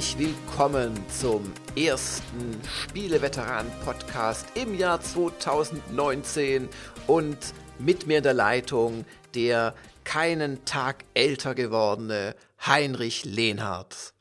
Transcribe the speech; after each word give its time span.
herzlich 0.00 0.30
willkommen 0.30 0.94
zum 1.08 1.52
ersten 1.76 2.58
Spieleveteranen-Podcast 2.66 4.46
im 4.54 4.74
Jahr 4.74 4.98
2019 4.98 6.70
und 7.06 7.36
mit 7.78 8.06
mir 8.06 8.16
in 8.16 8.22
der 8.22 8.32
Leitung 8.32 9.04
der 9.34 9.74
keinen 10.04 10.64
Tag 10.64 11.04
älter 11.12 11.54
gewordene 11.54 12.34
Heinrich 12.66 13.26
Lehnhardt. 13.26 14.14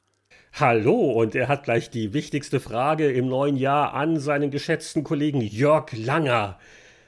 Hallo, 0.52 1.14
und 1.14 1.34
er 1.34 1.48
hat 1.48 1.64
gleich 1.64 1.90
die 1.90 2.12
wichtigste 2.12 2.60
Frage 2.60 3.10
im 3.14 3.30
neuen 3.30 3.56
Jahr 3.56 3.94
an 3.94 4.20
seinen 4.20 4.52
geschätzten 4.52 5.06
Kollegen 5.06 5.40
Jörg 5.40 5.94
Langer. 5.94 6.60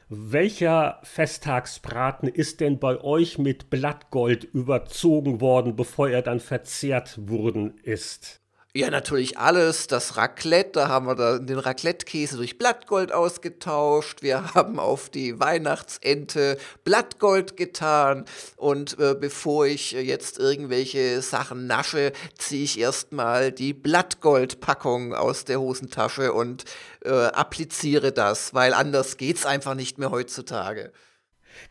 Welcher 0.07 1.01
Festtagsbraten 1.03 2.29
ist 2.29 2.61
denn 2.61 2.79
bei 2.79 3.01
euch 3.01 3.37
mit 3.37 3.69
Blattgold 3.69 4.45
überzogen 4.45 5.41
worden, 5.41 5.75
bevor 5.75 6.09
er 6.09 6.21
dann 6.21 6.39
verzehrt 6.39 7.27
worden 7.29 7.77
ist? 7.83 8.40
Ja, 8.73 8.89
natürlich 8.89 9.37
alles. 9.37 9.87
Das 9.87 10.15
Raclette, 10.15 10.71
da 10.71 10.87
haben 10.87 11.05
wir 11.05 11.15
da 11.15 11.39
den 11.39 11.59
Raclette-Käse 11.59 12.37
durch 12.37 12.57
Blattgold 12.57 13.11
ausgetauscht. 13.11 14.21
Wir 14.21 14.53
haben 14.55 14.79
auf 14.79 15.09
die 15.09 15.41
Weihnachtsente 15.41 16.57
Blattgold 16.85 17.57
getan. 17.57 18.23
Und 18.55 18.97
äh, 18.97 19.13
bevor 19.19 19.65
ich 19.65 19.91
jetzt 19.91 20.39
irgendwelche 20.39 21.21
Sachen 21.21 21.67
nasche, 21.67 22.13
ziehe 22.37 22.63
ich 22.63 22.79
erstmal 22.79 23.51
die 23.51 23.73
Blattgold-Packung 23.73 25.13
aus 25.15 25.43
der 25.43 25.59
Hosentasche 25.59 26.31
und 26.31 26.63
äh, 27.03 27.09
appliziere 27.09 28.13
das, 28.13 28.53
weil 28.53 28.73
anders 28.73 29.17
geht's 29.17 29.45
einfach 29.45 29.75
nicht 29.75 29.97
mehr 29.97 30.11
heutzutage. 30.11 30.93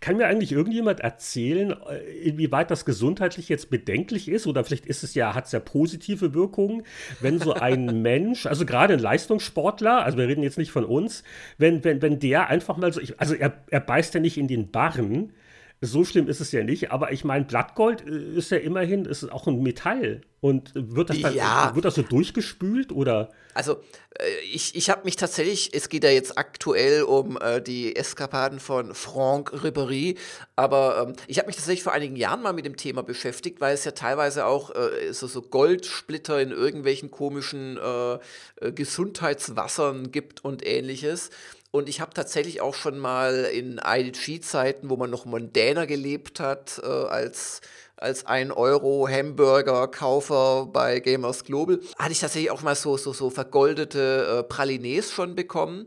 Kann 0.00 0.17
mir 0.17 0.27
eigentlich 0.27 0.53
irgendjemand 0.53 1.00
erzählen, 1.00 1.75
äh, 1.89 1.98
inwieweit 2.23 2.70
das 2.70 2.84
gesundheitlich 2.84 3.48
jetzt 3.48 3.70
bedenklich 3.70 4.28
ist? 4.28 4.47
Oder 4.47 4.64
vielleicht 4.64 4.86
ist 4.86 5.03
es 5.03 5.14
ja, 5.14 5.34
hat 5.34 5.47
es 5.47 5.53
ja 5.53 5.61
positive 5.61 6.34
Wirkungen, 6.34 6.84
wenn 7.20 7.39
so 7.39 7.55
ein 7.55 8.03
Mensch, 8.03 8.47
also 8.47 8.64
gerade 8.67 8.95
ein 8.95 9.01
Leistungssportler, 9.01 10.05
also 10.05 10.19
wir 10.19 10.28
reden 10.28 10.42
jetzt 10.42 10.58
nicht 10.58 10.73
von 10.73 10.84
uns, 10.84 11.23
wenn, 11.58 11.84
wenn, 11.84 12.03
wenn 12.03 12.19
der 12.19 12.48
einfach 12.48 12.77
mal 12.77 12.92
so, 12.92 13.01
also 13.17 13.34
er, 13.34 13.53
er 13.70 13.81
beißt 13.81 14.14
ja 14.14 14.20
nicht 14.20 14.39
in 14.39 14.48
den 14.48 14.70
Barren, 14.70 15.33
so 15.81 16.05
schlimm 16.05 16.28
ist 16.28 16.41
es 16.41 16.53
ja 16.53 16.62
nicht, 16.62 16.92
aber 16.92 17.12
ich 17.12 17.25
meine, 17.25 17.45
Blattgold 17.45 18.06
äh, 18.06 18.36
ist 18.36 18.51
ja 18.51 18.58
immerhin, 18.58 19.05
ist 19.05 19.31
auch 19.31 19.47
ein 19.47 19.62
Metall. 19.62 20.20
Und 20.41 20.72
wird 20.74 21.10
das, 21.10 21.20
dann, 21.20 21.34
ja. 21.34 21.74
wird 21.74 21.84
das 21.84 21.96
so 21.96 22.02
durchgespült 22.02 22.92
oder? 22.92 23.28
Also, 23.52 23.83
äh, 24.19 24.24
ich, 24.50 24.74
ich 24.74 24.88
habe 24.88 25.02
mich 25.05 25.16
tatsächlich, 25.16 25.74
es 25.74 25.91
geht 25.91 26.02
ja 26.02 26.08
jetzt 26.08 26.38
aktuell 26.38 27.02
um 27.02 27.38
äh, 27.38 27.60
die 27.60 27.94
Eskapaden 27.94 28.58
von 28.58 28.94
Franck 28.94 29.52
Ribéry, 29.52 30.16
aber 30.56 31.08
ähm, 31.08 31.16
ich 31.27 31.38
habe 31.38 31.46
mich 31.46 31.56
tatsächlich 31.56 31.83
vor 31.83 31.92
einigen 31.92 32.16
Jahren 32.16 32.41
mal 32.41 32.55
mit 32.55 32.64
dem 32.64 32.77
Thema 32.77 33.02
beschäftigt, 33.02 33.61
weil 33.61 33.74
es 33.74 33.84
ja 33.84 33.91
teilweise 33.91 34.46
auch 34.46 34.74
äh, 34.74 35.12
so, 35.12 35.27
so 35.27 35.42
Goldsplitter 35.42 36.41
in 36.41 36.52
irgendwelchen 36.52 37.11
komischen 37.11 37.77
äh, 37.77 38.14
äh 38.14 38.72
Gesundheitswassern 38.72 40.11
gibt 40.11 40.42
und 40.42 40.66
ähnliches. 40.66 41.28
Und 41.70 41.88
ich 41.88 42.00
habe 42.00 42.14
tatsächlich 42.14 42.61
auch 42.61 42.74
schon 42.74 42.98
mal 42.98 43.44
in 43.44 43.78
IDG-Zeiten, 43.84 44.91
wo 44.91 44.96
man 44.96 45.11
noch 45.11 45.24
mondäner 45.24 45.86
gelebt 45.86 46.41
hat, 46.41 46.80
äh, 46.83 46.86
als 46.86 47.61
als 48.00 48.26
1 48.26 48.52
Euro 48.52 49.06
Hamburger-Kaufer 49.08 50.70
bei 50.72 51.00
Gamers 51.00 51.44
Global, 51.44 51.80
hatte 51.98 52.12
ich 52.12 52.20
tatsächlich 52.20 52.50
auch 52.50 52.62
mal 52.62 52.74
so, 52.74 52.96
so, 52.96 53.12
so 53.12 53.30
vergoldete 53.30 54.38
äh, 54.40 54.42
Pralines 54.42 55.12
schon 55.12 55.34
bekommen. 55.34 55.86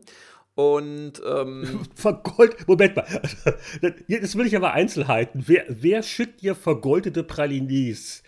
Und 0.55 1.13
ähm, 1.25 1.81
vergold, 1.95 2.67
Moment 2.67 2.95
mal, 2.95 3.05
jetzt 4.07 4.37
will 4.37 4.45
ich 4.45 4.55
aber 4.55 4.73
Einzelheiten. 4.73 5.43
Wer, 5.47 5.65
wer 5.67 6.03
schickt 6.03 6.41
dir 6.41 6.53
vergoldete 6.53 7.23
Pralines? 7.23 8.21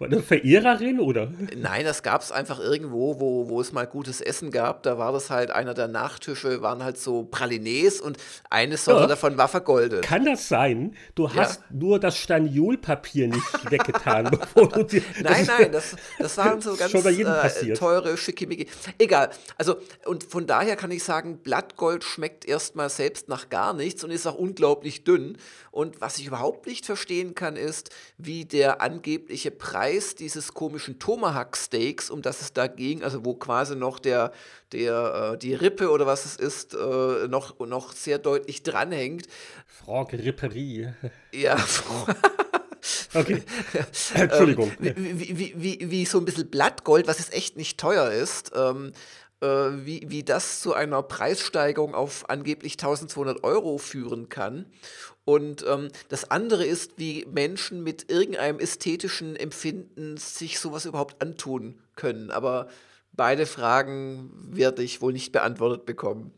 War 0.00 0.08
eine 0.08 0.20
Verehrerin 0.20 0.98
oder? 0.98 1.30
Nein, 1.56 1.84
das 1.84 2.02
gab 2.02 2.20
es 2.20 2.32
einfach 2.32 2.58
irgendwo, 2.58 3.20
wo, 3.20 3.48
wo 3.48 3.60
es 3.60 3.70
mal 3.70 3.86
gutes 3.86 4.20
Essen 4.20 4.50
gab. 4.50 4.82
Da 4.82 4.98
war 4.98 5.12
das 5.12 5.30
halt 5.30 5.52
einer 5.52 5.72
der 5.72 5.86
Nachtische, 5.86 6.62
waren 6.62 6.82
halt 6.82 6.98
so 6.98 7.22
Pralines 7.22 8.00
und 8.00 8.18
eine 8.50 8.76
Sorte 8.76 9.02
ja. 9.02 9.06
davon 9.06 9.38
war 9.38 9.46
vergoldet. 9.46 10.02
Kann 10.02 10.24
das 10.24 10.48
sein? 10.48 10.96
Du 11.14 11.32
hast 11.32 11.60
ja. 11.60 11.66
nur 11.70 12.00
das 12.00 12.18
Staniolpapier 12.18 13.28
nicht 13.28 13.70
weggetan, 13.70 14.30
bevor 14.32 14.68
du 14.68 14.82
dir. 14.82 15.02
Nein, 15.22 15.46
nein, 15.46 15.70
das, 15.70 15.94
das 16.18 16.36
waren 16.38 16.60
so 16.60 16.74
ganz 16.76 16.92
äh, 16.92 17.72
teure, 17.74 18.16
schickimicki. 18.16 18.66
Egal. 18.98 19.30
Also, 19.58 19.76
und 20.06 20.24
von 20.24 20.48
daher 20.48 20.74
kann 20.74 20.90
ich 20.90 21.04
sagen, 21.04 21.38
Blattgold 21.38 22.02
schmeckt 22.02 22.48
erstmal 22.48 22.90
selbst 22.90 23.28
nach 23.28 23.48
gar 23.48 23.72
nichts 23.72 24.02
und 24.02 24.10
ist 24.10 24.26
auch 24.26 24.34
unglaublich 24.34 25.04
dünn. 25.04 25.38
Und 25.70 26.00
was 26.00 26.18
ich 26.18 26.26
überhaupt 26.26 26.66
nicht 26.66 26.84
verstehen 26.84 27.36
kann, 27.36 27.54
ist, 27.54 27.90
wie 28.18 28.44
der 28.44 28.80
angebliche 28.80 29.52
Preis 29.52 29.83
dieses 30.20 30.54
komischen 30.54 30.98
Tomahawk-Steaks, 30.98 32.10
um 32.10 32.22
das 32.22 32.40
es 32.40 32.52
da 32.52 32.66
ging, 32.66 33.02
also 33.02 33.24
wo 33.24 33.34
quasi 33.34 33.76
noch 33.76 33.98
der, 33.98 34.32
der, 34.72 35.32
äh, 35.34 35.38
die 35.38 35.54
Rippe 35.54 35.90
oder 35.90 36.06
was 36.06 36.24
es 36.24 36.36
ist, 36.36 36.74
äh, 36.74 37.28
noch, 37.28 37.58
noch 37.60 37.92
sehr 37.92 38.18
deutlich 38.18 38.62
dranhängt. 38.62 39.26
Franck 39.66 40.12
Ripperie. 40.12 40.92
Ja, 41.32 41.56
Okay. 43.14 43.42
Entschuldigung. 44.14 44.72
Ähm, 44.82 44.94
wie, 44.96 45.38
wie, 45.38 45.54
wie, 45.56 45.90
wie, 45.90 46.04
so 46.04 46.18
ein 46.18 46.24
bisschen 46.24 46.50
Blattgold, 46.50 47.06
was 47.06 47.18
jetzt 47.18 47.32
echt 47.32 47.56
nicht 47.56 47.78
teuer 47.78 48.10
ist. 48.10 48.52
Ähm, 48.54 48.92
äh, 49.40 49.46
wie, 49.46 50.06
wie 50.08 50.22
das 50.22 50.60
zu 50.60 50.74
einer 50.74 51.02
Preissteigerung 51.02 51.94
auf 51.94 52.28
angeblich 52.28 52.74
1200 52.74 53.44
Euro 53.44 53.78
führen 53.78 54.28
kann. 54.28 54.66
Und 55.24 55.64
ähm, 55.66 55.88
das 56.08 56.30
andere 56.30 56.66
ist, 56.66 56.98
wie 56.98 57.26
Menschen 57.30 57.82
mit 57.82 58.10
irgendeinem 58.10 58.58
ästhetischen 58.58 59.36
Empfinden 59.36 60.16
sich 60.18 60.60
sowas 60.60 60.84
überhaupt 60.84 61.22
antun 61.22 61.80
können. 61.96 62.30
Aber 62.30 62.68
beide 63.12 63.46
Fragen 63.46 64.30
werde 64.50 64.82
ich 64.82 65.00
wohl 65.00 65.12
nicht 65.12 65.32
beantwortet 65.32 65.86
bekommen. 65.86 66.32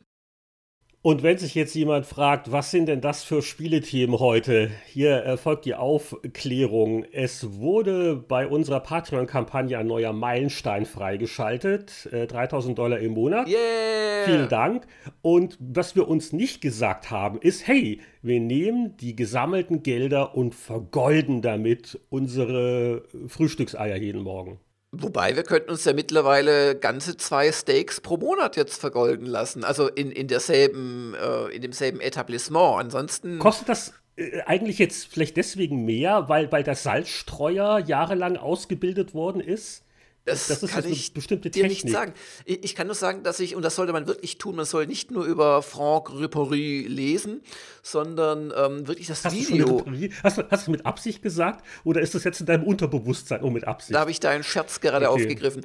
Und 1.06 1.22
wenn 1.22 1.38
sich 1.38 1.54
jetzt 1.54 1.72
jemand 1.76 2.04
fragt, 2.04 2.50
was 2.50 2.72
sind 2.72 2.86
denn 2.86 3.00
das 3.00 3.22
für 3.22 3.40
Spielethemen 3.40 4.18
heute? 4.18 4.72
Hier 4.86 5.12
erfolgt 5.12 5.64
die 5.64 5.76
Aufklärung. 5.76 7.04
Es 7.12 7.60
wurde 7.60 8.16
bei 8.16 8.48
unserer 8.48 8.80
Patreon-Kampagne 8.80 9.78
ein 9.78 9.86
neuer 9.86 10.12
Meilenstein 10.12 10.84
freigeschaltet. 10.84 12.08
Äh, 12.10 12.26
3000 12.26 12.76
Dollar 12.76 12.98
im 12.98 13.12
Monat. 13.12 13.46
Yeah! 13.46 14.24
Vielen 14.24 14.48
Dank. 14.48 14.88
Und 15.22 15.56
was 15.60 15.94
wir 15.94 16.08
uns 16.08 16.32
nicht 16.32 16.60
gesagt 16.60 17.08
haben, 17.08 17.40
ist, 17.40 17.68
hey, 17.68 18.00
wir 18.20 18.40
nehmen 18.40 18.96
die 18.96 19.14
gesammelten 19.14 19.84
Gelder 19.84 20.34
und 20.34 20.56
vergolden 20.56 21.40
damit 21.40 22.00
unsere 22.08 23.04
Frühstückseier 23.28 23.94
jeden 23.94 24.22
Morgen. 24.22 24.58
Wobei 24.92 25.36
wir 25.36 25.42
könnten 25.42 25.70
uns 25.70 25.84
ja 25.84 25.92
mittlerweile 25.92 26.76
ganze 26.76 27.16
zwei 27.16 27.52
Steaks 27.52 28.00
pro 28.00 28.16
Monat 28.16 28.56
jetzt 28.56 28.80
vergolden 28.80 29.26
lassen. 29.26 29.64
Also 29.64 29.88
in, 29.88 30.10
in 30.10 30.28
derselben, 30.28 31.14
äh, 31.14 31.54
in 31.54 31.62
demselben 31.62 32.00
Etablissement. 32.00 32.80
Ansonsten. 32.80 33.38
Kostet 33.38 33.68
das 33.68 33.94
äh, 34.16 34.40
eigentlich 34.46 34.78
jetzt 34.78 35.06
vielleicht 35.06 35.36
deswegen 35.36 35.84
mehr, 35.84 36.28
weil, 36.28 36.50
weil 36.52 36.62
der 36.62 36.76
Salzstreuer 36.76 37.78
jahrelang 37.80 38.36
ausgebildet 38.36 39.12
worden 39.12 39.40
ist? 39.40 39.85
Das, 40.26 40.48
das 40.48 40.60
ist 40.64 40.72
kann 40.72 40.84
ich 40.84 41.14
bestimmte 41.14 41.50
dir 41.50 41.62
Technik. 41.62 41.84
nicht 41.84 41.94
sagen. 41.94 42.12
Ich, 42.44 42.64
ich, 42.64 42.74
kann 42.74 42.88
nur 42.88 42.96
sagen, 42.96 43.22
dass 43.22 43.38
ich, 43.38 43.54
und 43.54 43.62
das 43.62 43.76
sollte 43.76 43.92
man 43.92 44.08
wirklich 44.08 44.38
tun, 44.38 44.56
man 44.56 44.64
soll 44.64 44.88
nicht 44.88 45.12
nur 45.12 45.24
über 45.24 45.62
Franck 45.62 46.12
Rippery 46.12 46.86
lesen, 46.88 47.42
sondern 47.80 48.52
ähm, 48.56 48.88
wirklich 48.88 49.06
das 49.06 49.24
hast 49.24 49.36
Video. 49.36 49.82
Du 49.82 50.08
hast, 50.24 50.38
du, 50.38 50.42
hast 50.50 50.66
du 50.66 50.72
mit 50.72 50.84
Absicht 50.84 51.22
gesagt 51.22 51.64
oder 51.84 52.00
ist 52.00 52.16
das 52.16 52.24
jetzt 52.24 52.40
in 52.40 52.46
deinem 52.46 52.64
Unterbewusstsein 52.64 53.44
oh, 53.44 53.50
mit 53.50 53.68
Absicht? 53.68 53.94
Da 53.94 54.00
habe 54.00 54.10
ich 54.10 54.18
da 54.18 54.30
einen 54.30 54.42
Scherz 54.42 54.80
gerade 54.80 55.08
okay. 55.08 55.22
aufgegriffen. 55.22 55.64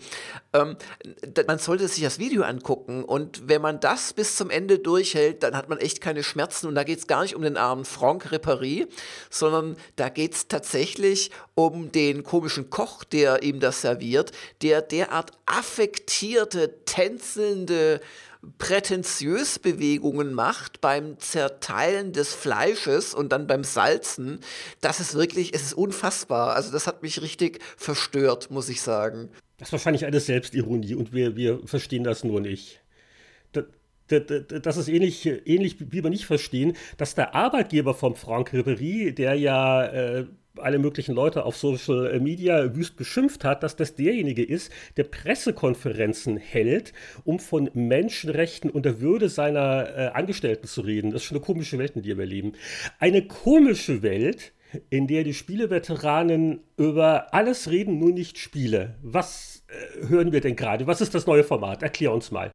Ähm, 0.53 0.77
man 1.47 1.57
sollte 1.57 1.87
sich 1.87 2.03
das 2.03 2.19
Video 2.19 2.43
angucken 2.43 3.03
und 3.03 3.47
wenn 3.47 3.63
man 3.63 3.79
das 3.79 4.13
bis 4.13 4.35
zum 4.35 4.51
Ende 4.51 4.77
durchhält, 4.77 5.41
dann 5.41 5.57
hat 5.57 5.69
man 5.69 5.79
echt 5.79 6.01
keine 6.01 6.21
Schmerzen 6.21 6.67
und 6.67 6.75
da 6.75 6.83
geht 6.83 6.99
es 6.99 7.07
gar 7.07 7.23
nicht 7.23 7.35
um 7.35 7.41
den 7.41 7.57
armen 7.57 7.83
Franck 7.83 8.31
Rippery, 8.31 8.85
sondern 9.31 9.75
da 9.95 10.09
geht 10.09 10.35
es 10.35 10.47
tatsächlich 10.47 11.31
um 11.55 11.91
den 11.91 12.23
komischen 12.23 12.69
Koch, 12.69 13.03
der 13.03 13.43
ihm 13.43 13.59
das 13.59 13.81
serviert, 13.81 14.31
der 14.61 14.81
derart 14.81 15.31
affektierte, 15.45 16.83
tänzelnde, 16.85 18.01
prätentiös 18.57 19.59
Bewegungen 19.59 20.33
macht 20.33 20.81
beim 20.81 21.19
Zerteilen 21.19 22.11
des 22.11 22.33
Fleisches 22.33 23.13
und 23.13 23.31
dann 23.31 23.45
beim 23.45 23.63
Salzen, 23.63 24.39
das 24.81 24.99
ist 24.99 25.13
wirklich, 25.13 25.53
es 25.53 25.61
ist 25.61 25.73
unfassbar. 25.73 26.55
Also 26.55 26.71
das 26.71 26.87
hat 26.87 27.03
mich 27.03 27.21
richtig 27.21 27.59
verstört, 27.77 28.49
muss 28.49 28.69
ich 28.69 28.81
sagen. 28.81 29.29
Das 29.57 29.67
ist 29.67 29.73
wahrscheinlich 29.73 30.05
eine 30.05 30.19
Selbstironie 30.19 30.95
und 30.95 31.13
wir, 31.13 31.35
wir 31.35 31.59
verstehen 31.65 32.03
das 32.03 32.23
nur 32.23 32.41
nicht. 32.41 32.81
Das 34.07 34.75
ist 34.75 34.89
ähnlich, 34.89 35.25
ähnlich 35.25 35.77
wie 35.79 36.03
wir 36.03 36.09
nicht 36.09 36.25
verstehen, 36.25 36.75
dass 36.97 37.15
der 37.15 37.33
Arbeitgeber 37.33 37.93
von 37.93 38.15
Franck 38.15 38.51
Ribéry, 38.53 39.13
der 39.13 39.35
ja 39.35 39.85
äh, 39.85 40.25
alle 40.57 40.79
möglichen 40.79 41.15
Leute 41.15 41.45
auf 41.45 41.55
Social 41.55 42.19
Media 42.19 42.75
wüst 42.75 42.95
beschimpft 42.95 43.43
hat, 43.43 43.63
dass 43.63 43.75
das 43.75 43.95
derjenige 43.95 44.43
ist, 44.43 44.71
der 44.97 45.05
Pressekonferenzen 45.05 46.37
hält, 46.37 46.93
um 47.23 47.39
von 47.39 47.69
Menschenrechten 47.73 48.69
und 48.69 48.85
der 48.85 49.01
Würde 49.01 49.29
seiner 49.29 49.89
äh, 49.95 50.07
Angestellten 50.13 50.67
zu 50.67 50.81
reden. 50.81 51.11
Das 51.11 51.21
ist 51.21 51.27
schon 51.27 51.37
eine 51.37 51.45
komische 51.45 51.77
Welt, 51.77 51.95
in 51.95 52.03
der 52.03 52.17
wir 52.17 52.25
leben. 52.25 52.53
Eine 52.99 53.25
komische 53.25 54.01
Welt, 54.01 54.53
in 54.89 55.07
der 55.07 55.23
die 55.23 55.33
Spieleveteranen 55.33 56.61
über 56.77 57.33
alles 57.33 57.69
reden, 57.69 57.99
nur 57.99 58.11
nicht 58.11 58.37
Spiele. 58.37 58.95
Was 59.01 59.63
äh, 59.67 60.07
hören 60.07 60.31
wir 60.31 60.41
denn 60.41 60.55
gerade? 60.55 60.87
Was 60.87 61.01
ist 61.01 61.15
das 61.15 61.27
neue 61.27 61.43
Format? 61.43 61.83
Erklär 61.83 62.13
uns 62.13 62.31
mal. 62.31 62.51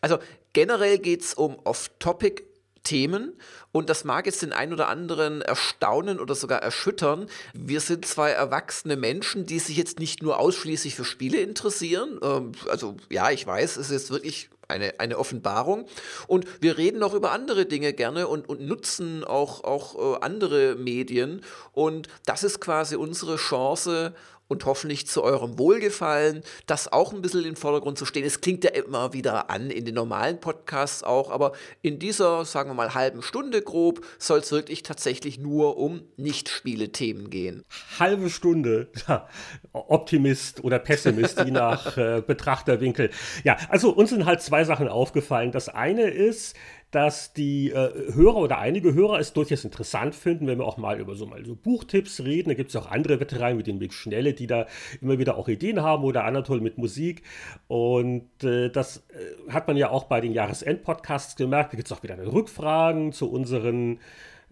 Also 0.00 0.18
generell 0.52 0.98
geht 0.98 1.22
es 1.22 1.34
um 1.34 1.56
Off-Topic 1.64 2.42
Themen 2.86 3.34
und 3.72 3.90
das 3.90 4.04
mag 4.04 4.24
jetzt 4.24 4.40
den 4.40 4.54
einen 4.54 4.72
oder 4.72 4.88
anderen 4.88 5.42
erstaunen 5.42 6.18
oder 6.20 6.34
sogar 6.34 6.62
erschüttern. 6.62 7.26
Wir 7.52 7.80
sind 7.80 8.06
zwei 8.06 8.30
erwachsene 8.30 8.96
Menschen, 8.96 9.44
die 9.44 9.58
sich 9.58 9.76
jetzt 9.76 9.98
nicht 9.98 10.22
nur 10.22 10.38
ausschließlich 10.38 10.94
für 10.94 11.04
Spiele 11.04 11.40
interessieren. 11.40 12.18
Ähm, 12.22 12.52
also 12.70 12.96
ja, 13.10 13.30
ich 13.30 13.46
weiß, 13.46 13.76
es 13.76 13.90
ist 13.90 14.10
wirklich 14.10 14.48
eine, 14.68 14.98
eine 14.98 15.18
Offenbarung. 15.18 15.86
Und 16.26 16.46
wir 16.62 16.78
reden 16.78 17.02
auch 17.02 17.14
über 17.14 17.32
andere 17.32 17.66
Dinge 17.66 17.92
gerne 17.92 18.28
und, 18.28 18.48
und 18.48 18.60
nutzen 18.60 19.24
auch, 19.24 19.64
auch 19.64 20.16
äh, 20.16 20.20
andere 20.20 20.76
Medien. 20.76 21.42
Und 21.72 22.08
das 22.24 22.44
ist 22.44 22.60
quasi 22.60 22.96
unsere 22.96 23.36
Chance, 23.36 24.14
und 24.48 24.64
hoffentlich 24.64 25.06
zu 25.06 25.22
eurem 25.22 25.58
Wohlgefallen, 25.58 26.42
das 26.66 26.92
auch 26.92 27.12
ein 27.12 27.22
bisschen 27.22 27.40
in 27.40 27.46
den 27.46 27.56
Vordergrund 27.56 27.98
zu 27.98 28.06
stehen. 28.06 28.24
Es 28.24 28.40
klingt 28.40 28.64
ja 28.64 28.70
immer 28.70 29.12
wieder 29.12 29.50
an, 29.50 29.70
in 29.70 29.84
den 29.84 29.94
normalen 29.94 30.40
Podcasts 30.40 31.02
auch, 31.02 31.30
aber 31.30 31.52
in 31.82 31.98
dieser, 31.98 32.44
sagen 32.44 32.70
wir 32.70 32.74
mal, 32.74 32.94
halben 32.94 33.22
Stunde 33.22 33.62
grob 33.62 34.04
soll 34.18 34.40
es 34.40 34.52
wirklich 34.52 34.82
tatsächlich 34.82 35.38
nur 35.38 35.76
um 35.76 36.02
Nicht-Spiele-Themen 36.16 37.30
gehen. 37.30 37.64
Halbe 37.98 38.30
Stunde, 38.30 38.88
ja, 39.08 39.28
Optimist 39.72 40.62
oder 40.62 40.78
Pessimist, 40.78 41.40
je 41.44 41.50
nach 41.50 41.96
äh, 41.96 42.22
Betrachterwinkel. 42.26 43.10
Ja, 43.44 43.56
also 43.68 43.90
uns 43.90 44.10
sind 44.10 44.26
halt 44.26 44.42
zwei 44.42 44.64
Sachen 44.64 44.88
aufgefallen. 44.88 45.52
Das 45.52 45.68
eine 45.68 46.08
ist, 46.08 46.56
dass 46.90 47.32
die 47.32 47.70
äh, 47.70 48.14
Hörer 48.14 48.36
oder 48.36 48.58
einige 48.58 48.94
Hörer 48.94 49.18
es 49.18 49.32
durchaus 49.32 49.64
interessant 49.64 50.14
finden, 50.14 50.46
wenn 50.46 50.58
wir 50.58 50.66
auch 50.66 50.76
mal 50.76 51.00
über 51.00 51.14
so 51.14 51.26
mal 51.26 51.44
so 51.44 51.56
Buchtipps 51.56 52.22
reden. 52.22 52.48
Da 52.48 52.54
gibt 52.54 52.70
es 52.70 52.76
auch 52.76 52.90
andere 52.90 53.18
Veteranen 53.20 53.58
wie 53.58 53.64
den 53.64 53.78
Mick 53.78 53.92
Schnelle, 53.92 54.34
die 54.34 54.46
da 54.46 54.66
immer 55.00 55.18
wieder 55.18 55.36
auch 55.36 55.48
Ideen 55.48 55.82
haben 55.82 56.04
oder 56.04 56.24
Anatol 56.24 56.60
mit 56.60 56.78
Musik. 56.78 57.22
Und 57.66 58.44
äh, 58.44 58.70
das 58.70 59.04
äh, 59.08 59.52
hat 59.52 59.66
man 59.66 59.76
ja 59.76 59.90
auch 59.90 60.04
bei 60.04 60.20
den 60.20 60.32
Jahresend-Podcasts 60.32 61.36
gemerkt. 61.36 61.72
Da 61.72 61.76
gibt 61.76 61.90
es 61.90 61.96
auch 61.96 62.02
wieder 62.02 62.16
Rückfragen 62.18 63.12
zu 63.12 63.30
unseren 63.30 63.98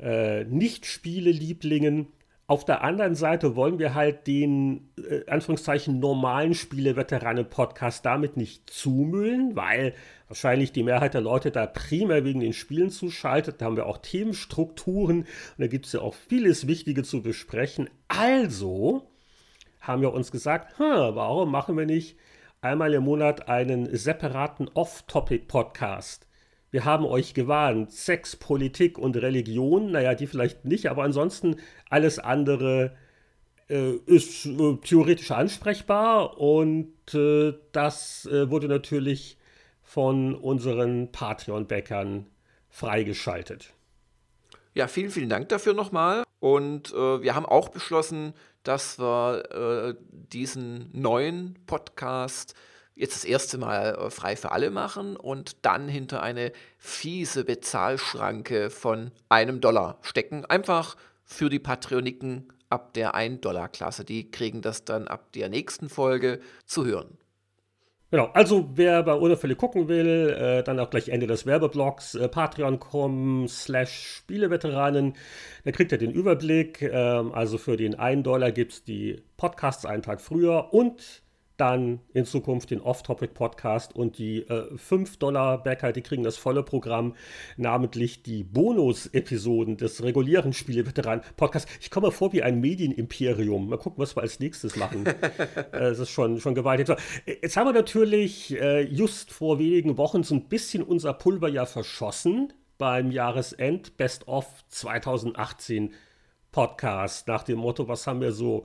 äh, 0.00 0.44
Nicht-Spiele-Lieblingen. 0.44 2.08
Auf 2.46 2.66
der 2.66 2.84
anderen 2.84 3.14
Seite 3.14 3.56
wollen 3.56 3.78
wir 3.78 3.94
halt 3.94 4.26
den, 4.26 4.90
äh, 4.98 5.30
Anführungszeichen, 5.30 5.98
normalen 5.98 6.52
Spiele-Veteranen-Podcast 6.52 8.04
damit 8.04 8.36
nicht 8.36 8.68
zumüllen, 8.68 9.56
weil 9.56 9.94
wahrscheinlich 10.28 10.72
die 10.72 10.82
Mehrheit 10.82 11.14
der 11.14 11.20
Leute 11.20 11.50
da 11.50 11.66
primär 11.66 12.24
wegen 12.24 12.40
den 12.40 12.52
Spielen 12.52 12.90
zuschaltet. 12.90 13.60
Da 13.60 13.66
haben 13.66 13.76
wir 13.76 13.86
auch 13.86 13.98
Themenstrukturen 13.98 15.20
und 15.20 15.26
da 15.58 15.66
gibt 15.66 15.86
es 15.86 15.92
ja 15.92 16.00
auch 16.00 16.14
vieles 16.14 16.66
Wichtige 16.66 17.02
zu 17.02 17.22
besprechen. 17.22 17.90
Also 18.08 19.08
haben 19.80 20.02
wir 20.02 20.12
uns 20.12 20.30
gesagt, 20.30 20.78
hm, 20.78 21.14
warum 21.14 21.50
machen 21.50 21.76
wir 21.76 21.86
nicht 21.86 22.16
einmal 22.60 22.94
im 22.94 23.04
Monat 23.04 23.48
einen 23.48 23.94
separaten 23.94 24.68
Off-Topic-Podcast? 24.72 26.26
Wir 26.70 26.84
haben 26.84 27.04
euch 27.04 27.34
gewarnt, 27.34 27.92
Sex, 27.92 28.34
Politik 28.34 28.98
und 28.98 29.16
Religion, 29.16 29.92
naja, 29.92 30.14
die 30.14 30.26
vielleicht 30.26 30.64
nicht, 30.64 30.86
aber 30.86 31.04
ansonsten 31.04 31.56
alles 31.88 32.18
andere 32.18 32.96
äh, 33.68 33.92
ist 34.06 34.46
äh, 34.46 34.76
theoretisch 34.82 35.30
ansprechbar 35.30 36.38
und 36.38 37.14
äh, 37.14 37.54
das 37.72 38.28
wurde 38.30 38.68
natürlich 38.68 39.38
von 39.84 40.34
unseren 40.34 41.12
Patreon-Bäckern 41.12 42.26
freigeschaltet. 42.68 43.72
Ja, 44.72 44.88
vielen, 44.88 45.10
vielen 45.10 45.28
Dank 45.28 45.48
dafür 45.50 45.74
nochmal. 45.74 46.24
Und 46.40 46.92
äh, 46.92 47.22
wir 47.22 47.36
haben 47.36 47.46
auch 47.46 47.68
beschlossen, 47.68 48.34
dass 48.64 48.98
wir 48.98 49.44
äh, 49.52 49.94
diesen 50.10 50.90
neuen 50.92 51.56
Podcast 51.66 52.54
jetzt 52.96 53.14
das 53.14 53.24
erste 53.24 53.58
Mal 53.58 53.94
äh, 53.94 54.10
frei 54.10 54.36
für 54.36 54.52
alle 54.52 54.70
machen 54.70 55.16
und 55.16 55.64
dann 55.64 55.88
hinter 55.88 56.22
eine 56.22 56.52
fiese 56.78 57.44
Bezahlschranke 57.44 58.70
von 58.70 59.12
einem 59.28 59.60
Dollar 59.60 59.98
stecken. 60.02 60.44
Einfach 60.44 60.96
für 61.22 61.50
die 61.50 61.58
Patreoniken 61.58 62.52
ab 62.68 62.94
der 62.94 63.14
1-Dollar-Klasse. 63.14 64.04
Die 64.04 64.30
kriegen 64.30 64.60
das 64.60 64.84
dann 64.84 65.08
ab 65.08 65.32
der 65.32 65.48
nächsten 65.48 65.88
Folge 65.88 66.40
zu 66.66 66.84
hören. 66.84 67.18
Genau, 68.14 68.30
also 68.32 68.70
wer 68.76 69.02
bei 69.02 69.14
Unfälle 69.14 69.56
gucken 69.56 69.88
will, 69.88 70.36
äh, 70.38 70.62
dann 70.62 70.78
auch 70.78 70.88
gleich 70.88 71.08
Ende 71.08 71.26
des 71.26 71.46
Werbeblocks, 71.46 72.14
äh, 72.14 72.28
patreon.com 72.28 73.48
slash 73.48 73.90
Spieleveteranen, 74.18 75.14
da 75.64 75.72
kriegt 75.72 75.90
ihr 75.90 75.98
den 75.98 76.12
Überblick. 76.12 76.80
Ähm, 76.80 77.32
also 77.32 77.58
für 77.58 77.76
den 77.76 77.98
1 77.98 78.22
Dollar 78.22 78.52
gibt 78.52 78.70
es 78.70 78.84
die 78.84 79.20
Podcasts 79.36 79.84
einen 79.84 80.02
Tag 80.02 80.20
früher 80.20 80.72
und 80.72 81.23
dann 81.56 82.00
in 82.12 82.24
Zukunft 82.24 82.70
den 82.70 82.80
Off-Topic-Podcast 82.80 83.94
und 83.94 84.18
die 84.18 84.40
äh, 84.40 84.74
5-Dollar-Bäcker, 84.74 85.92
die 85.92 86.02
kriegen 86.02 86.22
das 86.22 86.36
volle 86.36 86.62
Programm, 86.62 87.14
namentlich 87.56 88.22
die 88.22 88.42
Bonus-Episoden 88.42 89.76
des 89.76 90.02
regulären 90.02 90.52
Spiele-Veteran-Podcasts. 90.52 91.70
Ich 91.80 91.90
komme 91.90 92.10
vor 92.10 92.32
wie 92.32 92.42
ein 92.42 92.60
Medienimperium. 92.60 93.68
Mal 93.68 93.78
gucken, 93.78 94.02
was 94.02 94.16
wir 94.16 94.22
als 94.22 94.40
nächstes 94.40 94.76
machen. 94.76 95.06
äh, 95.06 95.14
das 95.72 95.98
ist 95.98 96.10
schon, 96.10 96.40
schon 96.40 96.54
gewaltig. 96.54 96.88
Jetzt 97.26 97.56
haben 97.56 97.68
wir 97.68 97.72
natürlich 97.72 98.60
äh, 98.60 98.82
just 98.82 99.32
vor 99.32 99.58
wenigen 99.58 99.96
Wochen 99.96 100.22
so 100.22 100.34
ein 100.34 100.48
bisschen 100.48 100.82
unser 100.82 101.12
Pulver 101.12 101.48
ja 101.48 101.66
verschossen 101.66 102.52
beim 102.78 103.10
Jahresend 103.10 103.96
Best 103.96 104.26
of 104.26 104.46
2018 104.68 105.92
Podcast 106.50 107.26
nach 107.28 107.42
dem 107.42 107.58
Motto, 107.58 107.88
was 107.88 108.06
haben 108.06 108.20
wir 108.20 108.32
so 108.32 108.64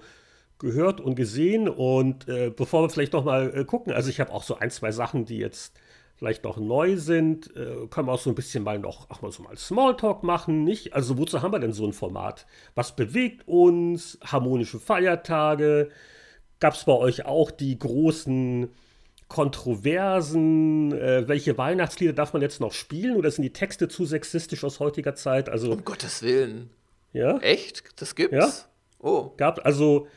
gehört 0.60 1.02
und 1.02 1.16
gesehen. 1.16 1.68
Und 1.68 2.28
äh, 2.28 2.52
bevor 2.56 2.84
wir 2.84 2.90
vielleicht 2.90 3.14
noch 3.14 3.24
mal 3.24 3.52
äh, 3.56 3.66
gucken, 3.66 3.94
also 3.94 4.10
ich 4.10 4.20
habe 4.20 4.32
auch 4.32 4.44
so 4.44 4.58
ein, 4.58 4.70
zwei 4.70 4.92
Sachen, 4.92 5.26
die 5.26 5.38
jetzt 5.38 5.80
vielleicht 6.20 6.44
noch 6.44 6.58
neu 6.58 6.98
sind, 6.98 7.56
äh, 7.56 7.88
können 7.90 8.08
wir 8.08 8.12
auch 8.12 8.20
so 8.20 8.30
ein 8.30 8.36
bisschen 8.36 8.64
mal 8.64 8.78
noch, 8.78 9.08
ach 9.10 9.22
mal 9.22 9.32
so 9.32 9.42
mal 9.42 9.58
Smalltalk 9.58 10.22
machen, 10.22 10.66
nicht? 10.66 10.94
Also 10.94 11.18
wozu 11.18 11.42
haben 11.42 11.54
wir 11.54 11.60
denn 11.60 11.72
so 11.72 11.86
ein 11.86 11.94
Format? 11.94 12.46
Was 12.76 12.96
bewegt 12.96 13.48
uns? 13.48 14.20
Harmonische 14.24 14.80
Feiertage? 14.80 15.90
Gab 16.60 16.74
es 16.74 16.84
bei 16.84 16.92
euch 16.92 17.26
auch 17.26 17.52
die 17.52 17.80
großen 17.80 18.70
Kontroversen? 19.30 20.92
Äh, 20.92 21.30
welche 21.30 21.58
Weihnachtslieder 21.58 22.12
darf 22.12 22.34
man 22.34 22.42
jetzt 22.42 22.60
noch 22.60 22.74
spielen? 22.74 23.16
Oder 23.16 23.32
sind 23.32 23.44
die 23.44 23.54
Texte 23.54 23.88
zu 23.88 24.04
sexistisch 24.04 24.66
aus 24.66 24.82
heutiger 24.82 25.16
Zeit? 25.16 25.48
Also, 25.48 25.72
um 25.72 25.86
Gottes 25.86 26.22
Willen. 26.22 26.70
Ja? 27.14 27.38
Echt? 27.38 28.02
Das 28.02 28.14
gibt's? 28.16 28.36
Ja. 28.36 28.50
Oh. 29.00 29.32
Gab, 29.38 29.66
also 29.66 30.08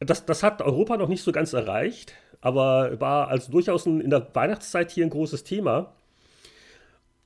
das, 0.00 0.24
das 0.24 0.42
hat 0.42 0.62
Europa 0.62 0.96
noch 0.96 1.08
nicht 1.08 1.22
so 1.22 1.32
ganz 1.32 1.52
erreicht, 1.52 2.14
aber 2.40 3.00
war 3.00 3.28
also 3.28 3.52
durchaus 3.52 3.86
ein, 3.86 4.00
in 4.00 4.10
der 4.10 4.34
Weihnachtszeit 4.34 4.90
hier 4.90 5.06
ein 5.06 5.10
großes 5.10 5.44
Thema. 5.44 5.94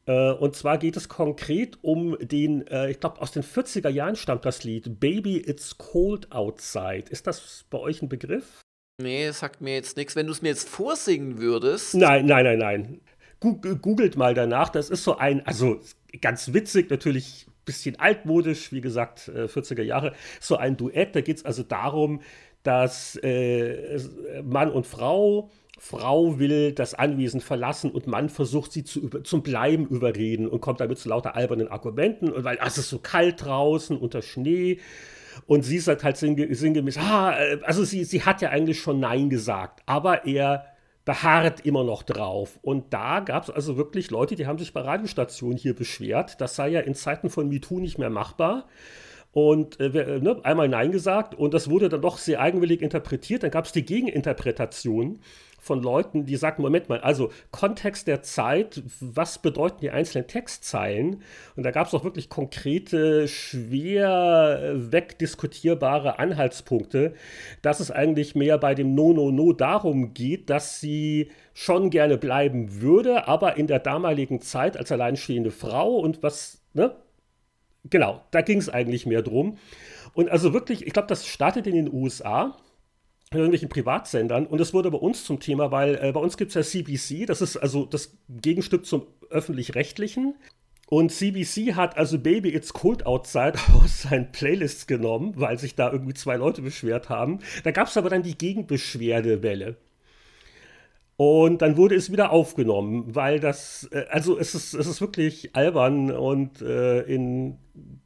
Äh, 0.07 0.33
und 0.33 0.55
zwar 0.55 0.79
geht 0.79 0.97
es 0.97 1.09
konkret 1.09 1.79
um 1.83 2.17
den, 2.21 2.67
äh, 2.67 2.91
ich 2.91 3.01
glaube, 3.01 3.21
aus 3.23 3.33
den 3.33 3.43
40er 3.43 3.89
Jahren 3.89 4.17
stammt 4.17 4.45
das 4.45 4.65
Lied 4.65 5.01
Baby 5.01 5.39
It's 5.39 5.79
Cold 5.79 6.31
Outside. 6.33 7.05
Ist 7.11 7.27
das 7.27 7.65
bei 7.71 7.79
euch 7.79 8.03
ein 8.03 8.09
Begriff? 8.09 8.61
Nee, 9.01 9.31
sagt 9.31 9.61
mir 9.61 9.75
jetzt 9.75 9.97
nichts. 9.97 10.15
Wenn 10.15 10.27
du 10.27 10.33
es 10.33 10.43
mir 10.43 10.49
jetzt 10.49 10.69
vorsingen 10.69 11.39
würdest. 11.39 11.95
Nein, 11.95 12.27
nein, 12.27 12.45
nein, 12.45 12.59
nein. 12.59 13.01
Googelt 13.41 14.17
mal 14.17 14.35
danach. 14.35 14.69
Das 14.69 14.91
ist 14.91 15.05
so 15.05 15.17
ein, 15.17 15.45
also 15.47 15.81
ganz 16.21 16.53
witzig, 16.53 16.91
natürlich 16.91 17.47
ein 17.49 17.53
bisschen 17.65 17.99
altmodisch, 17.99 18.73
wie 18.73 18.81
gesagt, 18.81 19.29
40er 19.29 19.81
äh, 19.81 19.85
Jahre. 19.85 20.15
So 20.41 20.57
ein 20.57 20.77
Duett. 20.77 21.15
Da 21.17 21.21
geht 21.21 21.39
es 21.39 21.45
also 21.45 21.63
darum, 21.63 22.21
dass 22.65 23.17
äh, 23.17 24.01
Mann 24.43 24.73
und 24.73 24.87
Frau, 24.87 25.51
Frau 25.79 26.39
will 26.39 26.73
das 26.73 26.95
Anwesen 26.95 27.41
verlassen 27.41 27.91
und 27.91 28.07
Mann 28.07 28.31
versucht 28.31 28.73
sie 28.73 28.85
zu 28.85 29.01
über, 29.01 29.23
zum 29.23 29.43
Bleiben 29.43 29.87
überreden 29.87 30.49
und 30.49 30.61
kommt 30.61 30.81
damit 30.81 30.99
zu 30.99 31.11
lauter 31.11 31.37
albernen 31.37 31.69
Argumenten, 31.69 32.31
und 32.31 32.43
weil 32.43 32.59
es 32.65 32.79
ist 32.79 32.89
so 32.89 32.99
kalt 32.99 33.45
draußen 33.45 33.97
unter 33.97 34.23
Schnee. 34.23 34.79
Und 35.47 35.63
sie 35.63 35.79
sagt 35.79 36.05
halt 36.05 36.17
sinngemäß, 36.17 36.97
ah, 36.97 37.37
äh, 37.37 37.59
also 37.65 37.85
sie, 37.85 38.05
sie 38.05 38.23
hat 38.23 38.41
ja 38.41 38.51
eigentlich 38.51 38.81
schon 38.81 39.01
Nein 39.01 39.31
gesagt, 39.31 39.83
aber 39.85 40.27
er 40.27 40.65
beharrt 41.05 41.67
immer 41.67 41.85
noch 41.85 42.03
drauf. 42.03 42.59
Und 42.63 42.95
da 42.95 43.21
gab 43.21 43.43
es 43.43 43.51
also 43.51 43.77
wirklich 43.77 44.11
Leute, 44.11 44.37
die 44.37 44.47
haben 44.47 44.59
sich 44.59 44.73
bei 44.73 44.81
Radiostationen 44.81 45.59
hier 45.59 45.75
beschwert. 45.75 46.41
Das 46.41 46.57
sei 46.57 46.69
ja 46.69 46.81
in 46.81 46.95
Zeiten 46.95 47.29
von 47.29 47.49
MeToo 47.49 47.79
nicht 47.79 47.99
mehr 47.99 48.11
machbar. 48.11 48.67
Und 49.35 49.81
äh, 49.81 50.21
ne, 50.21 50.41
einmal 50.45 50.69
Nein 50.69 50.93
gesagt 50.93 51.35
und 51.35 51.55
das 51.55 51.69
wurde 51.69 51.89
dann 51.89 52.01
doch 52.01 52.19
sehr 52.19 52.41
eigenwillig 52.41 52.81
interpretiert. 52.81 53.43
Dann 53.43 53.51
gab 53.51 53.65
es 53.65 53.73
die 53.73 53.85
Gegeninterpretation 53.85 55.19
von 55.59 55.83
Leuten, 55.83 56.25
die 56.25 56.37
sagten, 56.37 56.63
Moment 56.63 56.89
mal, 56.89 57.01
also 57.01 57.33
Kontext 57.51 58.07
der 58.07 58.23
Zeit, 58.23 58.81
was 59.01 59.39
bedeuten 59.39 59.79
die 59.81 59.91
einzelnen 59.91 60.29
Textzeilen? 60.29 61.23
Und 61.57 61.65
da 61.65 61.73
gab 61.73 61.89
es 61.89 61.95
auch 61.95 62.05
wirklich 62.05 62.29
konkrete, 62.29 63.27
schwer 63.27 64.75
wegdiskutierbare 64.75 66.21
Anhaltspunkte, 66.21 67.15
dass 67.61 67.81
es 67.81 67.91
eigentlich 67.91 68.37
mehr 68.37 68.59
bei 68.59 68.77
dem 68.77 68.95
No, 68.95 69.13
No, 69.13 69.33
No 69.33 69.53
darum 69.53 70.15
geht, 70.15 70.49
dass 70.49 70.79
sie 70.79 71.31
schon 71.55 71.91
gerne 71.91 72.19
bleiben 72.19 72.81
würde, 72.83 73.27
aber 73.27 73.57
in 73.57 73.67
der 73.67 73.81
damaligen 73.81 74.41
Zeit 74.41 74.77
als 74.77 74.93
alleinstehende 74.93 75.51
Frau 75.51 75.97
und 75.97 76.23
was, 76.23 76.63
ne, 76.75 76.95
Genau, 77.91 78.23
da 78.31 78.41
ging 78.41 78.59
es 78.59 78.69
eigentlich 78.69 79.07
mehr 79.07 79.23
drum. 79.23 79.59
Und 80.15 80.31
also 80.31 80.53
wirklich, 80.53 80.87
ich 80.87 80.93
glaube, 80.93 81.09
das 81.09 81.27
startet 81.27 81.67
in 81.67 81.75
den 81.75 81.93
USA. 81.93 82.57
irgendwelchen 83.33 83.69
Privatsendern 83.69 84.47
und 84.47 84.61
es 84.61 84.73
wurde 84.73 84.91
bei 84.91 84.99
uns 84.99 85.25
zum 85.25 85.41
Thema, 85.41 85.73
weil 85.73 85.97
äh, 86.01 86.13
bei 86.13 86.21
uns 86.21 86.37
gibt 86.37 86.55
es 86.55 86.55
ja 86.55 86.63
CBC, 86.63 87.27
das 87.27 87.43
ist 87.43 87.57
also 87.57 87.85
das 87.85 88.17
Gegenstück 88.29 88.87
zum 88.87 89.07
öffentlich-rechtlichen. 89.31 90.35
Und 90.87 91.11
CBC 91.11 91.75
hat 91.75 91.97
also 91.97 92.19
Baby 92.19 92.51
It's 92.51 92.73
Cold 92.73 93.07
Outside 93.07 93.55
aus 93.75 94.03
seinen 94.03 94.31
Playlists 94.31 94.87
genommen, 94.87 95.33
weil 95.37 95.59
sich 95.59 95.75
da 95.75 95.91
irgendwie 95.91 96.15
zwei 96.15 96.37
Leute 96.37 96.63
beschwert 96.63 97.09
haben. 97.09 97.41
Da 97.65 97.71
gab 97.73 97.89
es 97.89 97.97
aber 97.97 98.11
dann 98.11 98.23
die 98.23 98.39
Gegenbeschwerdewelle. 98.39 99.77
Und 101.17 101.63
dann 101.63 101.77
wurde 101.77 101.95
es 101.95 102.11
wieder 102.11 102.33
aufgenommen, 102.33 103.15
weil 103.15 103.39
das, 103.39 103.89
äh, 103.93 104.07
also 104.11 104.39
es 104.39 104.55
ist, 104.55 104.75
es 104.75 104.87
ist 104.87 105.01
wirklich 105.01 105.55
albern 105.55 106.11
und 106.11 106.61
äh, 106.61 107.03
in 107.03 107.59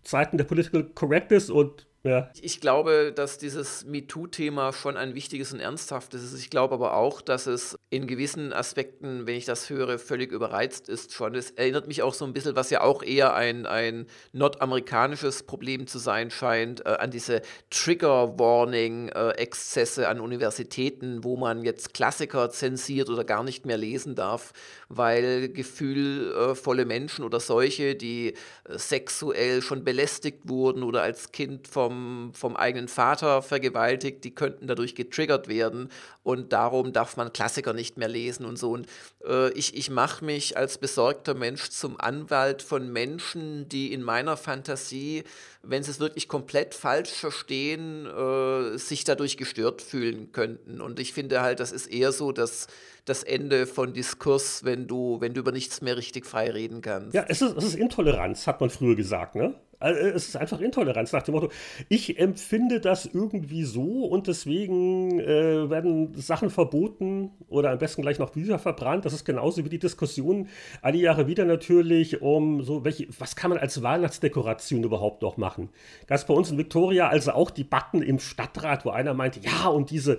Zeiten 0.03 0.37
der 0.37 0.45
Political 0.45 0.85
Correctness 0.85 1.49
und 1.49 1.87
ja. 2.09 2.31
Ich 2.41 2.61
glaube, 2.61 3.13
dass 3.15 3.39
dieses 3.39 3.85
MeToo-Thema 3.85 4.73
schon 4.73 4.97
ein 4.97 5.15
wichtiges 5.15 5.53
und 5.53 5.61
ernsthaftes 5.61 6.25
ist. 6.25 6.41
Ich 6.41 6.51
glaube 6.51 6.75
aber 6.75 6.95
auch, 6.95 7.21
dass 7.21 7.47
es 7.47 7.79
in 7.91 8.07
gewissen 8.07 8.53
Aspekten, 8.53 9.27
wenn 9.27 9.35
ich 9.37 9.45
das 9.45 9.69
höre, 9.69 9.99
völlig 9.99 10.31
überreizt 10.33 10.89
ist 10.89 11.13
schon. 11.13 11.35
Es 11.35 11.51
erinnert 11.51 11.87
mich 11.87 12.03
auch 12.03 12.15
so 12.15 12.25
ein 12.25 12.33
bisschen, 12.33 12.57
was 12.57 12.71
ja 12.71 12.81
auch 12.81 13.03
eher 13.03 13.35
ein, 13.35 13.67
ein 13.67 14.07
nordamerikanisches 14.33 15.43
Problem 15.43 15.87
zu 15.87 15.99
sein 15.99 16.31
scheint, 16.31 16.87
äh, 16.87 16.97
an 16.99 17.11
diese 17.11 17.43
Trigger-Warning-Exzesse 17.71 20.09
an 20.09 20.21
Universitäten, 20.21 21.25
wo 21.25 21.37
man 21.37 21.63
jetzt 21.63 21.93
Klassiker 21.95 22.51
zensiert 22.51 23.11
oder 23.11 23.25
gar 23.25 23.45
nicht 23.45 23.67
mehr 23.67 23.77
lesen 23.77 24.15
darf, 24.15 24.53
weil 24.89 25.51
gefühlvolle 25.51 26.87
Menschen 26.87 27.25
oder 27.25 27.41
solche, 27.41 27.95
die 27.95 28.29
äh, 28.29 28.35
sexuell 28.79 29.61
schon 29.63 29.85
belästigt 29.85 30.49
wurden 30.49 30.83
oder 30.83 31.03
als 31.03 31.33
Kind 31.33 31.69
vom 31.69 31.98
vom, 32.33 32.57
eigenen 32.57 32.89
Vater 32.89 33.43
vergewaltigt, 33.43 34.25
die 34.25 34.35
könnten 34.35 34.67
dadurch 34.67 34.95
getriggert 34.95 35.49
werden 35.49 35.91
und 36.23 36.53
darum 36.53 36.93
darf 36.93 37.17
man 37.17 37.33
Klassiker 37.33 37.73
nicht 37.73 37.97
mehr 37.97 38.09
lesen 38.09 38.45
und 38.45 38.59
so. 38.59 38.73
Und 38.73 38.87
äh, 39.25 39.51
ich, 39.53 39.77
ich 39.77 39.91
mache 39.91 40.25
mich 40.25 40.57
als 40.57 40.79
besorgter 40.79 41.35
Mensch 41.35 41.71
zum 41.71 42.01
Anwalt 42.01 42.63
von 42.63 42.93
Menschen, 42.93 43.69
die 43.69 43.93
in 43.93 44.03
meiner 44.03 44.37
Fantasie, 44.37 45.25
wenn 45.63 45.83
sie 45.83 45.91
es 45.91 46.01
wirklich 46.01 46.29
komplett 46.29 46.75
falsch 46.75 47.11
verstehen, 47.11 48.07
äh, 48.07 48.77
sich 48.79 49.05
dadurch 49.05 49.37
gestört 49.37 49.83
fühlen 49.83 50.33
könnten. 50.33 50.81
Und 50.81 51.01
ich 51.01 51.13
finde 51.13 51.41
halt, 51.43 51.61
das 51.61 51.73
ist 51.73 51.87
eher 51.87 52.13
so, 52.13 52.33
dass 52.33 52.67
das 53.09 53.23
Ende 53.23 53.67
von 53.67 53.93
Diskurs, 53.93 54.65
wenn 54.65 54.87
du, 54.87 55.21
wenn 55.21 55.35
du 55.35 55.41
über 55.41 55.53
nichts 55.53 55.81
mehr 55.81 55.97
richtig 55.97 56.27
frei 56.27 56.51
reden 56.51 56.83
kannst. 56.83 57.15
Ja, 57.15 57.25
es 57.29 57.43
ist, 57.43 57.57
es 57.57 57.65
ist 57.65 57.75
Intoleranz, 57.75 58.47
hat 58.47 58.61
man 58.61 58.71
früher 58.71 58.97
gesagt, 58.97 59.35
ne? 59.35 59.55
Also 59.81 60.01
es 60.01 60.29
ist 60.29 60.37
einfach 60.37 60.61
Intoleranz 60.61 61.13
nach 61.13 61.23
dem 61.23 61.35
Motto, 61.35 61.51
ich 61.89 62.19
empfinde 62.19 62.81
das 62.81 63.07
irgendwie 63.07 63.63
so 63.63 64.05
und 64.05 64.27
deswegen 64.27 65.21
äh, 65.21 65.71
werden 65.71 66.15
Sachen 66.15 66.51
verboten 66.51 67.31
oder 67.49 67.71
am 67.71 67.79
besten 67.79 68.03
gleich 68.03 68.19
noch 68.19 68.31
Bücher 68.31 68.59
verbrannt. 68.59 69.05
Das 69.05 69.13
ist 69.13 69.25
genauso 69.25 69.65
wie 69.65 69.69
die 69.69 69.79
Diskussion 69.79 70.49
alle 70.83 70.99
Jahre 70.99 71.29
wieder 71.29 71.45
natürlich 71.45 72.21
um 72.23 72.63
so, 72.63 72.85
welche, 72.85 73.07
was 73.19 73.37
kann 73.37 73.51
man 73.51 73.59
als 73.59 73.83
Weihnachtsdekoration 73.83 74.83
überhaupt 74.83 75.23
noch 75.23 75.37
machen? 75.37 75.69
Das 76.09 76.27
bei 76.27 76.35
uns 76.35 76.51
in 76.51 76.59
Victoria 76.59 77.09
also 77.09 77.33
auch 77.33 77.51
Debatten 77.51 78.03
im 78.03 78.19
Stadtrat, 78.19 78.85
wo 78.85 78.91
einer 78.91 79.15
meinte, 79.15 79.41
ja, 79.41 79.69
und 79.69 79.91
diese, 79.91 80.19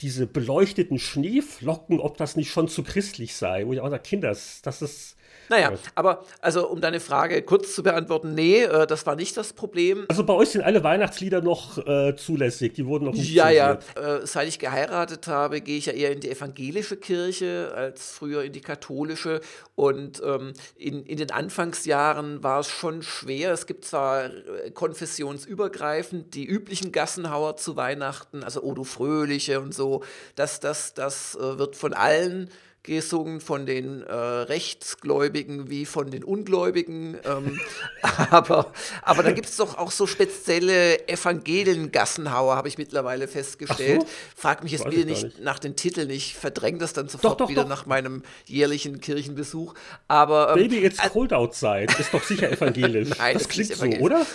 diese 0.00 0.26
beleuchteten 0.26 0.98
Schneeflocken, 0.98 1.98
ob 1.98 2.16
das 2.16 2.36
nicht 2.36 2.50
schon 2.50 2.68
zu 2.68 2.82
christlich 2.82 3.34
sei. 3.34 3.66
Wo 3.66 3.72
ich 3.72 3.80
auch 3.80 3.90
sage, 3.90 4.02
Kinder, 4.02 4.28
das 4.28 4.82
ist 4.82 5.16
naja, 5.50 5.72
aber 5.96 6.24
also 6.40 6.68
um 6.68 6.80
deine 6.80 7.00
Frage 7.00 7.42
kurz 7.42 7.74
zu 7.74 7.82
beantworten, 7.82 8.34
nee, 8.34 8.62
äh, 8.62 8.86
das 8.86 9.04
war 9.04 9.16
nicht 9.16 9.36
das 9.36 9.52
Problem. 9.52 10.06
Also 10.08 10.24
bei 10.24 10.32
euch 10.32 10.50
sind 10.50 10.62
alle 10.62 10.84
Weihnachtslieder 10.84 11.42
noch 11.42 11.76
äh, 11.86 12.14
zulässig, 12.14 12.74
die 12.74 12.86
wurden 12.86 13.06
noch 13.06 13.12
nicht 13.12 13.32
Ja, 13.32 13.50
ja. 13.50 13.72
Äh, 13.96 14.24
seit 14.24 14.46
ich 14.46 14.60
geheiratet 14.60 15.26
habe, 15.26 15.60
gehe 15.60 15.76
ich 15.76 15.86
ja 15.86 15.92
eher 15.92 16.12
in 16.12 16.20
die 16.20 16.30
evangelische 16.30 16.96
Kirche 16.96 17.72
als 17.74 18.12
früher 18.12 18.44
in 18.44 18.52
die 18.52 18.60
katholische. 18.60 19.40
Und 19.74 20.22
ähm, 20.24 20.52
in, 20.76 21.04
in 21.04 21.16
den 21.16 21.32
Anfangsjahren 21.32 22.44
war 22.44 22.60
es 22.60 22.68
schon 22.68 23.02
schwer. 23.02 23.52
Es 23.52 23.66
gibt 23.66 23.84
zwar 23.84 24.26
äh, 24.26 24.70
konfessionsübergreifend 24.72 26.34
die 26.34 26.46
üblichen 26.46 26.92
Gassenhauer 26.92 27.56
zu 27.56 27.74
Weihnachten, 27.74 28.44
also 28.44 28.62
Odo 28.62 28.84
Fröhliche 28.84 29.60
und 29.60 29.74
so. 29.74 30.04
Das, 30.36 30.60
das, 30.60 30.94
das 30.94 31.34
äh, 31.34 31.58
wird 31.58 31.74
von 31.74 31.92
allen 31.92 32.50
gesungen 32.82 33.40
von 33.40 33.66
den 33.66 34.02
äh, 34.02 34.14
Rechtsgläubigen 34.14 35.68
wie 35.68 35.84
von 35.84 36.10
den 36.10 36.24
Ungläubigen. 36.24 37.18
Ähm, 37.24 37.60
aber, 38.30 38.72
aber 39.02 39.22
da 39.22 39.32
gibt 39.32 39.48
es 39.48 39.56
doch 39.56 39.76
auch 39.76 39.90
so 39.90 40.06
spezielle 40.06 41.06
Evangelien-Gassenhauer, 41.08 42.56
habe 42.56 42.68
ich 42.68 42.78
mittlerweile 42.78 43.28
festgestellt. 43.28 44.02
So? 44.02 44.08
Frag 44.34 44.62
mich 44.62 44.72
jetzt 44.72 44.90
wieder 44.90 45.04
nicht, 45.04 45.24
nicht, 45.24 45.40
nach 45.40 45.58
den 45.58 45.76
Titeln, 45.76 46.08
ich 46.08 46.34
verdränge 46.36 46.78
das 46.78 46.94
dann 46.94 47.08
sofort 47.08 47.40
doch, 47.40 47.46
doch, 47.46 47.50
wieder 47.50 47.62
doch. 47.62 47.68
nach 47.68 47.86
meinem 47.86 48.22
jährlichen 48.46 49.00
Kirchenbesuch. 49.00 49.74
Aber, 50.08 50.50
ähm, 50.50 50.62
Baby, 50.62 50.84
it's 50.84 50.98
cold 51.10 51.32
outside 51.32 51.88
ist 51.98 52.14
doch 52.14 52.22
sicher 52.22 52.50
evangelisch. 52.50 53.10
Nein, 53.18 53.34
das, 53.34 53.48
klingt 53.48 53.74
so, 53.74 53.86
oder? 53.86 54.26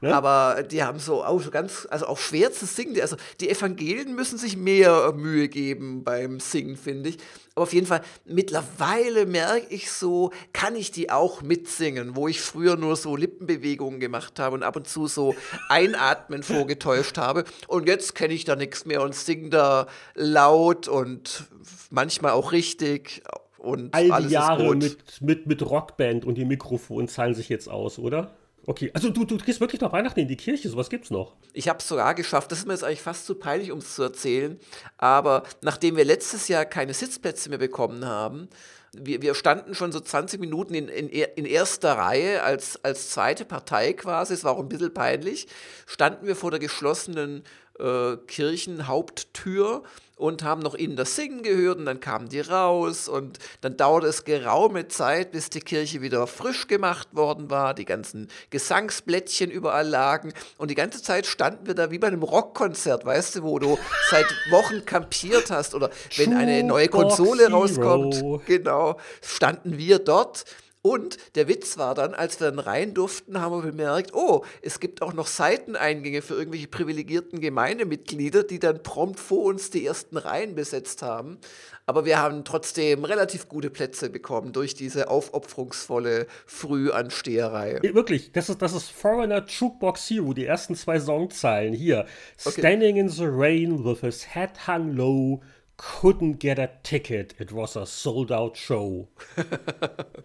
Ne? 0.00 0.14
Aber 0.14 0.62
die 0.62 0.82
haben 0.82 0.98
so 0.98 1.22
auch 1.22 1.50
ganz, 1.50 1.86
also 1.90 2.06
auch 2.06 2.18
schwer 2.18 2.50
zu 2.52 2.64
singen. 2.64 2.98
Also 3.00 3.16
die 3.40 3.50
Evangelien 3.50 4.14
müssen 4.14 4.38
sich 4.38 4.56
mehr 4.56 5.12
Mühe 5.12 5.48
geben 5.48 6.02
beim 6.02 6.40
Singen, 6.40 6.76
finde 6.76 7.10
ich. 7.10 7.18
Aber 7.54 7.64
auf 7.64 7.72
jeden 7.72 7.86
Fall, 7.86 8.02
mittlerweile 8.24 9.26
merke 9.26 9.66
ich 9.74 9.90
so, 9.90 10.30
kann 10.52 10.76
ich 10.76 10.92
die 10.92 11.10
auch 11.10 11.42
mitsingen, 11.42 12.16
wo 12.16 12.28
ich 12.28 12.40
früher 12.40 12.76
nur 12.76 12.96
so 12.96 13.16
Lippenbewegungen 13.16 14.00
gemacht 14.00 14.38
habe 14.38 14.54
und 14.54 14.62
ab 14.62 14.76
und 14.76 14.86
zu 14.86 15.08
so 15.08 15.34
Einatmen 15.68 16.42
vorgetäuscht 16.42 17.18
habe. 17.18 17.44
Und 17.66 17.88
jetzt 17.88 18.14
kenne 18.14 18.34
ich 18.34 18.44
da 18.44 18.56
nichts 18.56 18.84
mehr 18.84 19.02
und 19.02 19.14
singe 19.14 19.50
da 19.50 19.86
laut 20.14 20.88
und 20.88 21.44
manchmal 21.90 22.32
auch 22.32 22.52
richtig. 22.52 23.22
Und 23.58 23.94
All 23.94 24.22
die 24.22 24.32
Jahre 24.32 24.74
mit, 24.74 25.20
mit, 25.20 25.46
mit 25.46 25.62
Rockband 25.62 26.24
und 26.24 26.36
die 26.36 26.44
Mikrofon 26.44 27.08
zahlen 27.08 27.34
sich 27.34 27.48
jetzt 27.48 27.68
aus, 27.68 27.98
oder? 27.98 28.30
Okay, 28.66 28.90
also 28.92 29.10
du, 29.10 29.24
du 29.24 29.38
gehst 29.38 29.60
wirklich 29.60 29.80
nach 29.80 29.92
Weihnachten 29.92 30.20
in 30.20 30.28
die 30.28 30.36
Kirche, 30.36 30.68
sowas 30.68 30.90
gibt's 30.90 31.10
noch. 31.10 31.34
Ich 31.52 31.68
habe 31.68 31.78
es 31.78 31.88
sogar 31.88 32.14
geschafft, 32.14 32.52
das 32.52 32.60
ist 32.60 32.66
mir 32.66 32.74
jetzt 32.74 32.84
eigentlich 32.84 33.02
fast 33.02 33.26
zu 33.26 33.34
peinlich, 33.34 33.72
um 33.72 33.78
es 33.78 33.94
zu 33.94 34.02
erzählen, 34.02 34.60
aber 34.98 35.44
nachdem 35.62 35.96
wir 35.96 36.04
letztes 36.04 36.48
Jahr 36.48 36.64
keine 36.64 36.94
Sitzplätze 36.94 37.48
mehr 37.48 37.58
bekommen 37.58 38.04
haben, 38.06 38.48
wir, 38.92 39.22
wir 39.22 39.34
standen 39.34 39.74
schon 39.74 39.92
so 39.92 40.00
20 40.00 40.40
Minuten 40.40 40.74
in, 40.74 40.88
in, 40.88 41.08
in 41.08 41.44
erster 41.44 41.94
Reihe 41.94 42.42
als, 42.42 42.84
als 42.84 43.10
zweite 43.10 43.44
Partei 43.44 43.92
quasi, 43.92 44.34
es 44.34 44.44
war 44.44 44.52
auch 44.52 44.60
ein 44.60 44.68
bisschen 44.68 44.92
peinlich, 44.92 45.46
standen 45.86 46.26
wir 46.26 46.36
vor 46.36 46.50
der 46.50 46.60
geschlossenen 46.60 47.44
äh, 47.78 48.16
Kirchenhaupttür 48.26 49.84
und 50.20 50.44
haben 50.44 50.60
noch 50.60 50.74
ihnen 50.74 50.96
das 50.96 51.16
Singen 51.16 51.42
gehört 51.42 51.78
und 51.78 51.86
dann 51.86 51.98
kamen 51.98 52.28
die 52.28 52.40
raus 52.40 53.08
und 53.08 53.38
dann 53.62 53.76
dauerte 53.76 54.06
es 54.06 54.24
geraume 54.24 54.88
Zeit, 54.88 55.32
bis 55.32 55.50
die 55.50 55.60
Kirche 55.60 56.02
wieder 56.02 56.26
frisch 56.26 56.66
gemacht 56.66 57.08
worden 57.12 57.50
war, 57.50 57.74
die 57.74 57.84
ganzen 57.84 58.28
Gesangsblättchen 58.50 59.50
überall 59.50 59.88
lagen 59.88 60.32
und 60.58 60.70
die 60.70 60.74
ganze 60.74 61.02
Zeit 61.02 61.26
standen 61.26 61.66
wir 61.66 61.74
da 61.74 61.90
wie 61.90 61.98
bei 61.98 62.08
einem 62.08 62.22
Rockkonzert, 62.22 63.04
weißt 63.04 63.36
du, 63.36 63.42
wo 63.42 63.58
du 63.58 63.78
seit 64.10 64.26
Wochen 64.50 64.84
kampiert 64.84 65.50
hast 65.50 65.74
oder 65.74 65.90
wenn 66.16 66.34
eine 66.34 66.62
neue 66.62 66.88
Konsole 66.88 67.50
rauskommt, 67.50 68.22
genau, 68.46 68.98
standen 69.22 69.78
wir 69.78 69.98
dort 69.98 70.44
und 70.82 71.18
der 71.34 71.46
Witz 71.46 71.76
war 71.76 71.94
dann, 71.94 72.14
als 72.14 72.40
wir 72.40 72.50
dann 72.50 72.58
rein 72.58 72.94
durften, 72.94 73.38
haben 73.38 73.54
wir 73.54 73.70
bemerkt, 73.70 74.14
oh, 74.14 74.44
es 74.62 74.80
gibt 74.80 75.02
auch 75.02 75.12
noch 75.12 75.26
Seiteneingänge 75.26 76.22
für 76.22 76.34
irgendwelche 76.34 76.68
privilegierten 76.68 77.40
Gemeindemitglieder, 77.40 78.44
die 78.44 78.58
dann 78.58 78.82
prompt 78.82 79.20
vor 79.20 79.44
uns 79.44 79.68
die 79.68 79.84
ersten 79.84 80.16
Reihen 80.16 80.54
besetzt 80.54 81.02
haben. 81.02 81.38
Aber 81.84 82.06
wir 82.06 82.18
haben 82.18 82.44
trotzdem 82.44 83.04
relativ 83.04 83.48
gute 83.48 83.68
Plätze 83.68 84.08
bekommen 84.08 84.52
durch 84.52 84.74
diese 84.74 85.10
aufopferungsvolle 85.10 86.26
Frühansteherei. 86.46 87.80
Wirklich, 87.82 88.32
das 88.32 88.48
ist, 88.48 88.62
das 88.62 88.72
ist 88.72 88.90
Foreigner 88.90 89.44
Jukebox 89.46 90.08
Hero, 90.08 90.32
die 90.32 90.46
ersten 90.46 90.76
zwei 90.76 90.98
Songzeilen 90.98 91.74
hier. 91.74 92.06
Okay. 92.44 92.60
Standing 92.60 92.96
in 92.96 93.08
the 93.08 93.26
rain 93.26 93.84
with 93.84 94.00
his 94.00 94.34
head 94.34 94.66
hung 94.66 94.96
low 94.96 95.42
couldn't 95.80 96.38
get 96.38 96.58
a 96.58 96.68
ticket. 96.82 97.34
It 97.38 97.52
was 97.52 97.76
a 97.76 97.86
sold 97.86 98.30
out 98.30 98.56
show. 98.56 99.08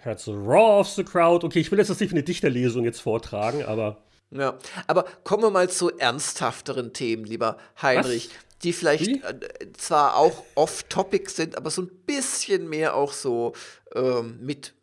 Had 0.02 0.20
the 0.20 0.34
roar 0.34 0.82
of 0.82 0.88
the 0.90 1.04
crowd. 1.04 1.46
Okay, 1.46 1.62
ich 1.62 1.72
will 1.72 1.80
jetzt 1.80 1.90
das 1.90 2.00
nicht 2.00 2.10
für 2.10 2.16
eine 2.16 2.24
Dichterlesung 2.24 2.84
jetzt 2.84 3.02
vortragen, 3.02 3.64
aber. 3.64 4.04
Ja, 4.32 4.58
aber 4.88 5.06
kommen 5.24 5.44
wir 5.44 5.52
mal 5.52 5.70
zu 5.70 5.98
ernsthafteren 5.98 6.92
Themen, 6.92 7.24
lieber 7.24 7.58
Heinrich, 7.82 8.30
Was? 8.30 8.62
die 8.64 8.74
vielleicht? 8.74 9.08
Äh, 9.08 9.72
zwar 9.78 10.18
auch 10.18 10.44
off-topic 10.56 11.30
sind, 11.30 11.58
aber 11.58 11.70
so 11.70 11.84
ein 11.84 11.92
bisschen 12.06 12.68
mehr 12.68 12.96
auch 12.96 13.14
so 13.14 13.54
ähm, 13.94 14.40
mit 14.42 14.74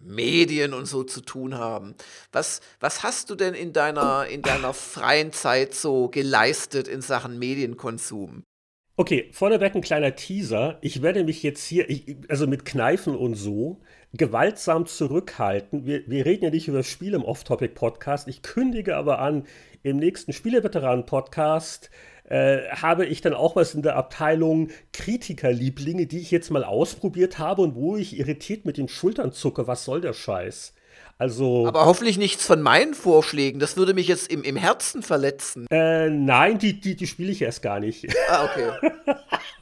Medien 0.00 0.72
und 0.72 0.86
so 0.86 1.04
zu 1.04 1.20
tun 1.20 1.58
haben. 1.58 1.94
Was, 2.32 2.60
was 2.80 3.02
hast 3.02 3.28
du 3.28 3.34
denn 3.34 3.54
in 3.54 3.72
deiner, 3.72 4.26
in 4.26 4.40
deiner 4.40 4.72
freien 4.72 5.32
Zeit 5.32 5.74
so 5.74 6.08
geleistet 6.08 6.88
in 6.88 7.02
Sachen 7.02 7.38
Medienkonsum? 7.38 8.44
Okay, 8.94 9.30
vorneweg 9.32 9.74
ein 9.74 9.80
kleiner 9.80 10.14
Teaser. 10.16 10.76
Ich 10.82 11.00
werde 11.00 11.24
mich 11.24 11.42
jetzt 11.42 11.64
hier, 11.64 11.88
ich, 11.88 12.14
also 12.28 12.46
mit 12.46 12.66
Kneifen 12.66 13.16
und 13.16 13.36
so, 13.36 13.80
gewaltsam 14.12 14.84
zurückhalten. 14.84 15.86
Wir, 15.86 16.06
wir 16.06 16.26
reden 16.26 16.44
ja 16.44 16.50
nicht 16.50 16.68
über 16.68 16.82
Spiele 16.82 17.16
im 17.16 17.24
Off-Topic-Podcast. 17.24 18.28
Ich 18.28 18.42
kündige 18.42 18.96
aber 18.96 19.18
an, 19.20 19.46
im 19.82 19.96
nächsten 19.96 20.34
Spieleveteranen-Podcast 20.34 21.88
äh, 22.24 22.68
habe 22.68 23.06
ich 23.06 23.22
dann 23.22 23.32
auch 23.32 23.56
was 23.56 23.74
in 23.74 23.80
der 23.80 23.96
Abteilung 23.96 24.68
Kritikerlieblinge, 24.92 26.06
die 26.06 26.18
ich 26.18 26.30
jetzt 26.30 26.50
mal 26.50 26.62
ausprobiert 26.62 27.38
habe 27.38 27.62
und 27.62 27.74
wo 27.74 27.96
ich 27.96 28.18
irritiert 28.18 28.66
mit 28.66 28.76
den 28.76 28.88
Schultern 28.88 29.32
zucke. 29.32 29.66
Was 29.66 29.86
soll 29.86 30.02
der 30.02 30.12
Scheiß? 30.12 30.74
Also, 31.18 31.66
Aber 31.66 31.86
hoffentlich 31.86 32.18
nichts 32.18 32.44
von 32.46 32.60
meinen 32.62 32.94
Vorschlägen. 32.94 33.60
Das 33.60 33.76
würde 33.76 33.94
mich 33.94 34.08
jetzt 34.08 34.30
im, 34.32 34.42
im 34.42 34.56
Herzen 34.56 35.02
verletzen. 35.02 35.66
Äh, 35.70 36.10
nein, 36.10 36.58
die, 36.58 36.80
die, 36.80 36.96
die 36.96 37.06
spiele 37.06 37.30
ich 37.30 37.42
erst 37.42 37.62
gar 37.62 37.80
nicht. 37.80 38.06
Ah, 38.28 38.44
okay. 38.44 38.90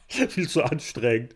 Viel 0.29 0.49
zu 0.49 0.63
anstrengend. 0.63 1.33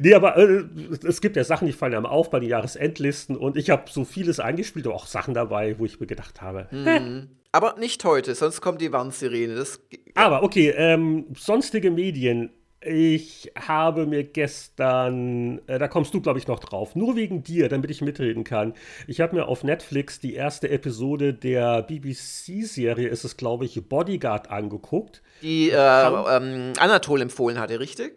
Nee, 0.00 0.14
aber 0.14 0.36
äh, 0.36 0.64
es 1.06 1.20
gibt 1.20 1.36
ja 1.36 1.44
Sachen, 1.44 1.66
die 1.66 1.72
fallen 1.72 1.94
einem 1.94 2.06
auf 2.06 2.30
bei 2.30 2.40
den 2.40 2.48
Jahresendlisten 2.48 3.36
und 3.36 3.56
ich 3.56 3.70
habe 3.70 3.84
so 3.90 4.04
vieles 4.04 4.40
eingespielt, 4.40 4.86
aber 4.86 4.96
auch 4.96 5.06
Sachen 5.06 5.34
dabei, 5.34 5.78
wo 5.78 5.84
ich 5.84 6.00
mir 6.00 6.06
gedacht 6.06 6.42
habe. 6.42 6.66
Mhm. 6.70 7.28
Aber 7.52 7.76
nicht 7.78 8.04
heute, 8.04 8.34
sonst 8.34 8.60
kommt 8.60 8.80
die 8.80 8.92
Warnsirene. 8.92 9.54
Das, 9.54 9.80
Aber 10.14 10.42
okay, 10.42 10.74
ähm, 10.76 11.26
sonstige 11.36 11.90
Medien. 11.90 12.50
Ich 12.88 13.50
habe 13.58 14.06
mir 14.06 14.22
gestern, 14.22 15.60
äh, 15.66 15.76
da 15.80 15.88
kommst 15.88 16.14
du, 16.14 16.20
glaube 16.20 16.38
ich, 16.38 16.46
noch 16.46 16.60
drauf, 16.60 16.94
nur 16.94 17.16
wegen 17.16 17.42
dir, 17.42 17.68
damit 17.68 17.90
ich 17.90 18.00
mitreden 18.00 18.44
kann. 18.44 18.74
Ich 19.08 19.20
habe 19.20 19.34
mir 19.34 19.48
auf 19.48 19.64
Netflix 19.64 20.20
die 20.20 20.34
erste 20.34 20.70
Episode 20.70 21.34
der 21.34 21.82
BBC-Serie, 21.82 23.08
ist 23.08 23.24
es, 23.24 23.36
glaube 23.36 23.64
ich, 23.64 23.88
Bodyguard 23.88 24.50
angeguckt. 24.50 25.20
Die 25.42 25.70
äh, 25.70 25.74
ähm, 25.76 26.74
Anatol 26.78 27.22
empfohlen 27.22 27.58
hatte, 27.58 27.80
richtig? 27.80 28.16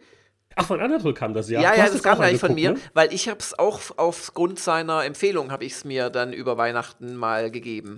Ach, 0.55 0.67
von 0.67 0.79
Anatol 0.79 1.15
kam 1.15 1.33
das, 1.33 1.49
ja. 1.49 1.61
Ja, 1.61 1.75
ja, 1.75 1.85
das 1.85 2.03
kam 2.03 2.19
gleich 2.19 2.39
von 2.39 2.53
mir, 2.53 2.73
ne? 2.73 2.79
weil 2.93 3.11
ich 3.11 3.27
habe 3.27 3.39
es 3.39 3.57
auch 3.57 3.81
aufgrund 3.97 4.59
seiner 4.59 5.03
Empfehlung, 5.03 5.51
habe 5.51 5.65
ich 5.65 5.73
es 5.73 5.83
mir 5.83 6.11
dann 6.11 6.31
über 6.31 6.57
Weihnachten 6.57 7.15
mal 7.15 7.49
gegeben. 7.49 7.97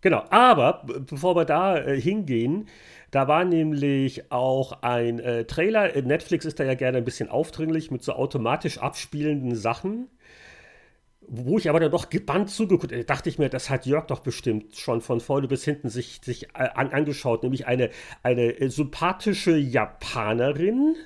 Genau, 0.00 0.24
aber 0.30 0.84
bevor 0.86 1.34
wir 1.34 1.44
da 1.44 1.76
äh, 1.76 2.00
hingehen, 2.00 2.68
da 3.10 3.28
war 3.28 3.44
nämlich 3.44 4.30
auch 4.30 4.82
ein 4.82 5.18
äh, 5.18 5.44
Trailer. 5.44 5.94
Äh, 5.94 6.02
Netflix 6.02 6.44
ist 6.44 6.60
da 6.60 6.64
ja 6.64 6.74
gerne 6.74 6.98
ein 6.98 7.04
bisschen 7.04 7.28
aufdringlich 7.28 7.90
mit 7.90 8.02
so 8.02 8.12
automatisch 8.12 8.78
abspielenden 8.78 9.54
Sachen. 9.54 10.08
Wo 11.30 11.58
ich 11.58 11.68
aber 11.68 11.80
dann 11.80 11.90
doch 11.90 12.08
gebannt 12.08 12.50
zugeguckt, 12.50 12.92
äh, 12.92 13.04
dachte 13.04 13.28
ich 13.28 13.38
mir, 13.38 13.48
das 13.48 13.70
hat 13.70 13.86
Jörg 13.86 14.06
doch 14.06 14.20
bestimmt 14.20 14.76
schon 14.76 15.00
von 15.00 15.20
vorne 15.20 15.48
bis 15.48 15.64
hinten 15.64 15.88
sich, 15.88 16.20
sich 16.22 16.48
äh, 16.54 16.68
an, 16.74 16.90
angeschaut, 16.90 17.42
nämlich 17.42 17.66
eine, 17.66 17.90
eine 18.22 18.70
sympathische 18.70 19.56
Japanerin, 19.56 20.96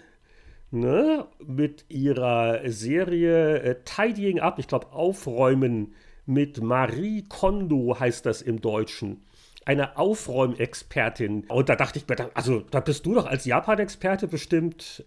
ne, 0.73 1.27
mit 1.45 1.85
ihrer 1.89 2.61
Serie 2.71 3.61
äh, 3.61 3.77
Tidying 3.85 4.41
Up, 4.41 4.59
ich 4.59 4.67
glaube 4.67 4.93
Aufräumen 4.93 5.95
mit 6.27 6.63
Marie 6.63 7.25
Kondo 7.29 7.99
heißt 7.99 8.27
das 8.27 8.43
im 8.43 8.61
Deutschen. 8.61 9.25
Eine 9.65 9.97
Aufräumexpertin. 9.97 11.45
Und 11.49 11.69
da 11.69 11.77
dachte 11.77 11.99
ich 11.99 12.09
mir, 12.09 12.31
also 12.35 12.61
da 12.71 12.81
bist 12.81 13.07
du 13.07 13.15
doch 13.15 13.27
als 13.27 13.45
Japan-Experte 13.45 14.27
bestimmt 14.27 15.05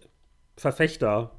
Verfechter. 0.56 1.32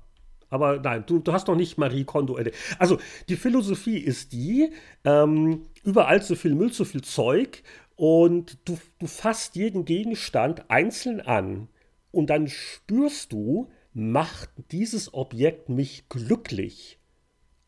Aber 0.49 0.79
nein, 0.79 1.03
du, 1.05 1.19
du 1.19 1.33
hast 1.33 1.47
noch 1.47 1.55
nicht 1.55 1.77
Marie 1.77 2.05
Kondo. 2.05 2.39
Also 2.79 2.99
die 3.27 3.35
Philosophie 3.35 3.97
ist 3.97 4.31
die, 4.31 4.71
ähm, 5.03 5.63
überall 5.83 6.21
zu 6.21 6.35
viel 6.35 6.55
Müll, 6.55 6.71
zu 6.71 6.85
viel 6.85 7.01
Zeug 7.01 7.63
und 7.95 8.57
du, 8.65 8.77
du 8.99 9.07
fasst 9.07 9.55
jeden 9.55 9.83
Gegenstand 9.83 10.69
einzeln 10.69 11.19
an 11.19 11.67
und 12.11 12.29
dann 12.29 12.47
spürst 12.47 13.33
du, 13.33 13.69
macht 13.93 14.49
dieses 14.71 15.13
Objekt 15.13 15.69
mich 15.69 16.07
glücklich 16.07 16.99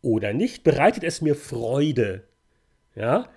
oder 0.02 0.32
nicht? 0.34 0.64
Bereitet 0.64 1.04
es 1.04 1.22
mir 1.22 1.36
Freude? 1.36 2.24
Ja? 2.96 3.30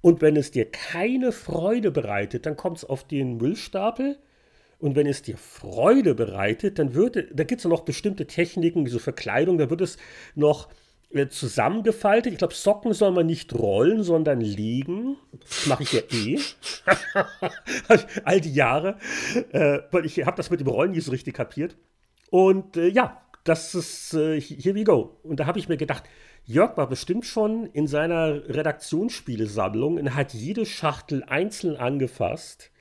Und 0.00 0.22
wenn 0.22 0.36
es 0.36 0.50
dir 0.50 0.70
keine 0.70 1.32
Freude 1.32 1.90
bereitet, 1.90 2.46
dann 2.46 2.56
kommt 2.56 2.78
es 2.78 2.84
auf 2.84 3.06
den 3.06 3.36
Müllstapel. 3.36 4.18
Und 4.78 4.96
wenn 4.96 5.06
es 5.06 5.20
dir 5.22 5.36
Freude 5.36 6.14
bereitet, 6.14 6.78
dann 6.78 6.94
wird, 6.94 7.16
da 7.16 7.44
gibt 7.44 7.60
es 7.60 7.66
noch 7.66 7.82
bestimmte 7.82 8.26
Techniken, 8.26 8.86
so 8.86 8.98
Verkleidung, 8.98 9.58
da 9.58 9.68
wird 9.68 9.82
es 9.82 9.98
noch 10.34 10.70
äh, 11.10 11.28
zusammengefaltet. 11.28 12.32
Ich 12.32 12.38
glaube, 12.38 12.54
Socken 12.54 12.94
soll 12.94 13.12
man 13.12 13.26
nicht 13.26 13.52
rollen, 13.52 14.02
sondern 14.02 14.40
legen. 14.40 15.16
Das 15.40 15.66
mache 15.66 15.82
ich 15.82 15.92
ja 15.92 16.00
eh. 16.10 16.38
All 18.24 18.40
die 18.40 18.54
Jahre. 18.54 18.96
Äh, 19.50 19.80
weil 19.90 20.06
ich 20.06 20.24
habe 20.24 20.36
das 20.36 20.50
mit 20.50 20.60
dem 20.60 20.68
Rollen 20.68 20.92
nie 20.92 21.00
so 21.00 21.10
richtig 21.10 21.34
kapiert. 21.34 21.76
Und 22.30 22.76
äh, 22.76 22.88
ja, 22.88 23.20
das 23.44 23.74
ist, 23.74 24.14
äh, 24.14 24.40
here 24.40 24.74
we 24.74 24.84
go. 24.84 25.18
Und 25.22 25.40
da 25.40 25.46
habe 25.46 25.58
ich 25.58 25.68
mir 25.68 25.76
gedacht, 25.76 26.04
Jörg 26.50 26.76
war 26.76 26.88
bestimmt 26.88 27.26
schon 27.26 27.66
in 27.66 27.86
seiner 27.86 28.48
Redaktionsspielesammlung 28.48 29.98
und 29.98 30.16
hat 30.16 30.34
jede 30.34 30.66
Schachtel 30.66 31.22
einzeln 31.22 31.76
angefasst, 31.76 32.72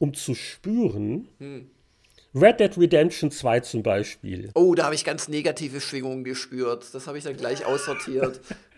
um 0.00 0.12
zu 0.12 0.34
spüren. 0.34 1.28
Red 2.34 2.58
Dead 2.58 2.76
Redemption 2.76 3.30
2 3.30 3.60
zum 3.60 3.84
Beispiel. 3.84 4.50
Oh, 4.54 4.74
da 4.74 4.86
habe 4.86 4.96
ich 4.96 5.04
ganz 5.04 5.28
negative 5.28 5.80
Schwingungen 5.80 6.24
gespürt. 6.24 6.92
Das 6.94 7.06
habe 7.06 7.16
ich 7.16 7.22
dann 7.22 7.36
gleich 7.36 7.64
aussortiert. 7.64 8.40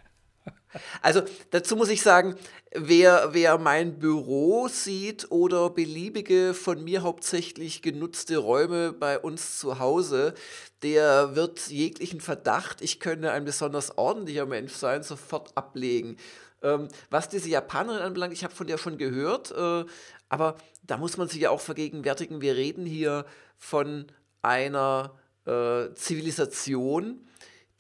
Also 1.03 1.23
dazu 1.51 1.77
muss 1.77 1.89
ich 1.89 2.03
sagen, 2.03 2.37
wer, 2.73 3.31
wer 3.33 3.59
mein 3.59 3.99
Büro 3.99 4.69
sieht 4.69 5.31
oder 5.31 5.71
beliebige 5.71 6.55
von 6.55 6.83
mir 6.83 7.03
hauptsächlich 7.03 7.83
genutzte 7.83 8.39
Räume 8.39 8.93
bei 8.93 9.19
uns 9.19 9.59
zu 9.59 9.79
Hause, 9.79 10.35
der 10.83 11.35
wird 11.37 11.69
jeglichen 11.69 12.21
Verdacht, 12.21 12.83
ich 12.83 13.01
könne 13.01 13.31
ein 13.31 13.45
besonders 13.45 13.97
ordentlicher 13.97 14.47
Mensch 14.47 14.73
sein, 14.73 15.03
sofort 15.03 15.57
ablegen. 15.57 16.17
Ähm, 16.63 16.89
was 17.11 17.29
diese 17.29 17.49
Japanerin 17.49 18.03
anbelangt, 18.03 18.33
ich 18.33 18.45
habe 18.45 18.55
von 18.55 18.67
der 18.67 18.79
schon 18.79 18.99
gehört, 18.99 19.51
äh, 19.53 19.85
aber 20.29 20.57
da 20.83 20.97
muss 20.97 21.17
man 21.17 21.29
sich 21.29 21.41
ja 21.41 21.51
auch 21.51 21.61
vergegenwärtigen, 21.61 22.41
wir 22.41 22.57
reden 22.57 22.87
hier 22.87 23.25
von 23.57 24.07
einer 24.43 25.15
äh, 25.47 25.95
Zivilisation, 25.95 27.29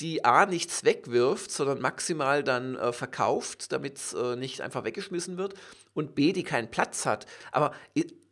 die 0.00 0.24
A 0.24 0.46
nichts 0.46 0.84
wegwirft, 0.84 1.50
sondern 1.50 1.80
maximal 1.80 2.42
dann 2.42 2.76
äh, 2.76 2.92
verkauft, 2.92 3.72
damit 3.72 3.98
es 3.98 4.12
äh, 4.12 4.36
nicht 4.36 4.60
einfach 4.60 4.84
weggeschmissen 4.84 5.36
wird 5.36 5.54
und 5.94 6.14
B, 6.14 6.32
die 6.32 6.42
keinen 6.42 6.70
Platz 6.70 7.06
hat. 7.06 7.26
Aber 7.52 7.72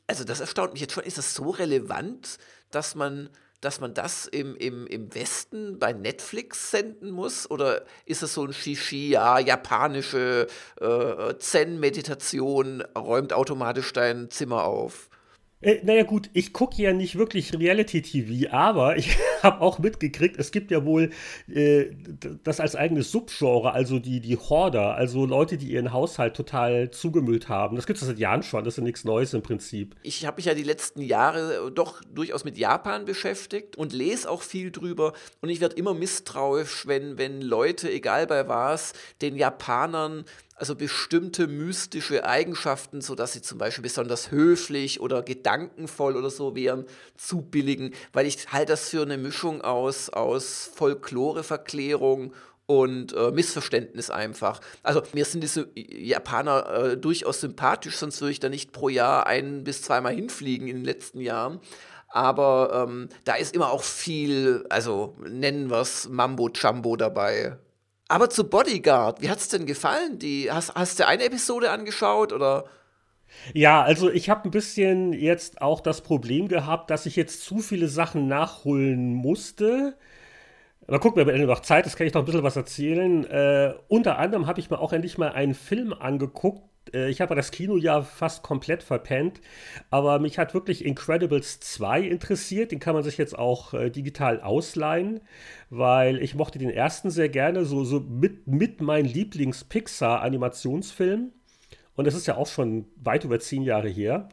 also 0.07 0.25
das 0.25 0.40
erstaunt 0.40 0.72
mich 0.72 0.83
jetzt 0.83 0.92
schon, 0.92 1.05
ist 1.05 1.18
das 1.18 1.35
so 1.35 1.51
relevant, 1.51 2.38
dass 2.70 2.94
man, 2.94 3.31
dass 3.61 3.81
man 3.81 3.94
das 3.94 4.27
im, 4.27 4.57
im, 4.57 4.87
im 4.88 5.14
Westen 5.14 5.79
bei 5.79 5.92
Netflix 5.92 6.72
senden 6.72 7.11
muss? 7.11 7.48
Oder 7.51 7.85
ist 8.07 8.22
es 8.22 8.35
so 8.35 8.44
ein 8.44 8.53
Shishi, 8.53 9.11
ja, 9.11 9.38
japanische 9.38 10.48
äh, 10.81 11.35
Zen-Meditation, 11.38 12.83
räumt 12.96 13.33
automatisch 13.33 13.92
dein 13.92 14.31
Zimmer 14.31 14.64
auf? 14.64 15.09
Äh, 15.62 15.81
naja 15.85 16.03
gut, 16.03 16.29
ich 16.33 16.53
gucke 16.53 16.83
ja 16.83 16.92
nicht 16.92 17.16
wirklich 17.16 17.59
Reality-TV, 17.59 18.53
aber 18.53 18.96
ich 18.96 19.16
habe 19.42 19.61
auch 19.61 19.79
mitgekriegt, 19.79 20.37
es 20.38 20.51
gibt 20.51 20.70
ja 20.70 20.85
wohl 20.85 21.11
äh, 21.48 21.87
das 22.44 22.61
als 22.61 22.77
eigenes 22.77 23.11
Subgenre, 23.11 23.72
also 23.72 23.98
die, 23.98 24.20
die 24.20 24.37
Horder, 24.37 24.94
also 24.94 25.25
Leute, 25.25 25.57
die 25.57 25.72
ihren 25.72 25.92
Haushalt 25.92 26.35
total 26.35 26.90
zugemüllt 26.90 27.48
haben. 27.48 27.77
Das 27.77 27.87
gibt 27.87 28.01
es 28.01 28.07
seit 28.07 28.18
Jahren 28.18 28.42
schon, 28.42 28.64
das 28.64 28.75
ist 28.75 28.79
ja 28.79 28.85
nichts 28.85 29.05
Neues 29.05 29.33
im 29.35 29.42
Prinzip. 29.42 29.94
ich 30.03 30.27
habe 30.27 30.37
mich 30.37 30.46
ja 30.46 30.55
die 30.55 30.62
letzten 30.64 31.01
Jahre 31.01 31.70
doch 31.72 32.03
durchaus 32.12 32.44
mit 32.44 32.59
Japan 32.59 33.05
beschäftigt 33.05 33.77
und 33.77 33.92
lese 33.92 34.29
auch 34.29 34.42
viel 34.42 34.70
drüber. 34.70 35.12
Und 35.40 35.48
ich 35.48 35.61
werde 35.61 35.77
immer 35.77 35.94
misstrauisch, 35.94 36.87
wenn, 36.87 37.18
wenn 37.18 37.40
Leute, 37.40 37.90
egal 37.90 38.27
bei 38.27 38.48
was, 38.48 38.92
den 39.20 39.37
Japanern 39.37 40.25
also 40.56 40.74
bestimmte 40.74 41.46
mystische 41.46 42.24
Eigenschaften, 42.24 43.00
sodass 43.00 43.32
sie 43.32 43.42
zum 43.42 43.58
Beispiel 43.58 43.82
besonders 43.82 44.30
höflich 44.30 45.00
oder 45.00 45.22
gedankenvoll 45.22 46.16
oder 46.16 46.30
so 46.30 46.54
wären, 46.54 46.84
zubilligen, 47.16 47.94
weil 48.12 48.26
ich 48.26 48.52
halte 48.52 48.72
das 48.72 48.88
für 48.88 49.02
eine 49.02 49.18
Mischung 49.18 49.62
aus, 49.62 50.08
aus 50.10 50.70
Folkloreverklärung 50.74 52.32
und 52.66 53.12
äh, 53.14 53.30
Missverständnis 53.32 54.10
einfach. 54.10 54.60
Also 54.82 55.02
mir 55.12 55.24
sind 55.24 55.42
diese 55.42 55.68
Japaner 55.74 56.92
äh, 56.92 56.96
durchaus 56.96 57.40
sympathisch, 57.40 57.96
sonst 57.96 58.20
würde 58.20 58.32
ich 58.32 58.40
da 58.40 58.48
nicht 58.48 58.72
pro 58.72 58.88
Jahr 58.88 59.26
ein 59.26 59.64
bis 59.64 59.82
zweimal 59.82 60.14
hinfliegen 60.14 60.68
in 60.68 60.76
den 60.76 60.84
letzten 60.84 61.20
Jahren. 61.20 61.60
Aber 62.08 62.86
ähm, 62.88 63.08
da 63.24 63.34
ist 63.34 63.54
immer 63.54 63.70
auch 63.70 63.82
viel, 63.82 64.66
also 64.68 65.16
nennen 65.26 65.70
wir 65.70 65.80
es 65.80 66.08
Mambo-Jumbo 66.08 66.96
dabei. 66.96 67.56
Aber 68.12 68.29
zu 68.29 68.44
Bodyguard, 68.44 69.22
wie 69.22 69.31
hat 69.31 69.38
es 69.38 69.48
denn 69.48 69.64
gefallen? 69.64 70.18
Die, 70.18 70.53
hast, 70.53 70.75
hast 70.75 71.01
du 71.01 71.07
eine 71.07 71.25
Episode 71.25 71.70
angeschaut 71.70 72.35
oder? 72.35 72.66
Ja, 73.55 73.81
also 73.81 74.11
ich 74.11 74.29
habe 74.29 74.46
ein 74.46 74.51
bisschen 74.51 75.14
jetzt 75.14 75.62
auch 75.62 75.81
das 75.81 76.03
Problem 76.03 76.46
gehabt, 76.46 76.90
dass 76.90 77.07
ich 77.07 77.16
jetzt 77.16 77.42
zu 77.42 77.61
viele 77.61 77.88
Sachen 77.88 78.29
nachholen 78.29 79.14
musste. 79.14 79.96
Mal 80.87 80.98
gucken, 80.98 81.27
wir 81.27 81.33
haben 81.33 81.46
noch 81.46 81.61
Zeit, 81.61 81.87
das 81.87 81.96
kann 81.96 82.07
ich 82.07 82.12
noch 82.12 82.20
ein 82.20 82.27
bisschen 82.27 82.42
was 82.42 82.57
erzählen. 82.57 83.25
Äh, 83.25 83.77
unter 83.88 84.18
anderem 84.18 84.46
habe 84.46 84.61
ich 84.61 84.68
mir 84.68 84.79
auch 84.79 84.92
endlich 84.92 85.16
mal 85.16 85.33
einen 85.33 85.55
Film 85.55 85.94
angeguckt. 85.94 86.61
Äh, 86.92 87.10
ich 87.10 87.20
habe 87.20 87.34
das 87.34 87.50
Kino 87.50 87.76
ja 87.76 88.02
fast 88.02 88.42
komplett 88.42 88.82
verpennt, 88.82 89.40
aber 89.90 90.18
mich 90.18 90.38
hat 90.38 90.54
wirklich 90.54 90.84
Incredibles 90.84 91.60
2 91.60 92.02
interessiert. 92.02 92.72
Den 92.72 92.80
kann 92.80 92.94
man 92.94 93.04
sich 93.04 93.18
jetzt 93.18 93.38
auch 93.38 93.74
äh, 93.74 93.90
digital 93.90 94.40
ausleihen, 94.40 95.20
weil 95.70 96.22
ich 96.22 96.34
mochte 96.34 96.58
den 96.58 96.70
ersten 96.70 97.10
sehr 97.10 97.28
gerne, 97.28 97.64
so, 97.64 97.84
so 97.84 98.00
mit, 98.00 98.46
mit 98.46 98.80
mein 98.80 99.04
Lieblings-Pixar-Animationsfilm. 99.04 101.32
Und 101.94 102.06
das 102.06 102.14
ist 102.14 102.26
ja 102.26 102.36
auch 102.36 102.46
schon 102.46 102.86
weit 102.96 103.24
über 103.24 103.38
zehn 103.38 103.62
Jahre 103.62 103.88
her. 103.88 104.30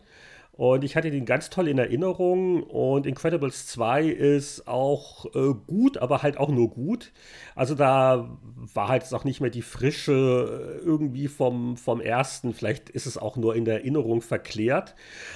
Und 0.60 0.84
ich 0.84 0.98
hatte 0.98 1.10
den 1.10 1.24
ganz 1.24 1.50
toll 1.50 1.70
in 1.70 1.78
Erinnerung. 1.78 2.64
Und 2.64 3.06
Incredibles 3.06 3.68
2 3.68 4.08
ist 4.08 4.68
auch 4.68 5.26
äh, 5.34 5.54
gut, 5.68 5.98
aber 5.98 6.22
halt 6.22 6.36
auch 6.36 6.50
nur 6.50 6.70
gut. 6.70 7.14
Also 7.56 7.76
da 7.76 8.38
war 8.74 8.90
halt 8.90 9.14
auch 9.14 9.24
nicht 9.24 9.40
mehr 9.40 9.52
die 9.52 9.62
Frische 9.62 10.82
äh, 10.82 10.86
irgendwie 10.86 11.30
vom, 11.30 11.78
vom 11.78 12.02
ersten. 12.02 12.54
Vielleicht 12.54 12.90
ist 12.90 13.06
es 13.06 13.18
auch 13.18 13.38
nur 13.38 13.56
in 13.56 13.64
der 13.64 13.76
Erinnerung 13.76 14.20
verklärt. 14.22 14.96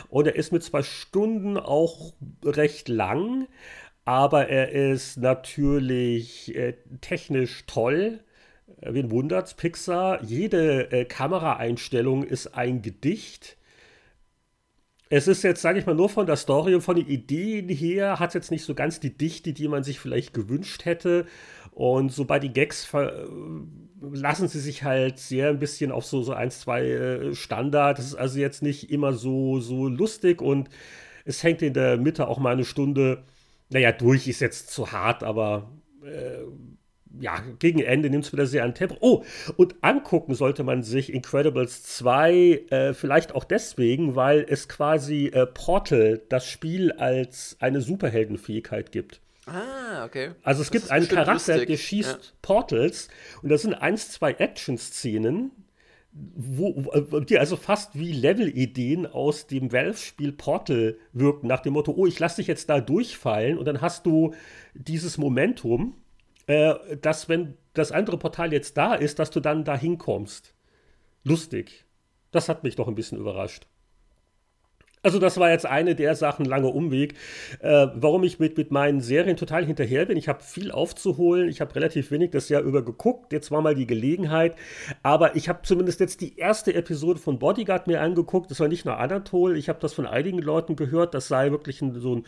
Und 0.10 0.28
er 0.28 0.36
ist 0.36 0.52
mit 0.52 0.62
zwei 0.62 0.84
Stunden 0.84 1.56
auch 1.56 2.12
recht 2.44 2.90
lang. 2.90 3.48
Aber 4.04 4.50
er 4.50 4.74
ist 4.74 5.16
natürlich 5.16 6.54
äh, 6.54 6.74
technisch 7.00 7.64
toll. 7.66 8.20
Wen 8.82 9.10
wundert's? 9.10 9.54
Pixar. 9.54 10.22
Jede 10.22 10.92
äh, 10.92 11.06
Kameraeinstellung 11.06 12.24
ist 12.24 12.58
ein 12.58 12.82
Gedicht. 12.82 13.56
Es 15.15 15.28
ist 15.28 15.43
jetzt, 15.43 15.62
sage 15.62 15.78
ich 15.78 15.86
mal, 15.86 15.93
nur 15.93 16.10
von 16.10 16.26
der 16.26 16.38
Story 16.38 16.73
und 16.73 16.82
von 16.82 16.95
den 16.95 17.06
Ideen 17.06 17.69
her, 17.69 18.19
hat 18.19 18.30
es 18.30 18.34
jetzt 18.34 18.49
nicht 18.49 18.65
so 18.65 18.73
ganz 18.73 18.99
die 18.99 19.15
Dichte, 19.15 19.54
die 19.54 19.67
man 19.67 19.84
sich 19.84 19.99
vielleicht 19.99 20.34
gewünscht 20.34 20.86
hätte. 20.86 21.28
Und 21.69 22.12
so 22.12 22.26
bei 22.26 22.39
den 22.39 22.52
Gags 22.52 22.91
lassen 24.02 24.47
sie 24.47 24.60
sich 24.60 24.84
halt 24.84 25.19
sehr 25.19 25.49
ein 25.49 25.60
bisschen 25.60 25.91
auf 25.91 26.04
so, 26.04 26.23
so 26.23 26.34
ein, 26.34 26.49
zwei 26.49 26.82
äh, 26.88 27.36
Standard. 27.36 27.99
Das 27.99 28.08
ist 28.08 28.15
also 28.15 28.39
jetzt 28.39 28.63
nicht 28.63 28.89
immer 28.89 29.13
so, 29.13 29.60
so 29.60 29.88
lustig 29.88 30.41
und 30.41 30.67
es 31.26 31.43
hängt 31.43 31.62
in 31.62 31.76
der 31.76 31.97
Mitte 31.97 32.28
auch 32.28 32.39
mal 32.39 32.54
eine 32.54 32.65
Stunde. 32.65 33.23
Naja, 33.69 33.91
durch 33.91 34.28
ist 34.28 34.39
jetzt 34.39 34.71
zu 34.71 34.93
hart, 34.93 35.23
aber 35.23 35.69
äh, 36.04 36.39
ja, 37.19 37.41
gegen 37.60 37.80
Ende 37.80 38.10
nimmt 38.10 38.26
es 38.26 38.34
wieder 38.34 38.45
sehr 38.45 38.63
an 38.63 38.73
Tempo. 38.73 38.97
Oh, 38.99 39.23
und 39.56 39.76
angucken 39.82 40.34
sollte 40.36 40.63
man 40.63 40.84
sich 40.84 41.13
Incredibles 41.13 41.84
2 41.84 42.65
äh, 42.69 42.93
vielleicht 42.93 43.36
auch 43.36 43.43
deswegen, 43.43 44.15
weil 44.15 44.45
es 44.47 44.67
quasi 44.67 45.28
äh, 45.28 45.45
Portal, 45.45 46.21
das 46.30 46.47
Spiel, 46.47 46.91
als 46.93 47.58
eine 47.60 47.82
Superheldenfähigkeit 47.82 48.91
gibt. 48.91 49.21
Ah, 49.45 50.06
okay. 50.06 50.32
Also 50.43 50.62
es 50.62 50.69
das 50.69 50.82
gibt 50.82 50.91
einen 50.91 51.08
Charakter, 51.08 51.54
lustig. 51.54 51.67
der 51.67 51.78
schießt 51.78 52.26
ja. 52.26 52.32
Portals 52.41 53.10
und 53.41 53.49
das 53.49 53.62
sind 53.62 53.73
eins, 53.73 54.10
zwei 54.12 54.32
Action-Szenen, 54.32 55.52
wo, 56.13 57.21
die 57.21 57.39
also 57.39 57.58
fast 57.58 57.97
wie 57.97 58.13
Level-Ideen 58.13 59.08
aus 59.08 59.47
dem 59.47 59.71
Valve-Spiel 59.71 60.32
Portal 60.32 60.97
wirken, 61.12 61.47
nach 61.47 61.60
dem 61.60 61.73
Motto, 61.73 61.91
oh, 61.91 62.06
ich 62.06 62.19
lasse 62.19 62.38
dich 62.38 62.47
jetzt 62.47 62.69
da 62.69 62.80
durchfallen 62.80 63.58
und 63.58 63.65
dann 63.65 63.82
hast 63.82 64.06
du 64.06 64.34
dieses 64.76 65.17
Momentum 65.17 65.95
äh, 66.48 66.98
dass 66.98 67.30
wenn 67.30 67.58
das 67.74 67.92
andere 67.92 68.18
Portal 68.18 68.54
jetzt 68.54 68.78
da 68.78 68.94
ist, 68.94 69.20
dass 69.20 69.32
du 69.32 69.40
dann 69.40 69.64
da 69.64 69.76
hinkommst. 69.76 70.54
Lustig. 71.24 71.86
Das 72.32 72.50
hat 72.50 72.64
mich 72.64 72.76
doch 72.76 72.88
ein 72.88 72.96
bisschen 72.96 73.18
überrascht. 73.20 73.68
Also 75.04 75.20
das 75.20 75.38
war 75.38 75.52
jetzt 75.52 75.66
eine 75.66 75.96
der 75.96 76.16
Sachen, 76.16 76.46
langer 76.46 76.74
Umweg, 76.74 77.16
äh, 77.60 77.88
warum 77.94 78.24
ich 78.24 78.39
mit, 78.39 78.58
mit 78.58 78.72
meinen 78.72 79.02
Serien 79.02 79.36
total 79.36 79.66
hinterher 79.66 80.06
bin. 80.06 80.16
Ich 80.18 80.30
habe 80.30 80.42
viel 80.42 80.72
aufzuholen, 80.72 81.50
ich 81.50 81.60
habe 81.60 81.76
relativ 81.76 82.10
wenig 82.10 82.32
das 82.32 82.48
Jahr 82.48 82.62
über 82.62 82.86
geguckt, 82.86 83.34
jetzt 83.34 83.52
war 83.52 83.62
mal 83.62 83.76
die 83.76 83.86
Gelegenheit, 83.86 84.56
aber 85.04 85.36
ich 85.36 85.50
habe 85.50 85.60
zumindest 85.63 86.00
jetzt 86.00 86.22
die 86.22 86.38
erste 86.38 86.74
Episode 86.74 87.20
von 87.20 87.38
Bodyguard 87.38 87.88
mir 87.88 88.00
angeguckt, 88.00 88.50
das 88.50 88.62
war 88.62 88.70
nicht 88.70 88.86
nur 88.86 88.98
Anatol, 88.98 89.58
ich 89.58 89.68
habe 89.68 89.80
das 89.82 89.94
von 89.94 90.08
einigen 90.08 90.39
Leuten 90.39 90.78
gehört, 90.78 91.13
das 91.13 91.28
sei 91.28 91.52
wirklich 91.52 91.82
ein, 91.82 92.00
so 92.00 92.16
ein 92.16 92.26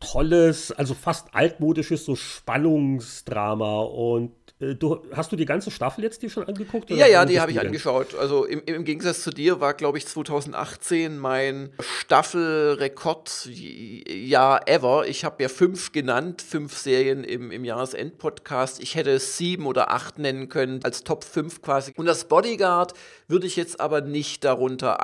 tolles, 0.00 0.70
also 0.72 0.94
fast 0.94 1.34
altmodisches 1.34 2.04
so 2.04 2.14
Spannungsdrama. 2.14 3.80
Und 3.80 4.32
du, 4.60 5.04
hast 5.12 5.30
du 5.30 5.36
die 5.36 5.44
ganze 5.44 5.70
Staffel 5.70 6.02
jetzt 6.02 6.20
dir 6.22 6.30
schon 6.30 6.42
angeguckt? 6.44 6.90
ja, 6.90 7.06
ja, 7.06 7.24
die 7.24 7.40
habe 7.40 7.52
ich 7.52 7.60
angeschaut. 7.60 8.16
Also 8.16 8.44
im, 8.44 8.60
im 8.66 8.84
Gegensatz 8.84 9.22
zu 9.22 9.30
dir 9.30 9.60
war, 9.60 9.74
glaube 9.74 9.98
ich, 9.98 10.06
2018 10.06 11.16
mein 11.16 11.70
Staffelrekordjahr 11.80 14.68
ever. 14.68 15.06
Ich 15.06 15.24
habe 15.24 15.40
ja 15.42 15.48
fünf 15.48 15.92
genannt, 15.92 16.42
fünf 16.42 16.76
Serien 16.76 17.22
im, 17.22 17.52
im 17.52 17.64
Jahresend-Podcast. 17.64 18.82
Ich 18.82 18.96
hätte 18.96 19.18
sieben 19.18 19.66
oder 19.66 19.92
acht 19.92 20.18
nennen 20.18 20.48
können 20.48 20.80
als 20.82 21.04
Top 21.04 21.24
5 21.24 21.62
quasi. 21.62 21.92
Und 21.96 22.06
das 22.06 22.24
Bodyguard 22.24 22.94
würde 23.28 23.46
ich 23.46 23.56
jetzt 23.56 23.80
aber 23.80 24.00
nicht 24.00 24.44
darunter 24.44 25.02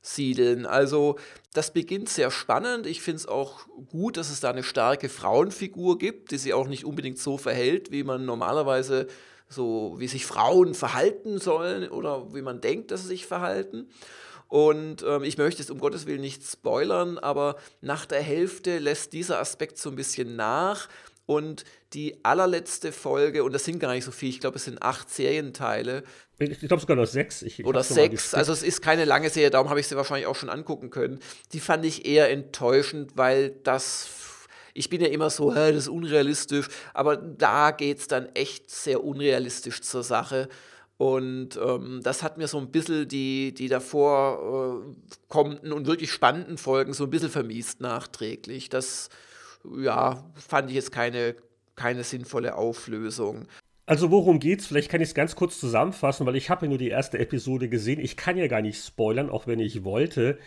ansiedeln. 0.00 0.66
Also 0.66 1.16
das 1.52 1.72
beginnt 1.72 2.08
sehr 2.08 2.30
spannend. 2.30 2.86
Ich 2.86 3.02
finde 3.02 3.18
es 3.18 3.26
auch 3.26 3.66
gut, 3.90 4.16
dass 4.16 4.30
es 4.30 4.40
da 4.40 4.50
eine 4.50 4.62
starke 4.62 5.08
Frauenfigur 5.08 5.98
gibt, 5.98 6.30
die 6.30 6.38
sich 6.38 6.54
auch 6.54 6.68
nicht 6.68 6.84
unbedingt 6.84 7.18
so 7.18 7.38
verhält, 7.38 7.90
wie 7.90 8.04
man 8.04 8.24
normalerweise 8.24 9.06
so, 9.48 9.94
wie 9.98 10.06
sich 10.06 10.26
Frauen 10.26 10.74
verhalten 10.74 11.38
sollen 11.38 11.88
oder 11.88 12.32
wie 12.34 12.42
man 12.42 12.60
denkt, 12.60 12.90
dass 12.90 13.02
sie 13.02 13.08
sich 13.08 13.26
verhalten. 13.26 13.88
Und 14.46 15.04
ähm, 15.06 15.22
ich 15.22 15.38
möchte 15.38 15.62
es 15.62 15.70
um 15.70 15.78
Gottes 15.78 16.06
Willen 16.06 16.20
nicht 16.20 16.42
spoilern, 16.44 17.18
aber 17.18 17.56
nach 17.80 18.04
der 18.04 18.20
Hälfte 18.20 18.78
lässt 18.78 19.12
dieser 19.12 19.38
Aspekt 19.38 19.78
so 19.78 19.90
ein 19.90 19.96
bisschen 19.96 20.34
nach. 20.34 20.88
Und 21.30 21.62
die 21.92 22.24
allerletzte 22.24 22.90
Folge, 22.90 23.44
und 23.44 23.52
das 23.52 23.64
sind 23.64 23.78
gar 23.78 23.92
nicht 23.92 24.04
so 24.04 24.10
viel, 24.10 24.30
ich 24.30 24.40
glaube, 24.40 24.56
es 24.56 24.64
sind 24.64 24.82
acht 24.82 25.08
Serienteile. 25.10 26.02
Ich 26.40 26.58
glaube 26.58 26.80
sogar 26.80 26.96
noch 26.96 27.06
sechs. 27.06 27.42
Ich, 27.42 27.60
ich 27.60 27.66
oder 27.66 27.84
sechs, 27.84 28.34
also 28.34 28.52
es 28.52 28.64
ist 28.64 28.82
keine 28.82 29.04
lange 29.04 29.30
Serie, 29.30 29.50
darum 29.50 29.70
habe 29.70 29.78
ich 29.78 29.86
sie 29.86 29.94
wahrscheinlich 29.94 30.26
auch 30.26 30.34
schon 30.34 30.48
angucken 30.48 30.90
können. 30.90 31.20
Die 31.52 31.60
fand 31.60 31.84
ich 31.84 32.04
eher 32.04 32.30
enttäuschend, 32.30 33.12
weil 33.14 33.50
das 33.62 34.08
ich 34.74 34.90
bin 34.90 35.00
ja 35.00 35.06
immer 35.06 35.30
so, 35.30 35.52
das 35.52 35.76
ist 35.76 35.88
unrealistisch, 35.88 36.66
aber 36.94 37.16
da 37.16 37.70
geht 37.70 37.98
es 37.98 38.08
dann 38.08 38.26
echt 38.34 38.68
sehr 38.68 39.04
unrealistisch 39.04 39.82
zur 39.82 40.02
Sache. 40.02 40.48
Und 40.96 41.56
ähm, 41.64 42.00
das 42.02 42.24
hat 42.24 42.38
mir 42.38 42.48
so 42.48 42.58
ein 42.58 42.72
bisschen 42.72 43.06
die, 43.06 43.54
die 43.54 43.68
davor 43.68 44.82
äh, 44.84 45.12
kommenden 45.28 45.72
und 45.72 45.86
wirklich 45.86 46.10
spannenden 46.10 46.58
Folgen 46.58 46.92
so 46.92 47.04
ein 47.04 47.10
bisschen 47.10 47.30
vermiest 47.30 47.80
nachträglich. 47.80 48.68
Das 48.68 49.10
ja, 49.78 50.24
fand 50.34 50.70
ich 50.70 50.76
jetzt 50.76 50.92
keine, 50.92 51.34
keine 51.76 52.04
sinnvolle 52.04 52.56
Auflösung. 52.56 53.46
Also 53.86 54.10
worum 54.12 54.38
geht's? 54.38 54.66
Vielleicht 54.66 54.90
kann 54.90 55.00
ich 55.00 55.08
es 55.08 55.14
ganz 55.14 55.34
kurz 55.34 55.58
zusammenfassen, 55.58 56.24
weil 56.24 56.36
ich 56.36 56.48
habe 56.48 56.66
ja 56.66 56.68
nur 56.68 56.78
die 56.78 56.90
erste 56.90 57.18
Episode 57.18 57.68
gesehen. 57.68 57.98
Ich 57.98 58.16
kann 58.16 58.36
ja 58.36 58.46
gar 58.46 58.62
nicht 58.62 58.84
spoilern, 58.84 59.30
auch 59.30 59.48
wenn 59.48 59.58
ich 59.58 59.82
wollte. 59.82 60.38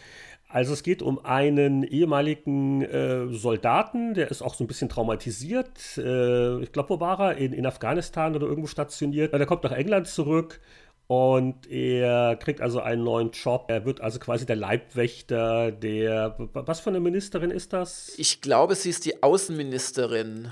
Also 0.47 0.71
es 0.73 0.83
geht 0.83 1.01
um 1.01 1.25
einen 1.25 1.83
ehemaligen 1.83 2.83
äh, 2.83 3.27
Soldaten, 3.27 4.13
der 4.13 4.29
ist 4.29 4.43
auch 4.43 4.53
so 4.53 4.63
ein 4.63 4.67
bisschen 4.67 4.87
traumatisiert. 4.87 5.97
Äh, 5.97 6.61
ich 6.61 6.71
glaube, 6.71 6.91
wo 6.91 6.99
war 6.99 7.19
er? 7.19 7.37
In, 7.37 7.53
in 7.53 7.65
Afghanistan 7.65 8.35
oder 8.35 8.45
irgendwo 8.45 8.67
stationiert. 8.67 9.33
Der 9.33 9.45
kommt 9.45 9.63
nach 9.63 9.71
England 9.71 10.07
zurück 10.07 10.61
und 11.07 11.69
er 11.69 12.35
kriegt 12.37 12.61
also 12.61 12.79
einen 12.79 13.03
neuen 13.03 13.31
Job. 13.31 13.65
Er 13.67 13.85
wird 13.85 14.01
also 14.01 14.19
quasi 14.19 14.45
der 14.45 14.55
Leibwächter 14.55 15.71
der. 15.71 16.35
Was 16.53 16.79
für 16.79 16.89
eine 16.89 16.99
Ministerin 16.99 17.51
ist 17.51 17.73
das? 17.73 18.13
Ich 18.17 18.41
glaube, 18.41 18.75
sie 18.75 18.89
ist 18.89 19.05
die 19.05 19.21
Außenministerin. 19.21 20.49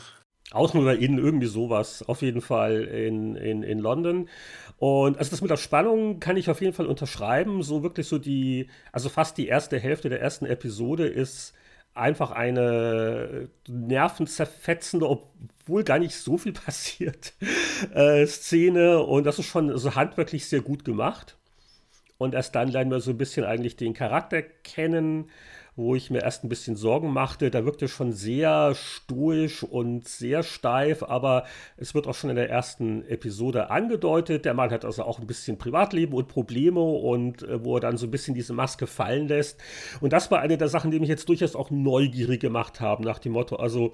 Außen 0.51 0.79
oder 0.79 0.97
innen, 0.97 1.17
irgendwie 1.17 1.47
sowas. 1.47 2.03
Auf 2.07 2.21
jeden 2.21 2.41
Fall 2.41 2.83
in, 2.83 3.35
in, 3.35 3.63
in 3.63 3.79
London. 3.79 4.27
Und 4.77 5.17
also 5.17 5.31
das 5.31 5.41
mit 5.41 5.49
der 5.49 5.57
Spannung 5.57 6.19
kann 6.19 6.35
ich 6.35 6.49
auf 6.49 6.59
jeden 6.59 6.73
Fall 6.73 6.87
unterschreiben. 6.87 7.63
So 7.63 7.83
wirklich 7.83 8.07
so 8.07 8.17
die, 8.17 8.69
also 8.91 9.07
fast 9.07 9.37
die 9.37 9.47
erste 9.47 9.79
Hälfte 9.79 10.09
der 10.09 10.21
ersten 10.21 10.45
Episode 10.45 11.07
ist 11.07 11.53
einfach 11.93 12.31
eine 12.31 13.49
nervenzerfetzende, 13.67 15.07
obwohl 15.71 15.85
gar 15.85 15.99
nicht 15.99 16.15
so 16.15 16.37
viel 16.37 16.51
passiert, 16.65 17.33
äh, 17.93 18.25
Szene. 18.27 18.99
Und 19.03 19.23
das 19.23 19.39
ist 19.39 19.45
schon 19.45 19.77
so 19.77 19.95
handwerklich 19.95 20.45
sehr 20.45 20.61
gut 20.61 20.83
gemacht. 20.83 21.37
Und 22.17 22.35
erst 22.35 22.53
dann 22.55 22.67
lernen 22.67 22.91
wir 22.91 22.99
so 22.99 23.11
ein 23.11 23.17
bisschen 23.17 23.45
eigentlich 23.45 23.77
den 23.77 23.93
Charakter 23.93 24.41
kennen 24.41 25.31
wo 25.75 25.95
ich 25.95 26.09
mir 26.09 26.21
erst 26.21 26.43
ein 26.43 26.49
bisschen 26.49 26.75
Sorgen 26.75 27.13
machte. 27.13 27.49
Da 27.49 27.65
wirkte 27.65 27.87
schon 27.87 28.11
sehr 28.11 28.75
stoisch 28.75 29.63
und 29.63 30.07
sehr 30.07 30.43
steif, 30.43 31.01
aber 31.03 31.45
es 31.77 31.95
wird 31.95 32.07
auch 32.07 32.13
schon 32.13 32.29
in 32.29 32.35
der 32.35 32.49
ersten 32.49 33.05
Episode 33.07 33.69
angedeutet. 33.69 34.43
Der 34.43 34.53
Mann 34.53 34.71
hat 34.71 34.83
also 34.83 35.03
auch 35.03 35.19
ein 35.19 35.27
bisschen 35.27 35.57
Privatleben 35.57 36.13
und 36.13 36.27
Probleme 36.27 36.81
und 36.81 37.43
äh, 37.43 37.63
wo 37.63 37.77
er 37.77 37.81
dann 37.81 37.97
so 37.97 38.07
ein 38.07 38.11
bisschen 38.11 38.35
diese 38.35 38.53
Maske 38.53 38.85
fallen 38.85 39.27
lässt. 39.27 39.59
Und 40.01 40.11
das 40.13 40.29
war 40.29 40.39
eine 40.39 40.57
der 40.57 40.67
Sachen, 40.67 40.91
die 40.91 40.99
mich 40.99 41.09
jetzt 41.09 41.29
durchaus 41.29 41.55
auch 41.55 41.71
neugierig 41.71 42.41
gemacht 42.41 42.81
haben, 42.81 43.03
nach 43.03 43.19
dem 43.19 43.31
Motto, 43.31 43.55
also 43.55 43.93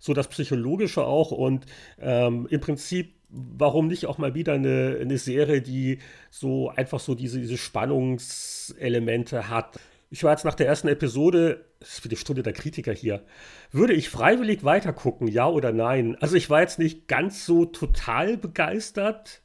so 0.00 0.14
das 0.14 0.28
Psychologische 0.28 1.04
auch 1.04 1.30
und 1.30 1.66
ähm, 2.00 2.48
im 2.50 2.60
Prinzip 2.60 3.14
warum 3.32 3.86
nicht 3.86 4.06
auch 4.06 4.18
mal 4.18 4.34
wieder 4.34 4.52
eine, 4.52 4.98
eine 5.00 5.16
Serie, 5.16 5.62
die 5.62 6.00
so 6.30 6.68
einfach 6.68 7.00
so 7.00 7.14
diese, 7.14 7.40
diese 7.40 7.56
Spannungselemente 7.56 9.48
hat 9.48 9.80
ich 10.12 10.22
war 10.24 10.32
jetzt 10.32 10.44
nach 10.44 10.54
der 10.54 10.66
ersten 10.66 10.88
Episode, 10.88 11.64
das 11.80 11.94
ist 11.94 12.04
wie 12.04 12.10
die 12.10 12.18
Stunde 12.18 12.42
der 12.42 12.52
Kritiker 12.52 12.92
hier, 12.92 13.24
würde 13.70 13.94
ich 13.94 14.10
freiwillig 14.10 14.62
weitergucken, 14.62 15.26
ja 15.26 15.48
oder 15.48 15.72
nein? 15.72 16.18
Also 16.20 16.36
ich 16.36 16.50
war 16.50 16.60
jetzt 16.60 16.78
nicht 16.78 17.08
ganz 17.08 17.46
so 17.46 17.64
total 17.64 18.36
begeistert, 18.36 19.40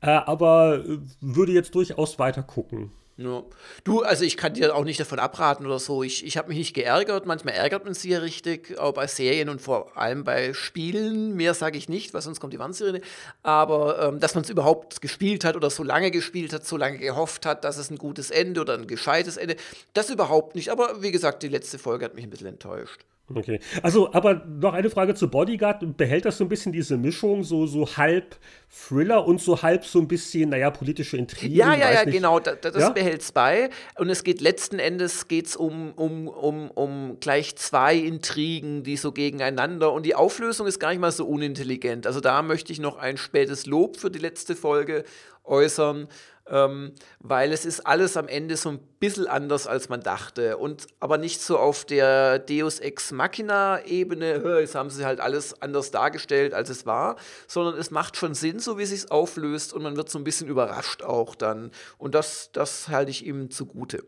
äh, 0.00 0.10
aber 0.10 0.84
würde 1.20 1.50
jetzt 1.50 1.74
durchaus 1.74 2.20
weitergucken. 2.20 2.92
Ja. 3.16 3.44
Du, 3.84 4.02
also 4.02 4.24
ich 4.24 4.36
kann 4.36 4.54
dir 4.54 4.74
auch 4.74 4.82
nicht 4.82 4.98
davon 4.98 5.20
abraten 5.20 5.66
oder 5.66 5.78
so. 5.78 6.02
Ich, 6.02 6.26
ich 6.26 6.36
habe 6.36 6.48
mich 6.48 6.58
nicht 6.58 6.74
geärgert. 6.74 7.26
Manchmal 7.26 7.54
ärgert 7.54 7.84
man 7.84 7.94
sich 7.94 8.10
ja 8.10 8.18
richtig, 8.18 8.76
auch 8.78 8.92
bei 8.92 9.06
Serien 9.06 9.48
und 9.48 9.62
vor 9.62 9.96
allem 9.96 10.24
bei 10.24 10.52
Spielen. 10.52 11.36
Mehr 11.36 11.54
sage 11.54 11.78
ich 11.78 11.88
nicht, 11.88 12.12
weil 12.12 12.22
sonst 12.22 12.40
kommt 12.40 12.52
die 12.52 12.58
Wandsirene. 12.58 13.00
Aber 13.44 14.02
ähm, 14.02 14.18
dass 14.18 14.34
man 14.34 14.42
es 14.42 14.50
überhaupt 14.50 15.00
gespielt 15.00 15.44
hat 15.44 15.54
oder 15.54 15.70
so 15.70 15.84
lange 15.84 16.10
gespielt 16.10 16.52
hat, 16.52 16.66
so 16.66 16.76
lange 16.76 16.98
gehofft 16.98 17.46
hat, 17.46 17.62
dass 17.62 17.76
es 17.76 17.88
ein 17.88 17.98
gutes 17.98 18.32
Ende 18.32 18.60
oder 18.60 18.74
ein 18.74 18.88
gescheites 18.88 19.36
Ende, 19.36 19.56
das 19.92 20.10
überhaupt 20.10 20.56
nicht. 20.56 20.70
Aber 20.70 21.02
wie 21.02 21.12
gesagt, 21.12 21.44
die 21.44 21.48
letzte 21.48 21.78
Folge 21.78 22.06
hat 22.06 22.14
mich 22.14 22.24
ein 22.24 22.30
bisschen 22.30 22.48
enttäuscht. 22.48 23.04
Okay. 23.32 23.58
Also, 23.82 24.12
aber 24.12 24.44
noch 24.46 24.74
eine 24.74 24.90
Frage 24.90 25.14
zu 25.14 25.30
Bodyguard. 25.30 25.96
Behält 25.96 26.26
das 26.26 26.36
so 26.36 26.44
ein 26.44 26.48
bisschen 26.48 26.72
diese 26.72 26.98
Mischung, 26.98 27.42
so, 27.42 27.66
so 27.66 27.96
halb 27.96 28.36
Thriller 28.68 29.26
und 29.26 29.40
so 29.40 29.62
halb 29.62 29.86
so 29.86 29.98
ein 29.98 30.08
bisschen, 30.08 30.50
naja, 30.50 30.70
politische 30.70 31.16
Intrigen? 31.16 31.54
Ja, 31.54 31.74
ja, 31.74 31.90
ja, 31.90 32.04
nicht. 32.04 32.14
genau. 32.14 32.38
Das, 32.38 32.60
das 32.60 32.76
ja? 32.76 32.90
behält 32.90 33.22
es 33.22 33.32
bei. 33.32 33.70
Und 33.96 34.10
es 34.10 34.24
geht 34.24 34.42
letzten 34.42 34.78
Endes 34.78 35.26
geht's 35.26 35.56
um, 35.56 35.92
um, 35.92 36.28
um, 36.28 36.70
um 36.70 37.18
gleich 37.18 37.56
zwei 37.56 37.96
Intrigen, 37.96 38.82
die 38.82 38.98
so 38.98 39.12
gegeneinander. 39.12 39.92
Und 39.92 40.04
die 40.04 40.14
Auflösung 40.14 40.66
ist 40.66 40.78
gar 40.78 40.90
nicht 40.90 41.00
mal 41.00 41.10
so 41.10 41.26
unintelligent. 41.26 42.06
Also, 42.06 42.20
da 42.20 42.42
möchte 42.42 42.72
ich 42.72 42.78
noch 42.78 42.98
ein 42.98 43.16
spätes 43.16 43.64
Lob 43.64 43.96
für 43.96 44.10
die 44.10 44.18
letzte 44.18 44.54
Folge 44.54 45.04
äußern 45.44 46.08
ähm, 46.48 46.92
weil 47.20 47.52
es 47.52 47.64
ist 47.64 47.80
alles 47.80 48.16
am 48.16 48.28
Ende 48.28 48.56
so 48.56 48.70
ein 48.70 48.78
bisschen 49.00 49.26
anders, 49.26 49.66
als 49.66 49.88
man 49.88 50.00
dachte. 50.00 50.56
Und 50.58 50.86
aber 51.00 51.18
nicht 51.18 51.40
so 51.40 51.58
auf 51.58 51.84
der 51.84 52.38
Deus 52.38 52.80
Ex 52.80 53.12
Machina-Ebene, 53.12 54.58
jetzt 54.60 54.74
haben 54.74 54.90
sie 54.90 55.04
halt 55.04 55.20
alles 55.20 55.60
anders 55.62 55.90
dargestellt, 55.90 56.54
als 56.54 56.68
es 56.68 56.86
war, 56.86 57.16
sondern 57.46 57.78
es 57.78 57.90
macht 57.90 58.16
schon 58.16 58.34
Sinn, 58.34 58.58
so 58.58 58.78
wie 58.78 58.86
sich 58.86 59.10
auflöst 59.10 59.72
und 59.72 59.82
man 59.82 59.96
wird 59.96 60.10
so 60.10 60.18
ein 60.18 60.24
bisschen 60.24 60.48
überrascht 60.48 61.02
auch 61.02 61.34
dann. 61.34 61.70
Und 61.98 62.14
das, 62.14 62.50
das 62.52 62.88
halte 62.88 63.10
ich 63.10 63.26
ihm 63.26 63.50
zugute. 63.50 64.04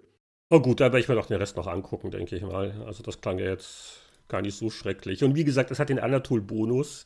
Oh 0.51 0.61
gut, 0.61 0.81
da 0.81 0.85
werde 0.85 1.01
ich 1.01 1.09
mir 1.09 1.17
doch 1.17 1.27
den 1.27 1.39
Rest 1.39 1.57
noch 1.57 1.67
angucken, 1.67 2.11
denke 2.11 2.37
ich 2.37 2.43
mal. 2.43 2.83
Also 2.87 3.03
das 3.03 3.21
klang 3.21 3.39
ja 3.39 3.47
jetzt 3.47 4.01
gar 4.29 4.43
nicht 4.43 4.57
so 4.57 4.71
schrecklich. 4.71 5.25
Und 5.25 5.35
wie 5.35 5.45
gesagt, 5.45 5.71
es 5.71 5.79
hat 5.79 5.89
den 5.89 5.99
Anatol-Bonus. 5.99 7.05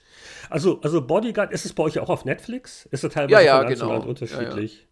Also, 0.48 0.80
also 0.82 1.06
Bodyguard, 1.06 1.52
ist 1.52 1.64
es 1.64 1.72
bei 1.72 1.82
euch 1.82 1.98
auch 1.98 2.08
auf 2.08 2.24
Netflix? 2.24 2.86
Ist 2.90 3.04
es 3.04 3.12
teilweise 3.12 3.44
ja, 3.44 3.62
ja, 3.62 3.62
genau. 3.62 4.02
unterschiedlich? 4.02 4.74
Ja, 4.74 4.80
ja. 4.80 4.89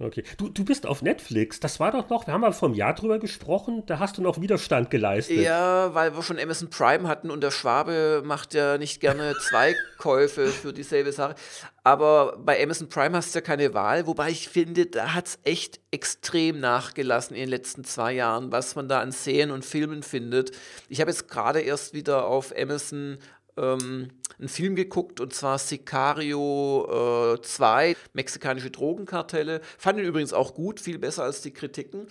Okay. 0.00 0.24
Du, 0.38 0.48
du 0.48 0.64
bist 0.64 0.86
auf 0.86 1.02
Netflix. 1.02 1.60
Das 1.60 1.78
war 1.78 1.92
doch 1.92 2.08
noch, 2.08 2.26
wir 2.26 2.34
haben 2.34 2.40
mal 2.40 2.52
vor 2.52 2.68
einem 2.68 2.74
Jahr 2.74 2.94
drüber 2.94 3.20
gesprochen, 3.20 3.84
da 3.86 4.00
hast 4.00 4.18
du 4.18 4.22
noch 4.22 4.40
Widerstand 4.40 4.90
geleistet. 4.90 5.38
Ja, 5.38 5.94
weil 5.94 6.16
wir 6.16 6.22
schon 6.24 6.38
Amazon 6.38 6.68
Prime 6.68 7.06
hatten 7.06 7.30
und 7.30 7.42
der 7.42 7.52
Schwabe 7.52 8.22
macht 8.24 8.54
ja 8.54 8.76
nicht 8.76 9.00
gerne 9.00 9.34
zwei 9.48 9.76
Käufe 9.98 10.48
für 10.48 10.72
dieselbe 10.72 11.12
Sache. 11.12 11.36
Aber 11.84 12.36
bei 12.38 12.60
Amazon 12.60 12.88
Prime 12.88 13.16
hast 13.16 13.34
du 13.34 13.38
ja 13.38 13.44
keine 13.44 13.72
Wahl, 13.72 14.08
wobei 14.08 14.30
ich 14.30 14.48
finde, 14.48 14.86
da 14.86 15.14
hat 15.14 15.28
es 15.28 15.38
echt 15.44 15.78
extrem 15.92 16.58
nachgelassen 16.58 17.36
in 17.36 17.42
den 17.42 17.50
letzten 17.50 17.84
zwei 17.84 18.14
Jahren, 18.14 18.50
was 18.50 18.74
man 18.74 18.88
da 18.88 19.00
an 19.00 19.12
Serien 19.12 19.52
und 19.52 19.64
Filmen 19.64 20.02
findet. 20.02 20.50
Ich 20.88 21.00
habe 21.00 21.12
jetzt 21.12 21.28
gerade 21.28 21.60
erst 21.60 21.94
wieder 21.94 22.26
auf 22.26 22.52
Amazon 22.56 23.18
ähm, 23.56 24.10
einen 24.38 24.48
Film 24.48 24.74
geguckt 24.74 25.20
und 25.20 25.32
zwar 25.32 25.58
Sicario 25.58 27.34
äh, 27.34 27.42
2, 27.42 27.96
mexikanische 28.12 28.70
Drogenkartelle. 28.70 29.60
Fand 29.78 29.98
ihn 29.98 30.04
übrigens 30.04 30.32
auch 30.32 30.54
gut, 30.54 30.80
viel 30.80 30.98
besser 30.98 31.24
als 31.24 31.40
die 31.40 31.52
Kritiken. 31.52 32.06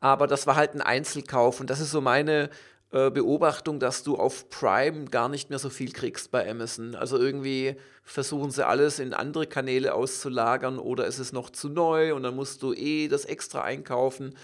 Aber 0.00 0.26
das 0.26 0.46
war 0.46 0.56
halt 0.56 0.74
ein 0.74 0.80
Einzelkauf 0.80 1.60
und 1.60 1.70
das 1.70 1.80
ist 1.80 1.90
so 1.90 2.00
meine 2.00 2.50
äh, 2.90 3.10
Beobachtung, 3.10 3.80
dass 3.80 4.02
du 4.02 4.16
auf 4.16 4.48
Prime 4.48 5.06
gar 5.06 5.28
nicht 5.28 5.50
mehr 5.50 5.58
so 5.58 5.70
viel 5.70 5.92
kriegst 5.92 6.30
bei 6.30 6.48
Amazon. 6.48 6.94
Also 6.94 7.18
irgendwie 7.18 7.76
versuchen 8.02 8.50
sie 8.50 8.66
alles 8.66 8.98
in 8.98 9.12
andere 9.12 9.46
Kanäle 9.46 9.94
auszulagern 9.94 10.78
oder 10.78 11.06
ist 11.06 11.18
es 11.18 11.32
noch 11.32 11.50
zu 11.50 11.68
neu 11.68 12.14
und 12.14 12.22
dann 12.22 12.34
musst 12.34 12.62
du 12.62 12.72
eh 12.72 13.08
das 13.08 13.24
extra 13.24 13.62
einkaufen. 13.62 14.34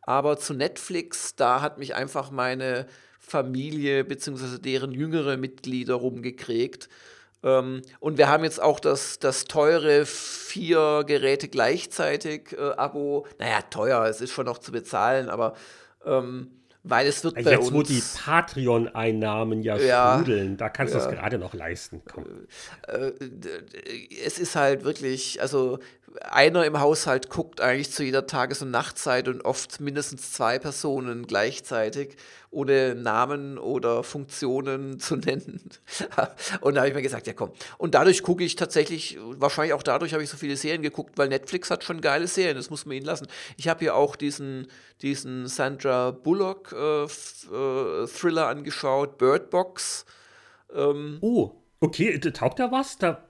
Aber 0.00 0.38
zu 0.38 0.54
Netflix, 0.54 1.36
da 1.36 1.60
hat 1.60 1.78
mich 1.78 1.94
einfach 1.94 2.30
meine 2.30 2.86
Familie 3.26 4.04
bzw. 4.04 4.58
deren 4.58 4.92
jüngere 4.92 5.36
Mitglieder 5.36 5.94
rumgekriegt. 5.94 6.88
Ähm, 7.44 7.82
und 8.00 8.18
wir 8.18 8.28
haben 8.28 8.44
jetzt 8.44 8.60
auch 8.60 8.78
das, 8.78 9.18
das 9.18 9.44
teure 9.44 10.04
vier 10.06 11.04
Geräte 11.06 11.48
gleichzeitig 11.48 12.52
äh, 12.52 12.72
Abo. 12.76 13.26
Naja, 13.38 13.62
teuer, 13.70 14.04
es 14.06 14.20
ist 14.20 14.32
schon 14.32 14.46
noch 14.46 14.58
zu 14.58 14.72
bezahlen, 14.72 15.28
aber 15.28 15.54
ähm, 16.04 16.50
weil 16.84 17.06
es 17.06 17.22
wird 17.22 17.36
Jetzt, 17.36 17.44
bei 17.44 17.58
uns. 17.58 17.66
Jetzt, 17.66 17.74
wo 17.74 17.82
die 17.82 18.02
Patreon-Einnahmen 18.24 19.62
ja, 19.62 19.76
ja, 19.76 20.14
sprudeln, 20.14 20.56
da 20.56 20.68
kannst 20.68 20.94
ja, 20.94 21.00
du 21.00 21.06
es 21.06 21.12
gerade 21.12 21.38
noch 21.38 21.54
leisten. 21.54 22.02
Komm. 22.12 22.24
Äh, 22.88 23.08
äh, 23.08 24.08
es 24.24 24.38
ist 24.38 24.56
halt 24.56 24.82
wirklich, 24.82 25.40
also 25.40 25.78
einer 26.20 26.64
im 26.64 26.80
Haushalt 26.80 27.30
guckt 27.30 27.60
eigentlich 27.60 27.90
zu 27.90 28.04
jeder 28.04 28.26
Tages- 28.26 28.62
und 28.62 28.70
Nachtzeit 28.70 29.28
und 29.28 29.44
oft 29.44 29.80
mindestens 29.80 30.32
zwei 30.32 30.58
Personen 30.58 31.26
gleichzeitig, 31.26 32.16
ohne 32.50 32.94
Namen 32.94 33.58
oder 33.58 34.02
Funktionen 34.02 34.98
zu 35.00 35.16
nennen. 35.16 35.60
und 36.60 36.74
da 36.74 36.80
habe 36.80 36.88
ich 36.88 36.94
mir 36.94 37.02
gesagt, 37.02 37.26
ja 37.26 37.32
komm. 37.32 37.52
Und 37.78 37.94
dadurch 37.94 38.22
gucke 38.22 38.44
ich 38.44 38.56
tatsächlich, 38.56 39.18
wahrscheinlich 39.20 39.72
auch 39.74 39.82
dadurch 39.82 40.12
habe 40.12 40.22
ich 40.22 40.30
so 40.30 40.36
viele 40.36 40.56
Serien 40.56 40.82
geguckt, 40.82 41.16
weil 41.16 41.28
Netflix 41.28 41.70
hat 41.70 41.84
schon 41.84 42.00
geile 42.00 42.26
Serien, 42.26 42.56
das 42.56 42.70
muss 42.70 42.84
man 42.84 42.96
ihnen 42.96 43.06
lassen. 43.06 43.26
Ich 43.56 43.68
habe 43.68 43.80
hier 43.80 43.94
auch 43.94 44.16
diesen, 44.16 44.68
diesen 45.00 45.48
Sandra 45.48 46.10
Bullock 46.10 46.72
äh, 46.72 47.04
äh, 47.04 48.06
Thriller 48.06 48.48
angeschaut, 48.48 49.18
Bird 49.18 49.50
Box. 49.50 50.04
Ähm, 50.74 51.18
oh, 51.20 51.52
okay, 51.80 52.18
taugt 52.18 52.58
da 52.58 52.70
was? 52.70 52.98
Da 52.98 53.22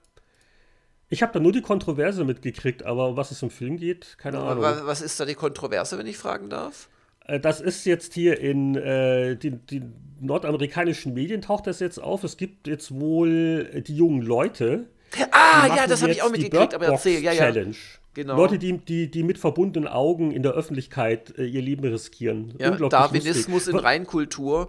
ich 1.13 1.23
habe 1.23 1.31
da 1.31 1.41
nur 1.41 1.53
die 1.53 1.61
Kontroverse 1.61 2.25
mitgekriegt, 2.25 2.85
aber 2.85 3.19
was 3.19 3.31
es 3.31 3.43
im 3.43 3.51
Film 3.51 3.77
geht, 3.77 4.17
keine 4.17 4.39
Ahnung. 4.39 4.65
Was 4.65 5.03
ist 5.03 5.21
da 5.21 5.27
die 5.27 5.35
Kontroverse, 5.35 5.99
wenn 5.99 6.07
ich 6.07 6.17
fragen 6.17 6.49
darf? 6.49 6.89
Äh, 7.27 7.39
das 7.39 7.61
ist 7.61 7.85
jetzt 7.85 8.15
hier 8.15 8.41
in 8.41 8.77
äh, 8.77 9.37
den, 9.37 9.67
den, 9.67 9.93
nordamerikanischen 10.21 11.13
Medien 11.13 11.43
taucht 11.43 11.67
das 11.67 11.81
jetzt 11.81 11.99
auf. 11.99 12.25
Es 12.25 12.37
gibt 12.39 12.67
jetzt 12.67 12.99
wohl 12.99 13.83
die 13.87 13.95
jungen 13.95 14.23
Leute. 14.23 14.87
Ah, 15.33 15.67
ja, 15.67 15.87
das 15.87 16.01
habe 16.01 16.13
ich 16.13 16.23
auch 16.23 16.31
mitgekriegt, 16.31 16.75
aber 16.75 16.87
erzähl, 16.87 17.23
ja, 17.23 17.33
ja. 17.33 17.39
Challenge. 17.39 17.77
Genau. 18.15 18.37
Leute, 18.37 18.59
die, 18.59 18.79
die, 18.79 19.11
die 19.11 19.23
mit 19.23 19.39
verbundenen 19.39 19.89
Augen 19.89 20.31
in 20.31 20.43
der 20.43 20.53
Öffentlichkeit 20.53 21.37
äh, 21.37 21.45
ihr 21.45 21.61
Leben 21.61 21.85
riskieren. 21.85 22.55
Ja, 22.59 22.71
Darwinismus 22.71 23.67
lustig. 23.67 23.75
in 23.75 23.81
Reinkultur. 23.81 24.69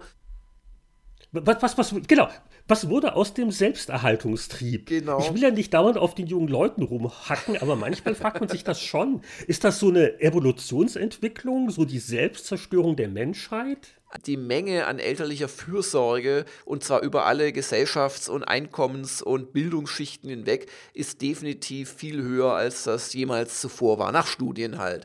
Was, 1.32 1.62
was, 1.62 1.78
was, 1.78 1.94
genau, 2.06 2.28
was 2.66 2.88
wurde 2.88 3.14
aus 3.14 3.34
dem 3.34 3.50
Selbsterhaltungstrieb? 3.50 4.86
Genau. 4.86 5.18
Ich 5.18 5.34
will 5.34 5.42
ja 5.42 5.50
nicht 5.50 5.74
dauernd 5.74 5.98
auf 5.98 6.14
den 6.14 6.26
jungen 6.26 6.48
Leuten 6.48 6.82
rumhacken, 6.82 7.58
aber 7.60 7.76
manchmal 7.76 8.14
fragt 8.14 8.40
man 8.40 8.48
sich 8.48 8.64
das 8.64 8.80
schon. 8.80 9.20
Ist 9.46 9.64
das 9.64 9.78
so 9.78 9.88
eine 9.88 10.20
Evolutionsentwicklung, 10.20 11.68
so 11.68 11.84
die 11.84 11.98
Selbstzerstörung 11.98 12.96
der 12.96 13.08
Menschheit? 13.08 14.00
Die 14.26 14.36
Menge 14.36 14.86
an 14.86 14.98
elterlicher 14.98 15.48
Fürsorge, 15.48 16.46
und 16.64 16.84
zwar 16.84 17.02
über 17.02 17.26
alle 17.26 17.48
Gesellschafts- 17.48 18.30
und 18.30 18.44
Einkommens- 18.44 19.22
und 19.22 19.52
Bildungsschichten 19.52 20.30
hinweg, 20.30 20.70
ist 20.94 21.20
definitiv 21.20 21.92
viel 21.92 22.22
höher, 22.22 22.52
als 22.52 22.84
das 22.84 23.12
jemals 23.12 23.60
zuvor 23.60 23.98
war, 23.98 24.12
nach 24.12 24.26
Studien 24.26 24.78
halt. 24.78 25.04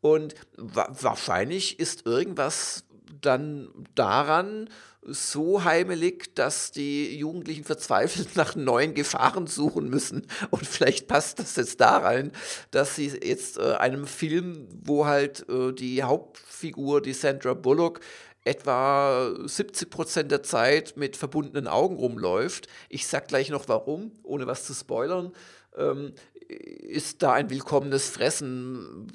Und 0.00 0.34
wa 0.56 0.88
wahrscheinlich 1.00 1.78
ist 1.78 2.04
irgendwas 2.04 2.84
dann 3.20 3.68
daran, 3.94 4.68
so 5.08 5.64
heimelig, 5.64 6.34
dass 6.34 6.70
die 6.70 7.16
Jugendlichen 7.16 7.64
verzweifelt 7.64 8.36
nach 8.36 8.54
neuen 8.56 8.94
Gefahren 8.94 9.46
suchen 9.46 9.88
müssen. 9.88 10.26
Und 10.50 10.66
vielleicht 10.66 11.08
passt 11.08 11.38
das 11.38 11.56
jetzt 11.56 11.80
da 11.80 11.98
rein, 11.98 12.32
dass 12.70 12.96
sie 12.96 13.08
jetzt 13.08 13.58
äh, 13.58 13.74
einem 13.74 14.06
Film, 14.06 14.68
wo 14.84 15.06
halt 15.06 15.48
äh, 15.48 15.72
die 15.72 16.02
Hauptfigur, 16.02 17.00
die 17.00 17.12
Sandra 17.12 17.54
Bullock, 17.54 18.00
etwa 18.44 19.34
70 19.44 19.90
Prozent 19.90 20.30
der 20.30 20.42
Zeit 20.42 20.96
mit 20.96 21.16
verbundenen 21.16 21.68
Augen 21.68 21.96
rumläuft. 21.96 22.68
Ich 22.88 23.06
sag 23.06 23.28
gleich 23.28 23.50
noch 23.50 23.68
warum, 23.68 24.12
ohne 24.22 24.46
was 24.46 24.64
zu 24.64 24.74
spoilern. 24.74 25.32
Ähm, 25.76 26.14
ist 26.48 27.22
da 27.22 27.32
ein 27.34 27.50
willkommenes 27.50 28.08
Fressen. 28.08 29.12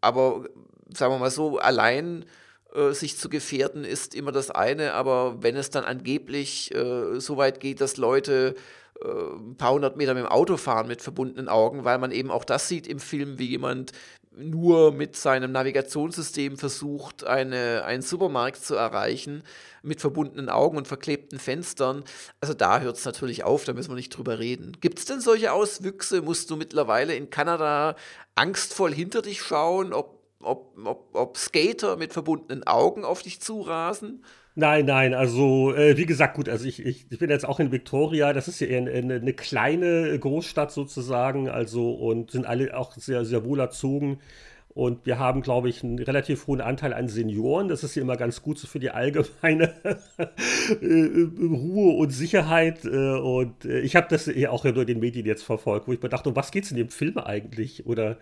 Aber 0.00 0.44
sagen 0.92 1.14
wir 1.14 1.18
mal 1.18 1.30
so, 1.30 1.58
allein 1.58 2.26
äh, 2.74 2.92
sich 2.92 3.18
zu 3.18 3.28
gefährden, 3.28 3.84
ist 3.84 4.14
immer 4.14 4.32
das 4.32 4.50
eine, 4.50 4.94
aber 4.94 5.42
wenn 5.42 5.56
es 5.56 5.70
dann 5.70 5.84
angeblich 5.84 6.74
äh, 6.74 7.20
so 7.20 7.36
weit 7.36 7.60
geht, 7.60 7.80
dass 7.80 7.96
Leute 7.96 8.54
äh, 9.00 9.08
ein 9.08 9.56
paar 9.56 9.72
hundert 9.72 9.96
Meter 9.96 10.14
mit 10.14 10.24
dem 10.24 10.28
Auto 10.28 10.56
fahren 10.56 10.88
mit 10.88 11.02
verbundenen 11.02 11.48
Augen, 11.48 11.84
weil 11.84 11.98
man 11.98 12.10
eben 12.10 12.30
auch 12.30 12.44
das 12.44 12.68
sieht 12.68 12.86
im 12.86 13.00
Film, 13.00 13.38
wie 13.38 13.46
jemand 13.46 13.92
nur 14.36 14.92
mit 14.92 15.16
seinem 15.16 15.52
Navigationssystem 15.52 16.56
versucht, 16.56 17.24
eine, 17.24 17.84
einen 17.84 18.02
Supermarkt 18.02 18.64
zu 18.64 18.74
erreichen, 18.74 19.44
mit 19.82 20.00
verbundenen 20.00 20.48
Augen 20.48 20.76
und 20.76 20.88
verklebten 20.88 21.38
Fenstern. 21.38 22.04
Also 22.40 22.54
da 22.54 22.80
hört 22.80 22.96
es 22.96 23.04
natürlich 23.04 23.44
auf, 23.44 23.64
da 23.64 23.72
müssen 23.72 23.90
wir 23.90 23.96
nicht 23.96 24.16
drüber 24.16 24.38
reden. 24.38 24.72
Gibt 24.80 24.98
es 24.98 25.04
denn 25.04 25.20
solche 25.20 25.52
Auswüchse? 25.52 26.22
Musst 26.22 26.50
du 26.50 26.56
mittlerweile 26.56 27.14
in 27.14 27.30
Kanada 27.30 27.94
angstvoll 28.34 28.92
hinter 28.92 29.22
dich 29.22 29.42
schauen, 29.42 29.92
ob 29.92 30.13
ob, 30.44 30.76
ob, 30.84 31.08
ob 31.14 31.36
Skater 31.36 31.96
mit 31.96 32.12
verbundenen 32.12 32.66
Augen 32.66 33.04
auf 33.04 33.22
dich 33.22 33.40
zurasen? 33.40 34.24
Nein, 34.56 34.86
nein, 34.86 35.14
also 35.14 35.74
äh, 35.74 35.96
wie 35.96 36.06
gesagt, 36.06 36.36
gut, 36.36 36.48
also 36.48 36.64
ich, 36.64 36.78
ich, 36.84 37.06
ich 37.10 37.18
bin 37.18 37.28
jetzt 37.28 37.44
auch 37.44 37.58
in 37.58 37.72
Victoria, 37.72 38.32
das 38.32 38.46
ist 38.46 38.60
ja 38.60 38.68
eine, 38.68 38.92
eine 38.92 39.32
kleine 39.32 40.16
Großstadt 40.16 40.70
sozusagen, 40.70 41.48
also 41.48 41.92
und 41.92 42.30
sind 42.30 42.46
alle 42.46 42.76
auch 42.76 42.92
sehr, 42.94 43.24
sehr 43.24 43.44
wohl 43.44 43.58
erzogen. 43.58 44.20
Und 44.68 45.06
wir 45.06 45.20
haben, 45.20 45.42
glaube 45.42 45.68
ich, 45.68 45.84
einen 45.84 46.00
relativ 46.00 46.48
hohen 46.48 46.60
Anteil 46.60 46.92
an 46.92 47.08
Senioren. 47.08 47.68
Das 47.68 47.84
ist 47.84 47.94
ja 47.94 48.02
immer 48.02 48.16
ganz 48.16 48.42
gut 48.42 48.58
so 48.58 48.66
für 48.66 48.80
die 48.80 48.90
allgemeine 48.90 49.72
Ruhe 50.82 51.94
und 51.96 52.10
Sicherheit. 52.10 52.84
Und 52.84 53.64
ich 53.64 53.94
habe 53.94 54.08
das 54.10 54.26
ja 54.26 54.50
auch 54.50 54.64
nur 54.64 54.84
den 54.84 54.98
Medien 54.98 55.26
jetzt 55.26 55.44
verfolgt, 55.44 55.86
wo 55.86 55.92
ich 55.92 56.02
mir 56.02 56.08
dachte, 56.08 56.28
um 56.28 56.34
was 56.34 56.50
geht 56.50 56.64
es 56.64 56.72
in 56.72 56.76
dem 56.76 56.88
Film 56.88 57.18
eigentlich? 57.18 57.86
Oder 57.86 58.18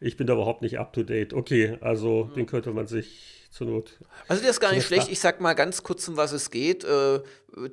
ich 0.00 0.16
bin 0.16 0.26
da 0.26 0.32
überhaupt 0.32 0.62
nicht 0.62 0.78
up 0.78 0.92
to 0.92 1.02
date. 1.02 1.34
Okay, 1.34 1.76
also 1.80 2.24
mhm. 2.24 2.34
den 2.34 2.46
könnte 2.46 2.72
man 2.72 2.86
sich 2.86 3.48
zur 3.50 3.66
Not. 3.66 3.98
Also 4.28 4.42
der 4.42 4.50
ist 4.50 4.60
gar 4.60 4.72
nicht 4.72 4.86
schlecht. 4.86 5.10
Ich 5.10 5.18
sag 5.18 5.40
mal 5.40 5.54
ganz 5.54 5.82
kurz, 5.82 6.06
um 6.08 6.16
was 6.16 6.32
es 6.32 6.50
geht. 6.50 6.84
Äh, 6.84 7.20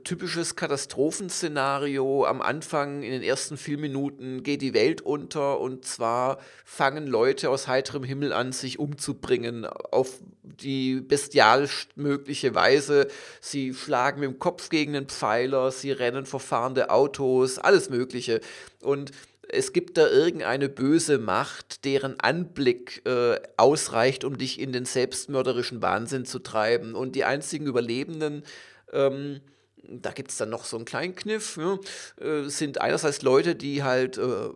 typisches 0.03 0.55
Katastrophenszenario. 0.55 2.25
Am 2.25 2.41
Anfang, 2.41 3.03
in 3.03 3.11
den 3.11 3.21
ersten 3.21 3.57
vier 3.57 3.77
Minuten, 3.77 4.41
geht 4.41 4.61
die 4.61 4.73
Welt 4.73 5.01
unter 5.01 5.59
und 5.59 5.85
zwar 5.85 6.39
fangen 6.65 7.05
Leute 7.05 7.49
aus 7.51 7.67
heiterem 7.67 8.03
Himmel 8.03 8.33
an, 8.33 8.51
sich 8.51 8.79
umzubringen 8.79 9.65
auf 9.65 10.19
die 10.41 10.99
bestialisch 10.99 11.87
mögliche 11.95 12.55
Weise. 12.55 13.07
Sie 13.39 13.73
schlagen 13.73 14.19
mit 14.19 14.29
dem 14.31 14.39
Kopf 14.39 14.69
gegen 14.69 14.93
den 14.93 15.05
Pfeiler, 15.05 15.71
sie 15.71 15.91
rennen 15.91 16.25
vor 16.25 16.39
fahrende 16.39 16.89
Autos, 16.89 17.59
alles 17.59 17.91
Mögliche. 17.91 18.41
Und 18.81 19.11
es 19.49 19.73
gibt 19.73 19.97
da 19.97 20.07
irgendeine 20.07 20.69
böse 20.69 21.19
Macht, 21.19 21.85
deren 21.85 22.19
Anblick 22.19 23.01
äh, 23.05 23.39
ausreicht, 23.55 24.23
um 24.23 24.37
dich 24.37 24.59
in 24.59 24.71
den 24.71 24.85
selbstmörderischen 24.85 25.81
Wahnsinn 25.81 26.25
zu 26.25 26.39
treiben. 26.39 26.95
Und 26.95 27.15
die 27.15 27.23
einzigen 27.23 27.65
Überlebenden, 27.65 28.43
ähm, 28.91 29.39
da 29.83 30.11
gibt 30.11 30.31
es 30.31 30.37
dann 30.37 30.49
noch 30.49 30.65
so 30.65 30.75
einen 30.75 30.85
kleinen 30.85 31.15
Kniff, 31.15 31.57
ja, 31.57 31.79
äh, 32.19 32.49
sind 32.49 32.81
einerseits 32.81 33.21
Leute, 33.21 33.55
die 33.55 33.83
halt 33.83 34.17
äh, 34.17 34.49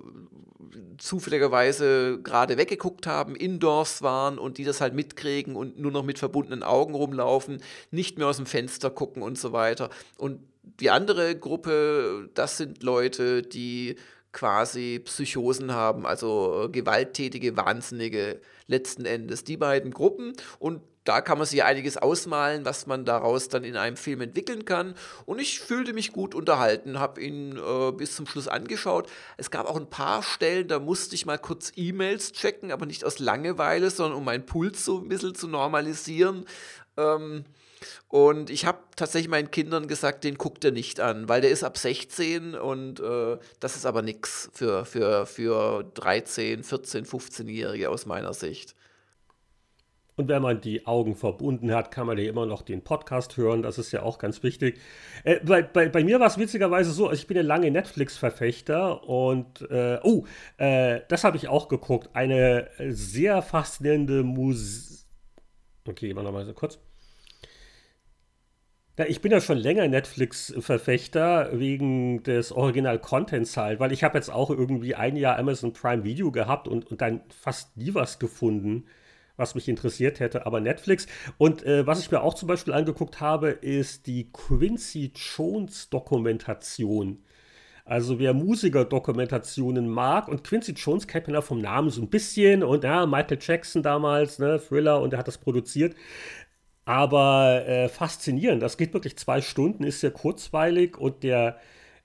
zufälligerweise 0.98 2.20
gerade 2.22 2.58
weggeguckt 2.58 3.08
haben, 3.08 3.36
indoors 3.36 4.02
waren 4.02 4.38
und 4.38 4.58
die 4.58 4.64
das 4.64 4.82
halt 4.82 4.94
mitkriegen 4.94 5.56
und 5.56 5.80
nur 5.80 5.92
noch 5.92 6.04
mit 6.04 6.20
verbundenen 6.20 6.64
Augen 6.64 6.96
rumlaufen, 6.96 7.62
nicht 7.92 8.18
mehr 8.18 8.28
aus 8.28 8.38
dem 8.38 8.46
Fenster 8.46 8.90
gucken 8.90 9.24
und 9.24 9.38
so 9.38 9.54
weiter. 9.54 9.90
Und 10.18 10.42
die 10.80 10.90
andere 10.90 11.36
Gruppe, 11.36 12.30
das 12.34 12.58
sind 12.58 12.84
Leute, 12.84 13.42
die 13.42 13.96
quasi 14.32 15.02
Psychosen 15.04 15.74
haben, 15.74 16.06
also 16.06 16.66
äh, 16.66 16.70
gewalttätige, 16.70 17.58
wahnsinnige 17.58 18.42
letzten 18.68 19.06
Endes. 19.06 19.44
Die 19.44 19.58
beiden 19.58 19.92
Gruppen 19.92 20.34
und 20.60 20.82
da 21.04 21.22
kann 21.22 21.40
man 21.40 21.48
sich 21.48 21.64
einiges 21.64 21.98
ausmalen, 21.98 22.64
was 22.64 22.86
man 22.86 23.06
daraus 23.06 23.48
dann 23.48 23.64
in 23.64 23.76
einem 23.76 23.98
Film 23.98 24.22
entwickeln 24.22 24.66
kann. 24.66 24.94
Und 25.26 25.40
ich 25.40 25.60
fühlte 25.60 25.94
mich 25.94 26.12
gut 26.12 26.36
unterhalten, 26.36 27.00
habe 27.00 27.22
ihn 27.22 27.58
äh, 27.58 27.92
bis 27.92 28.16
zum 28.16 28.28
Schluss 28.28 28.48
angeschaut. 28.48 29.10
Es 29.38 29.50
gab 29.50 29.66
auch 29.66 29.78
ein 29.78 29.90
paar 29.90 30.22
Stellen, 30.22 30.68
da 30.68 30.80
musste 30.80 31.16
ich 31.16 31.26
mal 31.26 31.40
kurz 31.40 31.72
E-Mails 31.76 32.34
checken, 32.34 32.72
aber 32.72 32.86
nicht 32.86 33.04
aus 33.04 33.18
Langeweile, 33.18 33.90
sondern 33.90 34.18
um 34.18 34.26
meinen 34.26 34.46
Puls 34.46 34.86
so 34.86 35.00
ein 35.00 35.10
bisschen 35.10 35.34
zu 35.34 35.48
normalisieren. 35.48 36.46
Ähm, 36.98 37.46
und 38.08 38.50
ich 38.50 38.66
habe 38.66 38.80
tatsächlich 38.96 39.30
meinen 39.30 39.52
Kindern 39.52 39.88
gesagt, 39.88 40.24
den 40.24 40.38
guckt 40.38 40.64
er 40.66 40.72
nicht 40.72 41.00
an, 41.00 41.30
weil 41.30 41.42
der 41.42 41.50
ist 41.50 41.64
ab 41.64 41.78
16 41.78 42.56
und 42.56 43.00
äh, 43.00 43.38
das 43.60 43.76
ist 43.76 43.86
aber 43.86 44.02
nichts 44.02 44.50
für, 44.54 44.86
für, 44.86 45.26
für 45.26 45.84
13, 45.94 46.64
14, 46.64 47.06
15-Jährige 47.06 47.90
aus 47.90 48.06
meiner 48.06 48.34
Sicht. 48.34 48.76
Und 50.18 50.28
wenn 50.28 50.42
man 50.42 50.62
die 50.62 50.86
Augen 50.86 51.16
verbunden 51.16 51.74
hat, 51.74 51.90
kann 51.90 52.06
man 52.06 52.18
ja 52.18 52.30
immer 52.30 52.46
noch 52.46 52.62
den 52.62 52.84
Podcast 52.84 53.38
hören. 53.38 53.64
Das 53.64 53.80
ist 53.80 53.92
ja 53.92 54.04
auch 54.04 54.20
ganz 54.20 54.44
wichtig. 54.44 54.80
Äh, 55.24 55.40
bei, 55.44 55.64
bei, 55.64 55.90
bei, 55.90 56.04
mir 56.04 56.20
war 56.20 56.28
es 56.28 56.38
witzigerweise 56.38 56.92
so, 56.92 57.08
also 57.08 57.20
ich 57.20 57.28
bin 57.28 57.38
ja 57.38 57.44
lange 57.44 57.72
Netflix-Verfechter 57.72 59.08
und 59.08 59.62
äh, 59.72 60.00
oh, 60.04 60.26
äh, 60.58 61.00
das 61.08 61.24
habe 61.24 61.38
ich 61.38 61.48
auch 61.48 61.70
geguckt. 61.70 62.10
Eine 62.14 62.70
sehr 62.90 63.42
faszinierende 63.42 64.24
Musik. 64.24 65.00
Okay, 65.88 66.12
immer 66.12 66.24
noch 66.24 66.32
mal 66.32 66.46
so 66.46 66.54
kurz. 66.54 66.78
Ich 68.98 69.22
bin 69.22 69.32
ja 69.32 69.40
schon 69.40 69.58
länger 69.58 69.88
Netflix-Verfechter 69.88 71.58
wegen 71.58 72.24
des 72.24 72.52
Original-Contents 72.52 73.56
halt, 73.58 73.80
weil 73.80 73.94
ich 73.94 74.04
habe 74.04 74.18
jetzt 74.18 74.30
auch 74.30 74.50
irgendwie 74.50 74.96
ein 74.96 75.16
Jahr 75.16 75.40
Amazon 75.40 75.72
Prime 75.74 76.04
Video 76.04 76.32
gehabt 76.32 76.68
und, 76.68 76.92
und 76.92 77.02
dann 77.02 77.22
fast 77.30 77.78
nie 77.78 77.94
was 77.94 78.20
gefunden, 78.20 78.86
was 79.38 79.56
mich 79.56 79.70
interessiert 79.70 80.20
hätte, 80.20 80.46
aber 80.46 80.60
Netflix. 80.60 81.08
Und 81.38 81.64
äh, 81.64 81.88
was 81.88 82.02
ich 82.02 82.12
mir 82.12 82.22
auch 82.22 82.34
zum 82.34 82.50
Beispiel 82.50 82.74
angeguckt 82.74 83.22
habe, 83.22 83.50
ist 83.50 84.08
die 84.08 84.30
Quincy 84.32 85.14
Jones-Dokumentation. 85.16 87.24
Also 87.86 88.20
wer 88.20 88.34
Musiker-Dokumentationen 88.34 89.90
mag 89.90 90.28
und 90.28 90.44
Quincy 90.44 90.74
Jones 90.74 91.08
kennt 91.08 91.28
man 91.28 91.34
ja 91.34 91.42
vom 91.42 91.60
Namen 91.60 91.90
so 91.90 92.02
ein 92.02 92.10
bisschen 92.10 92.64
und 92.64 92.84
ja, 92.84 93.06
Michael 93.06 93.40
Jackson 93.42 93.84
damals, 93.84 94.40
ne, 94.40 94.62
Thriller 94.66 95.02
und 95.02 95.14
er 95.14 95.20
hat 95.20 95.28
das 95.28 95.40
produziert. 95.40 95.96
Aber 96.92 97.66
äh, 97.66 97.88
faszinierend. 97.88 98.62
Das 98.62 98.76
geht 98.76 98.94
wirklich 98.94 99.16
zwei 99.16 99.40
Stunden, 99.40 99.86
ist 99.86 100.02
sehr 100.02 100.12
kurzweilig 100.12 100.98
und 100.98 101.24
der 101.24 101.56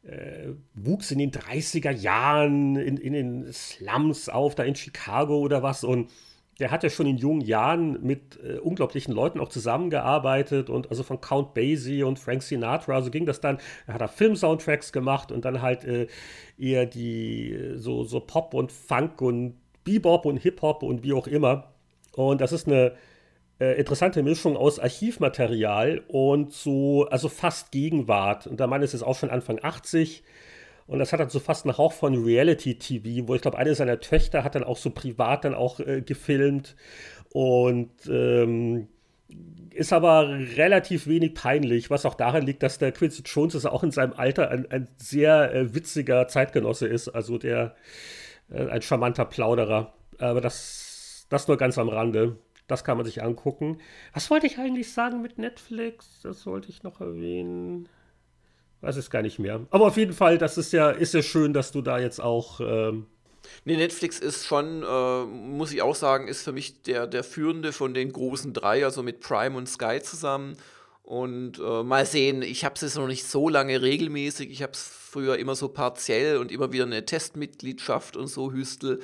äh, 0.05 0.51
wuchs 0.75 1.11
in 1.11 1.19
den 1.19 1.33
30er 1.33 1.91
Jahren 1.91 2.77
in, 2.77 2.97
in 2.97 3.13
den 3.13 3.53
Slums 3.53 4.29
auf, 4.29 4.55
da 4.55 4.63
in 4.63 4.77
Chicago 4.77 5.39
oder 5.39 5.65
was. 5.65 5.83
Und 5.83 6.13
der 6.61 6.71
hat 6.71 6.85
ja 6.85 6.91
schon 6.91 7.07
in 7.09 7.17
jungen 7.17 7.41
Jahren 7.41 8.01
mit 8.01 8.39
äh, 8.45 8.59
unglaublichen 8.59 9.13
Leuten 9.13 9.41
auch 9.41 9.49
zusammengearbeitet 9.49 10.71
und 10.71 10.89
also 10.89 11.03
von 11.03 11.21
Count 11.21 11.53
Basie 11.53 12.05
und 12.05 12.21
Frank 12.21 12.45
Sinatra, 12.45 13.03
so 13.03 13.11
ging 13.11 13.27
das 13.27 13.41
dann. 13.41 13.59
Er 13.89 13.95
hat 13.95 14.01
da 14.01 14.07
Film-Soundtracks 14.07 14.93
gemacht 14.93 15.33
und 15.33 15.45
dann 15.45 15.63
halt 15.63 15.83
äh, 15.83 16.07
eher 16.57 16.87
die 16.87 17.73
so, 17.75 18.05
so 18.05 18.21
Pop 18.21 18.55
und 18.55 18.71
Funk 18.71 19.21
und 19.21 19.57
Bebop 19.83 20.27
und 20.27 20.37
Hip-Hop 20.37 20.85
und 20.85 21.03
wie 21.03 21.13
auch 21.13 21.27
immer. 21.27 21.73
Und 22.13 22.41
das 22.41 22.53
ist 22.53 22.69
eine 22.69 22.93
äh, 23.59 23.79
interessante 23.79 24.23
Mischung 24.23 24.57
aus 24.57 24.79
Archivmaterial 24.79 26.03
und 26.09 26.53
so, 26.53 27.07
also 27.11 27.29
fast 27.29 27.73
Gegenwart. 27.73 28.47
Und 28.47 28.61
der 28.61 28.67
Mann 28.67 28.83
ist 28.83 28.93
jetzt 28.93 29.03
auch 29.03 29.17
schon 29.17 29.31
Anfang 29.31 29.59
80. 29.63 30.23
Und 30.87 30.99
das 30.99 31.13
hat 31.13 31.21
dann 31.21 31.31
so 31.31 31.41
fast 31.41 31.65
einen 31.65 31.79
Hauch 31.79 31.93
von 31.93 32.23
Reality-TV, 32.23 33.27
wo 33.27 33.35
ich 33.35 33.43
glaube, 33.43 33.59
eine 33.59 33.75
seiner 33.75 33.99
Töchter 34.01 34.45
hat 34.45 34.55
dann 34.55 34.63
auch 34.63 34.77
so 34.77 34.91
privat 34.91 35.45
dann 35.45 35.55
auch 35.55 35.81
äh, 35.81 36.03
gefilmt. 36.03 36.77
Und 37.31 37.91
ähm, 38.09 38.89
ist 39.71 39.93
aber 39.93 40.29
relativ 40.57 41.07
wenig 41.07 41.35
peinlich, 41.35 41.91
was 41.91 42.07
auch 42.07 42.15
daran 42.15 42.47
liegt, 42.47 42.63
dass 42.63 42.79
der 42.79 42.93
Quincy 42.93 43.23
Jones 43.25 43.55
ist 43.55 43.67
auch 43.67 43.83
in 43.83 43.91
seinem 43.91 44.13
Alter 44.13 44.51
ein, 44.51 44.71
ein 44.71 44.89
sehr 44.97 45.53
äh, 45.55 45.75
witziger 45.75 46.29
Zeitgenosse 46.29 46.87
ist. 46.87 47.09
Also 47.09 47.39
der 47.39 47.75
äh, 48.51 48.69
ein 48.69 48.83
charmanter 48.83 49.25
Plauderer. 49.25 49.93
Aber 50.19 50.41
das, 50.41 51.27
das 51.29 51.49
nur 51.49 51.57
ganz 51.57 51.79
am 51.79 51.89
Rande. 51.89 52.37
Das 52.67 52.83
kann 52.83 52.97
man 52.97 53.07
sich 53.07 53.23
angucken. 53.23 53.79
Was 54.13 54.31
wollte 54.31 54.47
ich 54.47 54.59
eigentlich 54.59 54.93
sagen 54.93 55.23
mit 55.23 55.39
Netflix? 55.39 56.21
Das 56.23 56.47
wollte 56.47 56.69
ich 56.69 56.83
noch 56.83 57.01
erwähnen. 57.01 57.89
Weiß 58.81 58.97
es 58.97 59.11
gar 59.11 59.23
nicht 59.23 59.39
mehr. 59.39 59.67
Aber 59.71 59.87
auf 59.87 59.97
jeden 59.97 60.13
Fall, 60.13 60.39
das 60.39 60.59
ist 60.59 60.73
ja, 60.73 60.91
ist 60.91 61.15
ja 61.15 61.23
schön, 61.23 61.53
dass 61.53 61.73
du 61.73 61.81
da 61.81 61.99
jetzt 61.99 62.21
auch. 62.21 62.61
Ähm 62.61 63.07
nee, 63.65 63.77
Netflix 63.77 64.19
ist 64.19 64.45
schon, 64.45 64.83
äh, 64.83 65.25
muss 65.25 65.73
ich 65.73 65.83
auch 65.83 65.95
sagen, 65.95 66.29
ist 66.29 66.43
für 66.43 66.53
mich 66.53 66.83
der, 66.83 67.07
der 67.07 67.25
führende 67.25 67.73
von 67.73 67.95
den 67.95 68.13
großen 68.13 68.53
drei, 68.53 68.85
also 68.85 69.03
mit 69.03 69.21
Prime 69.21 69.57
und 69.57 69.69
Sky 69.69 70.01
zusammen. 70.03 70.57
Und 71.03 71.61
äh, 71.61 71.85
mal 71.85 72.05
sehen, 72.05 72.43
ich 72.43 72.65
habe 72.65 72.75
es 72.75 72.81
jetzt 72.81 72.97
noch 72.97 73.07
nicht 73.07 73.25
so 73.25 73.49
lange 73.49 73.81
regelmäßig. 73.81 74.51
Ich 74.51 74.63
habe 74.63 74.73
es 74.73 74.83
früher 74.83 75.39
immer 75.39 75.55
so 75.55 75.69
partiell 75.69 76.39
und 76.39 76.51
immer 76.51 76.73
wieder 76.73 76.85
eine 76.85 77.07
Testmitgliedschaft 77.07 78.17
und 78.17 78.27
so 78.27 78.53
Hüstel. 78.53 79.01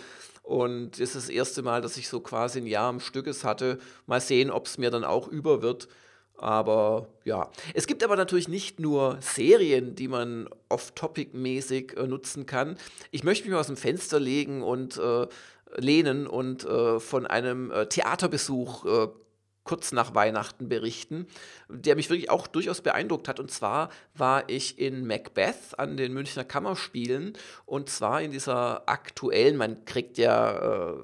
Und 0.52 1.00
das 1.00 1.00
ist 1.00 1.16
das 1.16 1.28
erste 1.30 1.62
Mal, 1.62 1.80
dass 1.80 1.96
ich 1.96 2.10
so 2.10 2.20
quasi 2.20 2.58
ein 2.58 2.66
Jahr 2.66 2.90
am 2.90 3.00
Stückes 3.00 3.42
hatte. 3.42 3.78
Mal 4.04 4.20
sehen, 4.20 4.50
ob 4.50 4.66
es 4.66 4.76
mir 4.76 4.90
dann 4.90 5.02
auch 5.02 5.26
über 5.26 5.62
wird. 5.62 5.88
Aber 6.36 7.08
ja, 7.24 7.50
es 7.72 7.86
gibt 7.86 8.04
aber 8.04 8.16
natürlich 8.16 8.48
nicht 8.48 8.78
nur 8.78 9.16
Serien, 9.22 9.94
die 9.94 10.08
man 10.08 10.50
off-topic-mäßig 10.68 11.96
äh, 11.96 12.06
nutzen 12.06 12.44
kann. 12.44 12.76
Ich 13.12 13.24
möchte 13.24 13.44
mich 13.44 13.52
mal 13.54 13.60
aus 13.60 13.68
dem 13.68 13.78
Fenster 13.78 14.20
legen 14.20 14.62
und 14.62 14.98
äh, 14.98 15.26
lehnen 15.76 16.26
und 16.26 16.66
äh, 16.66 17.00
von 17.00 17.26
einem 17.26 17.70
äh, 17.70 17.86
Theaterbesuch 17.86 18.84
äh, 18.84 19.08
kurz 19.64 19.92
nach 19.92 20.14
Weihnachten 20.14 20.68
berichten, 20.68 21.26
der 21.72 21.96
mich 21.96 22.10
wirklich 22.10 22.30
auch 22.30 22.46
durchaus 22.46 22.80
beeindruckt 22.80 23.28
hat. 23.28 23.40
Und 23.40 23.50
zwar 23.50 23.90
war 24.14 24.48
ich 24.48 24.78
in 24.78 25.06
Macbeth 25.06 25.78
an 25.78 25.96
den 25.96 26.12
Münchner 26.12 26.44
Kammerspielen 26.44 27.32
und 27.66 27.88
zwar 27.88 28.22
in 28.22 28.30
dieser 28.30 28.88
aktuellen, 28.88 29.56
man 29.56 29.84
kriegt 29.84 30.18
ja 30.18 30.90
äh, 30.90 30.94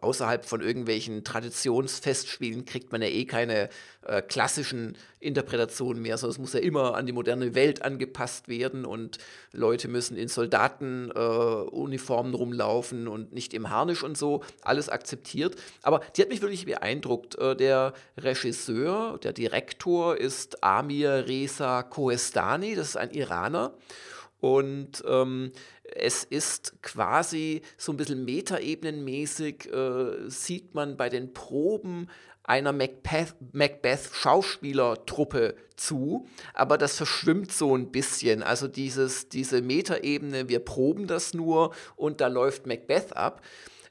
außerhalb 0.00 0.44
von 0.44 0.60
irgendwelchen 0.60 1.24
Traditionsfestspielen, 1.24 2.64
kriegt 2.64 2.92
man 2.92 3.02
ja 3.02 3.08
eh 3.08 3.24
keine 3.24 3.68
äh, 4.02 4.22
klassischen 4.22 4.96
Interpretationen 5.20 6.02
mehr, 6.02 6.18
sondern 6.18 6.34
es 6.34 6.38
muss 6.38 6.52
ja 6.52 6.60
immer 6.60 6.94
an 6.94 7.06
die 7.06 7.12
moderne 7.12 7.54
Welt 7.54 7.82
angepasst 7.82 8.48
werden 8.48 8.84
und 8.84 9.18
Leute 9.52 9.88
müssen 9.88 10.16
in 10.16 10.28
Soldatenuniformen 10.28 12.32
äh, 12.32 12.36
rumlaufen 12.36 13.08
und 13.08 13.32
nicht 13.32 13.54
im 13.54 13.70
Harnisch 13.70 14.02
und 14.02 14.18
so, 14.18 14.42
alles 14.62 14.90
akzeptiert. 14.90 15.56
Aber 15.82 16.00
die 16.16 16.22
hat 16.22 16.28
mich 16.28 16.42
wirklich 16.42 16.66
beeindruckt. 16.66 17.38
Äh, 17.38 17.56
der 17.56 17.94
Regisseur, 18.18 19.18
der 19.22 19.32
Direktor 19.32 20.13
ist 20.14 20.62
Amir 20.62 21.26
Reza 21.26 21.82
Kohestani, 21.82 22.74
das 22.74 22.90
ist 22.90 22.96
ein 22.96 23.10
Iraner. 23.10 23.74
Und 24.40 25.02
ähm, 25.06 25.52
es 25.94 26.24
ist 26.24 26.82
quasi 26.82 27.62
so 27.78 27.92
ein 27.92 27.96
bisschen 27.96 28.24
metaebenenmäßig, 28.24 29.72
äh, 29.72 30.28
sieht 30.28 30.74
man 30.74 30.96
bei 30.96 31.08
den 31.08 31.32
Proben 31.32 32.08
einer 32.42 32.72
Macbeth-Schauspielertruppe 32.72 35.54
zu, 35.76 36.26
aber 36.52 36.76
das 36.76 36.96
verschwimmt 36.98 37.52
so 37.52 37.74
ein 37.74 37.90
bisschen. 37.90 38.42
Also 38.42 38.68
dieses, 38.68 39.30
diese 39.30 39.62
Metaebene, 39.62 40.50
wir 40.50 40.58
proben 40.58 41.06
das 41.06 41.32
nur 41.32 41.74
und 41.96 42.20
da 42.20 42.26
läuft 42.26 42.66
Macbeth 42.66 43.16
ab. 43.16 43.40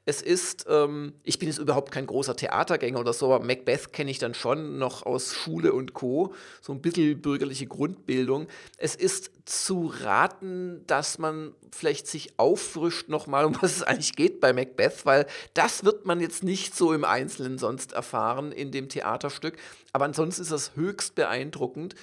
Es 0.06 0.22
ist, 0.22 0.66
ähm, 0.70 1.14
ich 1.24 1.40
bin 1.40 1.48
jetzt 1.48 1.60
überhaupt 1.60 1.92
kein 1.92 2.08
großer 2.08 2.36
Theatergänger 2.36 3.00
oder 3.00 3.14
so, 3.14 3.34
aber 3.34 3.46
Macbeth 3.46 3.94
kenne 3.94 4.12
ich 4.12 4.20
dann 4.20 4.34
schon 4.34 4.78
noch 4.78 5.06
aus 5.06 5.34
Schule 5.34 5.72
und 5.72 5.94
Co. 5.94 6.34
So 6.62 6.74
ein 6.74 6.82
bisschen 6.82 7.22
bürgerliche 7.22 7.68
Grundbildung. 7.68 8.48
Es 8.78 8.96
ist 8.96 9.32
zu 9.46 9.94
raten, 10.02 10.84
dass 10.88 11.20
man 11.20 11.54
vielleicht 11.72 12.08
sich 12.08 12.38
auffrischt 12.38 13.08
nochmal, 13.08 13.46
um 13.46 13.56
was 13.62 13.78
es 13.78 13.84
eigentlich 13.84 14.16
geht 14.16 14.42
bei 14.42 14.52
Macbeth, 14.52 15.06
weil 15.06 15.26
das 15.54 15.86
wird 15.86 16.06
man 16.06 16.20
jetzt 16.20 16.44
nicht 16.44 16.76
so 16.76 16.92
im 16.92 17.06
Einzelnen 17.06 17.58
sonst 17.58 17.94
erfahren 17.94 18.52
in 18.52 18.72
dem 18.72 18.90
Theaterstück. 18.90 19.58
Aber 19.94 20.04
ansonsten 20.04 20.42
ist 20.42 20.52
das 20.52 20.76
höchst 20.76 21.16
beeindruckend. 21.16 21.96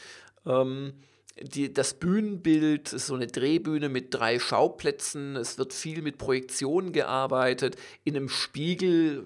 Ähm, 0.46 0.94
die, 1.42 1.72
das 1.72 1.94
Bühnenbild 1.94 2.92
ist 2.92 3.06
so 3.06 3.14
eine 3.14 3.26
Drehbühne 3.26 3.88
mit 3.88 4.14
drei 4.14 4.38
Schauplätzen. 4.38 5.36
Es 5.36 5.58
wird 5.58 5.72
viel 5.72 6.02
mit 6.02 6.18
Projektionen 6.18 6.92
gearbeitet. 6.92 7.76
In 8.04 8.16
einem 8.16 8.28
Spiegel, 8.28 9.24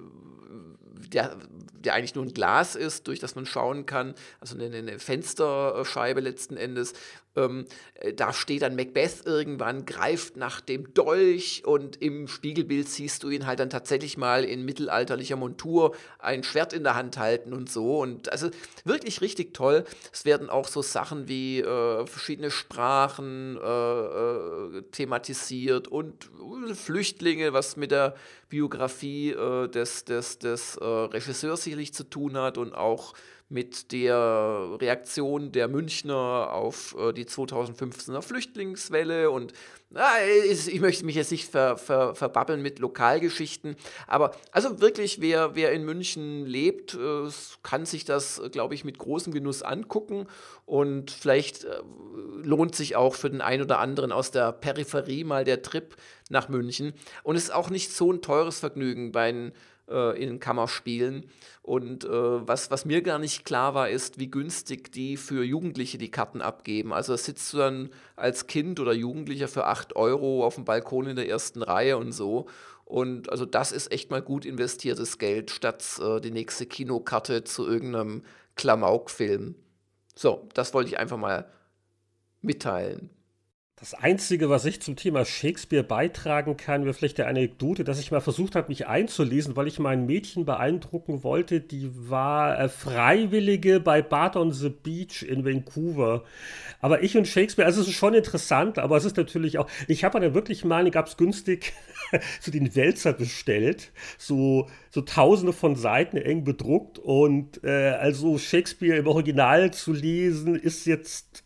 der, 1.12 1.36
der 1.72 1.94
eigentlich 1.94 2.14
nur 2.14 2.24
ein 2.24 2.32
Glas 2.32 2.76
ist, 2.76 3.08
durch 3.08 3.18
das 3.18 3.34
man 3.34 3.46
schauen 3.46 3.86
kann, 3.86 4.14
also 4.40 4.56
eine, 4.56 4.76
eine 4.76 4.98
Fensterscheibe 4.98 6.20
letzten 6.20 6.56
Endes, 6.56 6.94
ähm, 7.36 7.66
äh, 7.94 8.12
da 8.12 8.32
steht 8.32 8.62
dann 8.62 8.76
Macbeth 8.76 9.22
irgendwann, 9.24 9.86
greift 9.86 10.36
nach 10.36 10.60
dem 10.60 10.94
Dolch 10.94 11.62
und 11.64 12.00
im 12.00 12.28
Spiegelbild 12.28 12.88
siehst 12.88 13.22
du 13.22 13.30
ihn 13.30 13.46
halt 13.46 13.60
dann 13.60 13.70
tatsächlich 13.70 14.16
mal 14.16 14.44
in 14.44 14.64
mittelalterlicher 14.64 15.36
Montur 15.36 15.94
ein 16.18 16.42
Schwert 16.42 16.72
in 16.72 16.84
der 16.84 16.94
Hand 16.94 17.18
halten 17.18 17.52
und 17.52 17.70
so. 17.70 17.98
Und 18.00 18.30
also 18.30 18.50
wirklich 18.84 19.20
richtig 19.20 19.54
toll. 19.54 19.84
Es 20.12 20.24
werden 20.24 20.50
auch 20.50 20.68
so 20.68 20.82
Sachen 20.82 21.28
wie 21.28 21.60
äh, 21.60 22.06
verschiedene 22.06 22.50
Sprachen 22.50 23.56
äh, 23.56 23.60
äh, 23.60 24.82
thematisiert 24.92 25.88
und 25.88 26.30
Flüchtlinge, 26.74 27.52
was 27.52 27.76
mit 27.76 27.90
der 27.90 28.14
Biografie 28.48 29.30
äh, 29.30 29.68
des, 29.68 30.04
des, 30.04 30.38
des 30.38 30.76
äh, 30.76 30.84
Regisseurs 30.84 31.64
sicherlich 31.64 31.92
zu 31.92 32.04
tun 32.04 32.36
hat 32.36 32.58
und 32.58 32.74
auch 32.74 33.14
mit 33.48 33.92
der 33.92 34.76
Reaktion 34.80 35.52
der 35.52 35.68
Münchner 35.68 36.52
auf 36.52 36.96
äh, 36.98 37.12
die 37.12 37.26
2015er 37.26 38.22
Flüchtlingswelle 38.22 39.30
und 39.30 39.52
äh, 39.94 40.50
ich 40.50 40.80
möchte 40.80 41.04
mich 41.04 41.14
jetzt 41.14 41.30
nicht 41.30 41.50
ver, 41.50 41.76
ver, 41.76 42.14
verbabbeln 42.14 42.62
mit 42.62 42.78
Lokalgeschichten, 42.78 43.76
aber 44.06 44.32
also 44.50 44.80
wirklich, 44.80 45.20
wer, 45.20 45.54
wer 45.54 45.72
in 45.72 45.84
München 45.84 46.46
lebt, 46.46 46.94
äh, 46.94 47.28
kann 47.62 47.86
sich 47.86 48.04
das, 48.04 48.40
glaube 48.50 48.74
ich, 48.74 48.84
mit 48.84 48.98
großem 48.98 49.32
Genuss 49.32 49.62
angucken 49.62 50.26
und 50.64 51.10
vielleicht 51.10 51.64
äh, 51.64 51.80
lohnt 52.42 52.74
sich 52.74 52.96
auch 52.96 53.14
für 53.14 53.30
den 53.30 53.40
einen 53.40 53.62
oder 53.62 53.78
anderen 53.78 54.10
aus 54.10 54.30
der 54.30 54.52
Peripherie 54.52 55.24
mal 55.24 55.44
der 55.44 55.62
Trip 55.62 55.96
nach 56.30 56.48
München. 56.48 56.94
Und 57.22 57.36
es 57.36 57.44
ist 57.44 57.54
auch 57.54 57.70
nicht 57.70 57.92
so 57.92 58.12
ein 58.12 58.22
teures 58.22 58.60
Vergnügen 58.60 59.12
bei 59.12 59.30
den 59.30 59.52
äh, 59.88 60.22
in 60.22 60.40
Kammerspielen. 60.40 61.26
Und 61.62 62.04
äh, 62.04 62.08
was, 62.08 62.70
was 62.70 62.84
mir 62.84 63.02
gar 63.02 63.18
nicht 63.18 63.44
klar 63.44 63.74
war, 63.74 63.88
ist, 63.88 64.18
wie 64.18 64.30
günstig 64.30 64.92
die 64.92 65.16
für 65.16 65.44
Jugendliche 65.44 65.98
die 65.98 66.10
Karten 66.10 66.40
abgeben. 66.40 66.92
Also 66.92 67.16
sitzt 67.16 67.52
du 67.52 67.58
dann 67.58 67.90
als 68.16 68.46
Kind 68.46 68.80
oder 68.80 68.92
Jugendlicher 68.92 69.48
für 69.48 69.66
8 69.66 69.96
Euro 69.96 70.44
auf 70.44 70.56
dem 70.56 70.64
Balkon 70.64 71.06
in 71.06 71.16
der 71.16 71.28
ersten 71.28 71.62
Reihe 71.62 71.96
und 71.96 72.12
so. 72.12 72.46
Und 72.84 73.30
also 73.30 73.46
das 73.46 73.72
ist 73.72 73.90
echt 73.92 74.10
mal 74.10 74.22
gut 74.22 74.44
investiertes 74.44 75.18
Geld, 75.18 75.50
statt 75.50 75.84
äh, 76.02 76.20
die 76.20 76.30
nächste 76.30 76.66
Kinokarte 76.66 77.44
zu 77.44 77.66
irgendeinem 77.66 78.22
Klamauk-Film. 78.56 79.54
So, 80.14 80.48
das 80.54 80.74
wollte 80.74 80.90
ich 80.90 80.98
einfach 80.98 81.16
mal 81.16 81.50
mitteilen. 82.42 83.10
Das 83.76 83.92
Einzige, 83.92 84.48
was 84.50 84.66
ich 84.66 84.80
zum 84.80 84.94
Thema 84.94 85.24
Shakespeare 85.24 85.82
beitragen 85.82 86.56
kann, 86.56 86.84
wäre 86.84 86.94
vielleicht 86.94 87.18
der 87.18 87.26
Anekdote, 87.26 87.82
dass 87.82 87.98
ich 87.98 88.12
mal 88.12 88.20
versucht 88.20 88.54
habe, 88.54 88.68
mich 88.68 88.86
einzulesen, 88.86 89.56
weil 89.56 89.66
ich 89.66 89.80
mal 89.80 89.90
ein 89.90 90.06
Mädchen 90.06 90.44
beeindrucken 90.44 91.24
wollte, 91.24 91.60
die 91.60 91.90
war 92.08 92.56
äh, 92.56 92.68
Freiwillige 92.68 93.80
bei 93.80 94.00
Bart 94.00 94.36
on 94.36 94.52
the 94.52 94.68
Beach 94.68 95.24
in 95.24 95.44
Vancouver. 95.44 96.22
Aber 96.80 97.02
ich 97.02 97.16
und 97.16 97.26
Shakespeare, 97.26 97.66
also 97.66 97.80
es 97.80 97.88
ist 97.88 97.94
schon 97.94 98.14
interessant, 98.14 98.78
aber 98.78 98.96
es 98.96 99.04
ist 99.04 99.16
natürlich 99.16 99.58
auch, 99.58 99.68
ich 99.88 100.04
habe 100.04 100.20
dann 100.20 100.34
wirklich 100.34 100.64
mal, 100.64 100.88
gab 100.92 101.08
es 101.08 101.16
günstig 101.16 101.72
so 102.40 102.52
den 102.52 102.76
Wälzer 102.76 103.12
bestellt, 103.12 103.90
so, 104.18 104.68
so 104.90 105.00
tausende 105.00 105.52
von 105.52 105.74
Seiten 105.74 106.16
eng 106.16 106.44
bedruckt 106.44 107.00
und 107.00 107.64
äh, 107.64 107.90
also 107.90 108.38
Shakespeare 108.38 108.98
im 108.98 109.08
Original 109.08 109.72
zu 109.72 109.92
lesen 109.92 110.54
ist 110.54 110.86
jetzt 110.86 111.43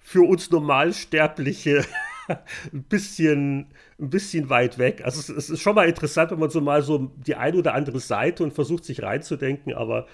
für 0.00 0.22
uns 0.22 0.50
Normalsterbliche 0.50 1.84
ein 2.72 2.82
bisschen, 2.84 3.72
ein 3.98 4.10
bisschen 4.10 4.48
weit 4.48 4.78
weg. 4.78 5.02
Also 5.04 5.20
es, 5.20 5.28
es, 5.28 5.50
ist 5.50 5.60
schon 5.60 5.74
mal 5.74 5.88
interessant, 5.88 6.30
wenn 6.30 6.38
man 6.38 6.50
so 6.50 6.60
mal 6.60 6.82
so 6.82 7.10
die 7.16 7.36
eine 7.36 7.58
oder 7.58 7.74
andere 7.74 8.00
Seite 8.00 8.42
und 8.42 8.52
versucht, 8.52 8.84
sich 8.84 9.02
reinzudenken, 9.02 9.74
aber 9.74 10.06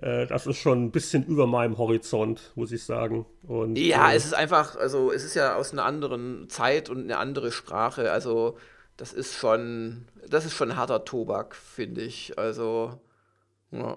äh, 0.00 0.26
das 0.26 0.46
ist 0.46 0.58
schon 0.58 0.84
ein 0.84 0.90
bisschen 0.90 1.24
über 1.24 1.46
meinem 1.46 1.78
Horizont, 1.78 2.52
muss 2.54 2.72
ich 2.72 2.84
sagen. 2.84 3.26
Und, 3.42 3.76
ja, 3.76 4.12
äh, 4.12 4.16
es 4.16 4.24
ist 4.24 4.34
einfach, 4.34 4.76
also 4.76 5.12
es 5.12 5.24
ist 5.24 5.34
ja 5.34 5.56
aus 5.56 5.72
einer 5.72 5.84
anderen 5.84 6.48
Zeit 6.48 6.88
und 6.88 7.02
eine 7.02 7.18
andere 7.18 7.52
Sprache. 7.52 8.10
Also 8.12 8.56
das 8.96 9.12
ist 9.12 9.36
schon, 9.36 10.06
das 10.28 10.44
ist 10.44 10.54
schon 10.54 10.76
harter 10.76 11.04
Tobak, 11.04 11.56
finde 11.56 12.02
ich. 12.02 12.38
Also, 12.38 13.00
ja 13.70 13.96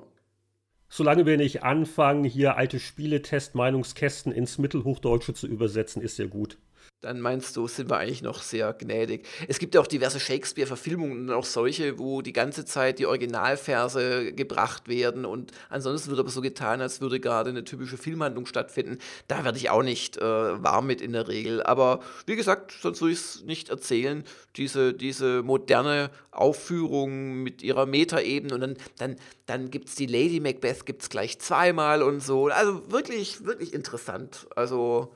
solange 0.90 1.26
wir 1.26 1.38
nicht 1.38 1.64
anfangen, 1.64 2.24
hier 2.24 2.58
alte 2.58 2.80
Spieletest-Meinungskästen 2.80 4.32
ins 4.32 4.58
Mittelhochdeutsche 4.58 5.34
zu 5.34 5.48
übersetzen, 5.48 6.02
ist 6.02 6.18
ja 6.18 6.28
gut 6.28 6.58
dann 7.06 7.22
meinst 7.22 7.56
du, 7.56 7.68
sind 7.68 7.90
wir 7.90 7.98
eigentlich 7.98 8.24
noch 8.24 8.42
sehr 8.42 8.74
gnädig. 8.74 9.28
Es 9.48 9.60
gibt 9.60 9.76
ja 9.76 9.82
auch 9.82 9.88
diverse 9.88 10.20
Shakespeare-Verfilmungen 10.20 11.30
und 11.30 11.32
auch 11.32 11.46
solche, 11.46 12.00
wo 12.00 12.24
die 12.24 12.34
ganze 12.34 12.66
Zeit 12.66 12.98
die 12.98 13.06
Originalverse 13.06 14.34
gebracht 14.34 14.88
werden 14.88 15.24
und 15.26 15.52
ansonsten 15.70 16.10
wird 16.10 16.20
aber 16.20 16.30
so 16.30 16.42
getan, 16.42 16.82
als 16.82 17.02
würde 17.02 17.20
gerade 17.20 17.52
eine 17.52 17.64
typische 17.64 17.98
Filmhandlung 17.98 18.48
stattfinden. 18.48 18.98
Da 19.28 19.44
werde 19.44 19.60
ich 19.60 19.70
auch 19.70 19.84
nicht 19.84 20.18
äh, 20.18 20.22
warm 20.22 20.88
mit 20.88 21.00
in 21.00 21.14
der 21.14 21.28
Regel. 21.28 21.62
Aber 21.62 22.00
wie 22.26 22.36
gesagt, 22.36 22.74
sonst 22.82 23.02
würde 23.02 23.14
ich 23.14 23.20
es 23.20 23.44
nicht 23.44 23.70
erzählen. 23.70 24.24
Diese, 24.56 24.94
diese 24.94 25.44
moderne 25.44 26.10
Aufführung 26.32 27.44
mit 27.44 27.62
ihrer 27.62 27.86
Metaebene 27.86 28.56
und 28.56 28.62
dann, 28.62 28.78
dann, 28.98 29.16
dann 29.46 29.70
gibt 29.70 29.90
es 29.90 29.96
die 29.96 30.08
Lady 30.08 30.40
Macbeth 30.40 30.88
gibt's 30.88 31.10
gleich 31.10 31.38
zweimal 31.38 32.02
und 32.02 32.22
so. 32.22 32.48
Also 32.48 32.92
wirklich, 32.92 33.46
wirklich 33.46 33.74
interessant. 33.74 34.48
Also 34.56 35.14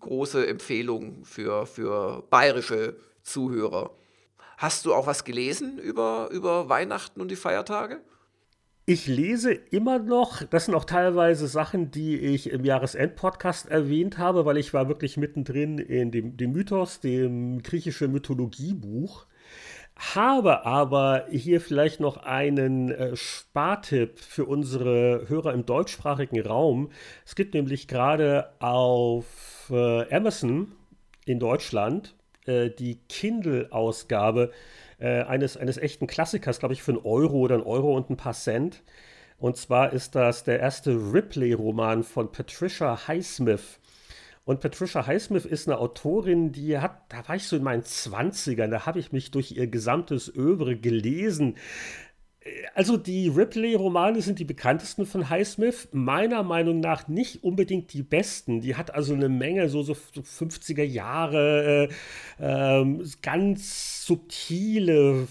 große 0.00 0.46
Empfehlung 0.46 1.24
für, 1.24 1.66
für 1.66 2.24
bayerische 2.30 2.96
Zuhörer. 3.22 3.90
Hast 4.58 4.84
du 4.84 4.94
auch 4.94 5.06
was 5.06 5.24
gelesen 5.24 5.78
über, 5.78 6.28
über 6.32 6.68
Weihnachten 6.68 7.20
und 7.20 7.30
die 7.30 7.36
Feiertage? 7.36 8.00
Ich 8.86 9.06
lese 9.06 9.52
immer 9.52 9.98
noch, 10.00 10.42
das 10.42 10.64
sind 10.64 10.74
auch 10.74 10.84
teilweise 10.84 11.46
Sachen, 11.46 11.90
die 11.90 12.18
ich 12.18 12.50
im 12.50 12.64
Jahresend-Podcast 12.64 13.68
erwähnt 13.68 14.18
habe, 14.18 14.44
weil 14.46 14.56
ich 14.56 14.74
war 14.74 14.88
wirklich 14.88 15.16
mittendrin 15.16 15.78
in 15.78 16.10
dem, 16.10 16.36
dem 16.36 16.52
Mythos, 16.52 16.98
dem 16.98 17.62
griechischen 17.62 18.10
Mythologiebuch 18.10 19.26
habe 20.14 20.64
aber 20.64 21.26
hier 21.30 21.60
vielleicht 21.60 22.00
noch 22.00 22.16
einen 22.16 22.90
äh, 22.90 23.16
Spartipp 23.16 24.18
für 24.18 24.46
unsere 24.46 25.28
Hörer 25.28 25.52
im 25.52 25.66
deutschsprachigen 25.66 26.40
Raum. 26.40 26.90
Es 27.26 27.34
gibt 27.34 27.54
nämlich 27.54 27.86
gerade 27.86 28.50
auf 28.60 29.59
äh, 29.70 30.14
Amazon 30.14 30.72
in 31.24 31.38
Deutschland 31.38 32.14
äh, 32.46 32.70
die 32.70 33.00
Kindle-Ausgabe 33.08 34.50
äh, 34.98 35.22
eines, 35.22 35.56
eines 35.56 35.78
echten 35.78 36.06
Klassikers, 36.06 36.58
glaube 36.58 36.74
ich, 36.74 36.82
für 36.82 36.92
einen 36.92 37.04
Euro 37.04 37.38
oder 37.38 37.56
einen 37.56 37.64
Euro 37.64 37.96
und 37.96 38.10
ein 38.10 38.16
paar 38.16 38.34
Cent. 38.34 38.82
Und 39.38 39.56
zwar 39.56 39.92
ist 39.92 40.14
das 40.14 40.44
der 40.44 40.60
erste 40.60 40.92
Ripley-Roman 40.92 42.02
von 42.02 42.30
Patricia 42.30 43.08
Highsmith. 43.08 43.80
Und 44.44 44.60
Patricia 44.60 45.06
Highsmith 45.06 45.44
ist 45.44 45.68
eine 45.68 45.78
Autorin, 45.78 46.50
die 46.50 46.78
hat, 46.78 47.02
da 47.08 47.26
war 47.28 47.36
ich 47.36 47.46
so 47.46 47.56
in 47.56 47.62
meinen 47.62 47.82
20ern, 47.82 48.68
da 48.68 48.84
habe 48.86 48.98
ich 48.98 49.12
mich 49.12 49.30
durch 49.30 49.52
ihr 49.52 49.66
gesamtes 49.66 50.34
Övre 50.34 50.76
gelesen. 50.76 51.56
Also 52.74 52.96
die 52.96 53.28
Ripley-Romane 53.28 54.22
sind 54.22 54.38
die 54.38 54.44
bekanntesten 54.44 55.04
von 55.04 55.28
Highsmith, 55.28 55.88
meiner 55.92 56.42
Meinung 56.42 56.80
nach 56.80 57.06
nicht 57.06 57.44
unbedingt 57.44 57.92
die 57.92 58.02
besten. 58.02 58.62
Die 58.62 58.76
hat 58.76 58.94
also 58.94 59.12
eine 59.12 59.28
Menge 59.28 59.68
so, 59.68 59.82
so 59.82 59.92
50er 59.92 60.82
Jahre, 60.82 61.90
äh, 62.40 62.80
äh, 62.82 62.98
ganz 63.20 64.06
subtile 64.06 65.28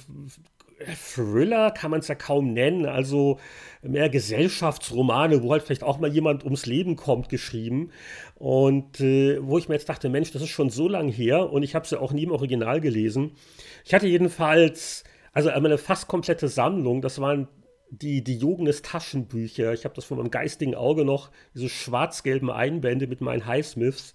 Thriller 1.14 1.72
kann 1.72 1.92
man 1.92 2.00
es 2.00 2.08
ja 2.08 2.16
kaum 2.16 2.54
nennen, 2.54 2.86
also 2.86 3.40
mehr 3.82 4.10
Gesellschaftsromane, 4.10 5.44
wo 5.44 5.52
halt 5.52 5.64
vielleicht 5.64 5.84
auch 5.84 6.00
mal 6.00 6.12
jemand 6.12 6.44
ums 6.44 6.66
Leben 6.66 6.96
kommt, 6.96 7.30
geschrieben. 7.30 7.92
Und 8.36 9.00
äh, 9.02 9.40
wo 9.42 9.58
ich 9.58 9.68
mir 9.68 9.76
jetzt 9.76 9.90
dachte, 9.90 10.10
Mensch, 10.10 10.32
das 10.32 10.42
ist 10.42 10.50
schon 10.50 10.70
so 10.70 10.88
lang 10.88 11.10
her 11.10 11.52
und 11.52 11.64
ich 11.64 11.76
habe 11.76 11.86
es 11.86 11.92
ja 11.92 12.00
auch 12.00 12.14
nie 12.14 12.24
im 12.24 12.32
Original 12.32 12.80
gelesen. 12.82 13.32
Ich 13.86 13.94
hatte 13.94 14.08
jedenfalls, 14.08 15.04
also 15.34 15.50
eine 15.50 15.78
fast 15.78 16.08
komplette 16.08 16.48
Sammlung, 16.48 17.02
das 17.02 17.20
waren 17.20 17.48
die 17.92 18.24
Diogenes 18.24 18.82
Taschenbücher. 18.82 19.74
Ich 19.74 19.84
habe 19.84 19.96
das 19.96 20.06
von 20.06 20.18
meinem 20.18 20.32
geistigen 20.32 20.76
Auge 20.76 21.06
noch, 21.06 21.32
diese 21.56 21.70
schwarz-gelben 21.70 22.52
Einbände 22.52 23.08
mit 23.08 23.22
meinen 23.22 23.46
Highsmiths. 23.46 24.14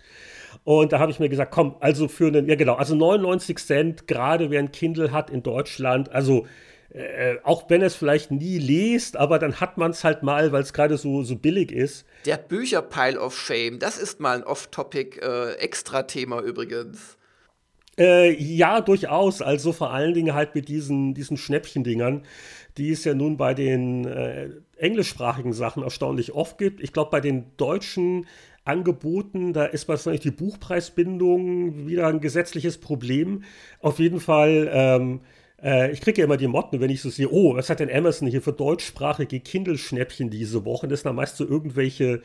Und 0.63 0.93
da 0.93 1.01
habe 1.01 1.11
ich 1.11 1.19
mir 1.19 1.29
gesagt, 1.29 1.53
komm, 1.53 1.77
also 1.81 2.09
für 2.09 2.29
einen, 2.29 2.49
ja 2.49 2.55
genau, 2.55 2.75
also 2.75 2.95
99 2.95 3.59
Cent, 3.59 4.07
gerade 4.07 4.51
wer 4.51 4.61
ein 4.61 4.73
Kindle 4.73 5.11
hat 5.11 5.31
in 5.31 5.43
Deutschland, 5.43 6.11
also 6.13 6.47
äh, 6.91 7.39
auch 7.43 7.69
wenn 7.69 7.83
es 7.83 7.97
vielleicht 7.97 8.31
nie 8.31 8.59
liest, 8.59 9.17
aber 9.17 9.41
dann 9.41 9.61
hat 9.61 9.79
man 9.79 9.91
es 9.91 10.05
halt 10.05 10.23
mal, 10.23 10.53
weil 10.53 10.63
es 10.63 10.73
gerade 10.73 10.97
so, 10.97 11.25
so 11.25 11.35
billig 11.35 11.73
ist. 11.73 12.07
Der 12.25 12.37
Bücher-Pile 12.37 13.19
of 13.21 13.37
Shame, 13.37 13.81
das 13.81 13.99
ist 13.99 14.21
mal 14.21 14.37
ein 14.37 14.45
Off-Topic-Extra-Thema 14.45 16.39
äh, 16.41 16.47
übrigens. 16.47 17.19
Äh, 17.99 18.33
ja, 18.43 18.81
durchaus. 18.81 19.43
Also 19.43 19.73
vor 19.73 19.93
allen 19.93 20.15
Dingen 20.15 20.35
halt 20.35 20.55
mit 20.55 20.69
diesen, 20.69 21.15
diesen 21.15 21.37
Schnäppchendingern, 21.37 22.23
die 22.77 22.91
es 22.91 23.05
ja 23.05 23.15
nun 23.15 23.37
bei 23.37 23.55
den 23.55 24.05
äh, 24.05 24.51
englischsprachigen 24.77 25.53
Sachen 25.53 25.83
erstaunlich 25.83 26.33
oft 26.33 26.59
gibt. 26.59 26.81
Ich 26.81 26.93
glaube, 26.93 27.11
bei 27.11 27.21
den 27.21 27.45
deutschen 27.57 28.27
Angeboten, 28.65 29.53
da 29.53 29.65
ist 29.67 29.89
wahrscheinlich 29.89 30.23
die 30.23 30.31
Buchpreisbindung 30.31 31.87
wieder 31.87 32.09
ein 32.09 32.21
gesetzliches 32.21 32.79
Problem. 32.79 33.45
Auf 33.81 33.99
jeden 33.99 34.21
Fall, 34.21 34.71
ähm, 34.73 35.21
äh, 35.63 35.93
ich 35.93 36.01
kriege 36.01 36.21
ja 36.21 36.25
immer 36.25 36.39
die 36.39 36.49
Motten, 36.49 36.81
wenn 36.81 36.91
ich 36.91 37.03
so 37.03 37.11
sehe, 37.11 37.31
oh, 37.31 37.55
was 37.55 37.69
hat 37.71 37.81
denn 37.81 37.95
Amazon 37.95 38.27
hier 38.27 38.43
für 38.43 38.53
deutschsprachige 38.53 39.39
Kindle-Schnäppchen 39.41 40.31
diese 40.31 40.65
Woche? 40.65 40.89
Das 40.89 41.01
sind 41.01 41.11
dann 41.11 41.17
meist 41.17 41.37
so 41.37 41.47
irgendwelche 41.47 42.23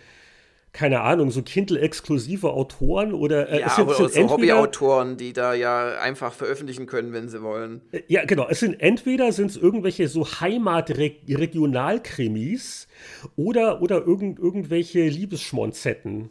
keine 0.71 1.01
Ahnung, 1.01 1.31
so 1.31 1.41
Kindle-exklusive 1.41 2.51
Autoren 2.51 3.11
oder 3.13 3.49
äh, 3.49 3.61
ja, 3.61 3.67
es 3.67 3.75
sind, 3.75 3.89
sind 4.11 4.29
so 4.29 4.35
Hobbyautoren, 4.35 5.17
die 5.17 5.33
da 5.33 5.55
ja 5.55 5.99
einfach 5.99 6.31
veröffentlichen 6.31 6.85
können, 6.85 7.11
wenn 7.11 7.27
sie 7.27 7.41
wollen. 7.41 7.81
Äh, 7.91 8.03
ja, 8.07 8.23
genau. 8.25 8.47
Es 8.49 8.59
sind 8.59 8.79
entweder 8.79 9.31
sind 9.31 9.49
es 9.51 9.57
irgendwelche 9.57 10.07
so 10.07 10.25
Heimat-Regionalkrimis 10.25 12.87
oder, 13.35 13.81
oder 13.81 14.05
irgend, 14.05 14.37
irgendwelche 14.37 15.07
Liebesschmonzetten. 15.07 16.29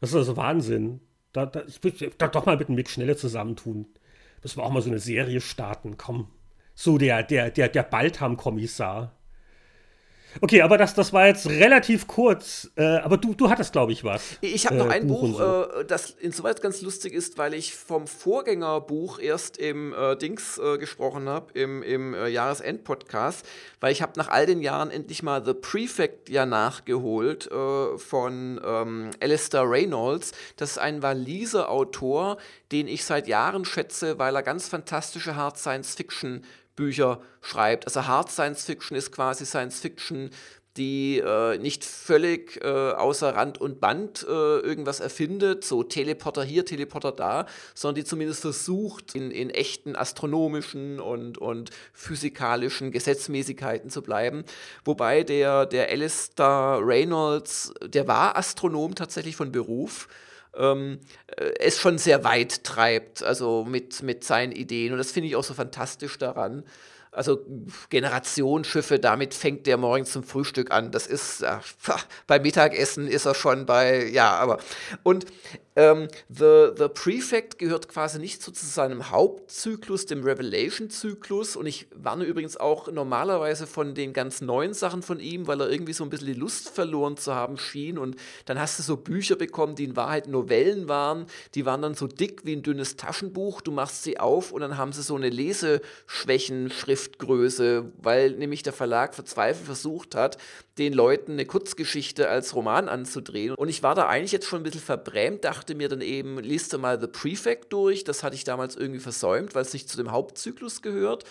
Das 0.00 0.08
ist 0.10 0.16
also 0.16 0.36
Wahnsinn. 0.36 1.00
Da, 1.32 1.46
da, 1.46 1.62
ich 1.66 1.82
will 1.84 1.92
da 2.18 2.28
doch 2.28 2.46
mal 2.46 2.56
mit 2.56 2.68
dem 2.68 2.74
Mick 2.74 2.88
Schnelle 2.88 3.16
zusammentun. 3.16 3.86
Müssen 4.42 4.58
wir 4.58 4.64
auch 4.64 4.72
mal 4.72 4.82
so 4.82 4.90
eine 4.90 4.98
Serie 4.98 5.40
starten. 5.40 5.96
Komm. 5.98 6.28
So 6.74 6.98
der, 6.98 7.22
der, 7.22 7.50
der, 7.50 7.68
der 7.68 7.82
Baltham-Kommissar. 7.82 9.14
Okay, 10.40 10.62
aber 10.62 10.78
das, 10.78 10.94
das 10.94 11.12
war 11.12 11.26
jetzt 11.26 11.48
relativ 11.48 12.06
kurz. 12.06 12.70
Äh, 12.76 12.82
aber 12.98 13.16
du, 13.16 13.34
du 13.34 13.50
hattest, 13.50 13.72
glaube 13.72 13.92
ich, 13.92 14.04
was. 14.04 14.38
Ich 14.40 14.66
habe 14.66 14.76
noch 14.76 14.86
äh, 14.86 14.94
ein 14.94 15.06
Buch, 15.06 15.20
Buch 15.20 15.38
so. 15.38 15.80
äh, 15.80 15.84
das 15.84 16.10
insoweit 16.10 16.62
ganz 16.62 16.80
lustig 16.82 17.12
ist, 17.12 17.38
weil 17.38 17.54
ich 17.54 17.74
vom 17.74 18.06
Vorgängerbuch 18.06 19.18
erst 19.18 19.58
im 19.58 19.92
äh, 19.92 20.16
Dings 20.16 20.58
äh, 20.58 20.78
gesprochen 20.78 21.28
habe, 21.28 21.52
im, 21.58 21.82
im 21.82 22.14
Jahresend-Podcast, 22.26 23.46
weil 23.80 23.92
ich 23.92 24.02
habe 24.02 24.12
nach 24.16 24.28
all 24.28 24.46
den 24.46 24.60
Jahren 24.60 24.90
endlich 24.90 25.22
mal 25.22 25.44
The 25.44 25.54
Prefect 25.54 26.28
ja 26.28 26.46
nachgeholt 26.46 27.50
von 27.96 28.60
ähm, 28.64 29.10
Alistair 29.20 29.68
Reynolds. 29.68 30.32
Das 30.56 30.72
ist 30.72 30.78
ein 30.78 31.02
Waliser 31.02 31.70
Autor, 31.70 32.38
den 32.70 32.88
ich 32.88 33.04
seit 33.04 33.28
Jahren 33.28 33.64
schätze, 33.64 34.18
weil 34.18 34.34
er 34.34 34.42
ganz 34.42 34.68
fantastische 34.68 35.36
Hard 35.36 35.58
Science 35.58 35.94
Fiction 35.94 36.44
Bücher 36.76 37.20
schreibt. 37.40 37.86
Also 37.86 38.06
Hard 38.06 38.30
Science 38.30 38.64
Fiction 38.64 38.96
ist 38.96 39.12
quasi 39.12 39.44
Science 39.46 39.80
Fiction, 39.80 40.30
die 40.76 41.18
äh, 41.18 41.58
nicht 41.58 41.84
völlig 41.84 42.62
äh, 42.64 42.68
außer 42.68 43.34
Rand 43.34 43.60
und 43.60 43.80
Band 43.80 44.24
äh, 44.26 44.30
irgendwas 44.30 45.00
erfindet, 45.00 45.64
so 45.64 45.82
Teleporter 45.82 46.42
hier, 46.42 46.64
Teleporter 46.64 47.12
da, 47.12 47.46
sondern 47.74 47.96
die 47.96 48.04
zumindest 48.04 48.40
versucht, 48.40 49.14
in, 49.14 49.30
in 49.30 49.50
echten 49.50 49.96
astronomischen 49.96 50.98
und, 50.98 51.36
und 51.36 51.70
physikalischen 51.92 52.90
Gesetzmäßigkeiten 52.90 53.90
zu 53.90 54.00
bleiben. 54.02 54.44
Wobei 54.84 55.24
der, 55.24 55.66
der 55.66 55.90
Alistair 55.90 56.78
Reynolds, 56.80 57.74
der 57.84 58.08
war 58.08 58.36
Astronom 58.36 58.94
tatsächlich 58.94 59.36
von 59.36 59.52
Beruf 59.52 60.08
ähm, 60.56 61.00
äh, 61.36 61.52
es 61.58 61.78
schon 61.78 61.98
sehr 61.98 62.24
weit 62.24 62.64
treibt, 62.64 63.22
also 63.22 63.64
mit, 63.64 64.02
mit 64.02 64.24
seinen 64.24 64.52
Ideen. 64.52 64.92
Und 64.92 64.98
das 64.98 65.12
finde 65.12 65.28
ich 65.28 65.36
auch 65.36 65.44
so 65.44 65.54
fantastisch 65.54 66.18
daran. 66.18 66.64
Also 67.14 67.44
Generationsschiffe, 67.90 68.98
damit 68.98 69.34
fängt 69.34 69.66
der 69.66 69.76
morgens 69.76 70.12
zum 70.12 70.22
Frühstück 70.22 70.70
an. 70.70 70.90
Das 70.92 71.06
ist, 71.06 71.42
äh, 71.42 71.58
bei 72.26 72.38
Mittagessen 72.38 73.06
ist 73.06 73.26
er 73.26 73.34
schon 73.34 73.66
bei, 73.66 74.06
ja, 74.06 74.30
aber. 74.30 74.58
Und 75.02 75.26
ähm, 75.74 76.08
The, 76.28 76.70
The 76.76 76.88
Prefect 76.88 77.58
gehört 77.58 77.88
quasi 77.88 78.18
nicht 78.18 78.42
so 78.42 78.52
zu 78.52 78.66
seinem 78.66 79.10
Hauptzyklus, 79.10 80.04
dem 80.06 80.22
Revelation-Zyklus. 80.22 81.56
Und 81.56 81.66
ich 81.66 81.88
warne 81.94 82.24
übrigens 82.24 82.56
auch 82.56 82.90
normalerweise 82.90 83.66
von 83.66 83.94
den 83.94 84.12
ganz 84.12 84.40
neuen 84.40 84.74
Sachen 84.74 85.02
von 85.02 85.20
ihm, 85.20 85.46
weil 85.46 85.60
er 85.60 85.70
irgendwie 85.70 85.92
so 85.92 86.02
ein 86.04 86.10
bisschen 86.10 86.26
die 86.26 86.34
Lust 86.34 86.68
verloren 86.68 87.16
zu 87.16 87.34
haben 87.34 87.56
schien. 87.56 87.98
Und 87.98 88.16
dann 88.44 88.60
hast 88.60 88.78
du 88.78 88.82
so 88.82 88.96
Bücher 88.96 89.36
bekommen, 89.36 89.74
die 89.74 89.84
in 89.84 89.96
Wahrheit 89.96 90.28
Novellen 90.28 90.88
waren. 90.88 91.24
Die 91.54 91.64
waren 91.64 91.80
dann 91.80 91.94
so 91.94 92.06
dick 92.06 92.44
wie 92.44 92.54
ein 92.54 92.62
dünnes 92.62 92.96
Taschenbuch. 92.96 93.62
Du 93.62 93.72
machst 93.72 94.02
sie 94.02 94.20
auf 94.20 94.52
und 94.52 94.60
dann 94.60 94.76
haben 94.76 94.92
sie 94.92 95.02
so 95.02 95.16
eine 95.16 95.30
Leseschwächen-Schriftgröße, 95.30 97.92
weil 97.96 98.32
nämlich 98.32 98.62
der 98.62 98.74
Verlag 98.74 99.14
verzweifelt 99.14 99.64
versucht 99.64 100.14
hat, 100.14 100.36
den 100.78 100.92
Leuten 100.92 101.32
eine 101.32 101.44
Kurzgeschichte 101.44 102.28
als 102.28 102.54
Roman 102.54 102.88
anzudrehen. 102.88 103.54
Und 103.54 103.68
ich 103.68 103.82
war 103.82 103.94
da 103.94 104.06
eigentlich 104.06 104.32
jetzt 104.32 104.46
schon 104.46 104.60
ein 104.60 104.62
bisschen 104.62 104.80
verbrämt, 104.80 105.44
dachte 105.44 105.61
mir 105.70 105.88
dann 105.88 106.00
eben, 106.00 106.38
liest 106.38 106.72
du 106.72 106.78
mal 106.78 107.00
The 107.00 107.06
Prefect 107.06 107.72
durch. 107.72 108.04
Das 108.04 108.22
hatte 108.22 108.36
ich 108.36 108.44
damals 108.44 108.76
irgendwie 108.76 109.00
versäumt, 109.00 109.54
weil 109.54 109.62
es 109.62 109.72
nicht 109.72 109.88
zu 109.88 109.96
dem 109.96 110.12
Hauptzyklus 110.12 110.82
gehört. 110.82 111.24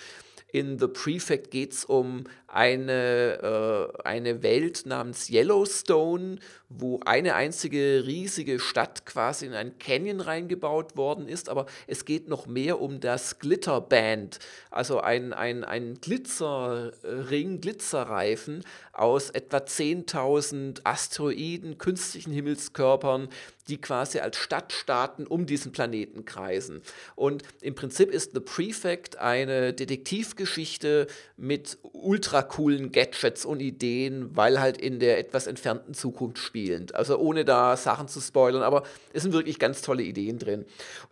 In 0.53 0.77
The 0.79 0.87
Prefect 0.87 1.49
geht 1.49 1.71
es 1.71 1.85
um 1.85 2.25
eine, 2.47 3.93
äh, 3.95 4.01
eine 4.03 4.43
Welt 4.43 4.85
namens 4.85 5.29
Yellowstone, 5.29 6.39
wo 6.67 6.99
eine 7.05 7.35
einzige 7.35 8.03
riesige 8.05 8.59
Stadt 8.59 9.05
quasi 9.05 9.45
in 9.45 9.53
einen 9.53 9.77
Canyon 9.79 10.19
reingebaut 10.19 10.97
worden 10.97 11.29
ist. 11.29 11.47
Aber 11.47 11.67
es 11.87 12.03
geht 12.03 12.27
noch 12.27 12.47
mehr 12.47 12.81
um 12.81 12.99
das 12.99 13.39
Glitterband, 13.39 14.39
also 14.69 14.99
ein, 14.99 15.31
ein, 15.31 15.63
ein 15.63 16.01
Glitzerring, 16.01 17.61
Glitzerreifen 17.61 18.65
aus 18.91 19.29
etwa 19.29 19.57
10.000 19.57 20.81
Asteroiden, 20.83 21.77
künstlichen 21.77 22.33
Himmelskörpern, 22.33 23.29
die 23.63 23.79
quasi 23.79 24.19
als 24.19 24.37
Stadtstaaten 24.37 25.27
um 25.27 25.45
diesen 25.45 25.71
Planeten 25.71 26.25
kreisen. 26.25 26.81
Und 27.15 27.43
im 27.61 27.75
Prinzip 27.75 28.11
ist 28.11 28.33
The 28.33 28.39
Prefect 28.39 29.17
eine 29.17 29.73
Detektivgeschichte 29.73 31.07
mit 31.37 31.77
ultra 31.81 32.41
coolen 32.41 32.91
Gadgets 32.91 33.45
und 33.45 33.59
Ideen, 33.59 34.35
weil 34.35 34.59
halt 34.59 34.77
in 34.77 34.99
der 34.99 35.19
etwas 35.19 35.47
entfernten 35.47 35.93
Zukunft 35.93 36.39
spielend. 36.39 36.95
Also 36.95 37.17
ohne 37.17 37.45
da 37.45 37.77
Sachen 37.77 38.07
zu 38.07 38.19
spoilern, 38.21 38.63
aber 38.63 38.83
es 39.13 39.23
sind 39.23 39.33
wirklich 39.33 39.59
ganz 39.59 39.81
tolle 39.81 40.03
Ideen 40.03 40.39
drin. 40.39 40.65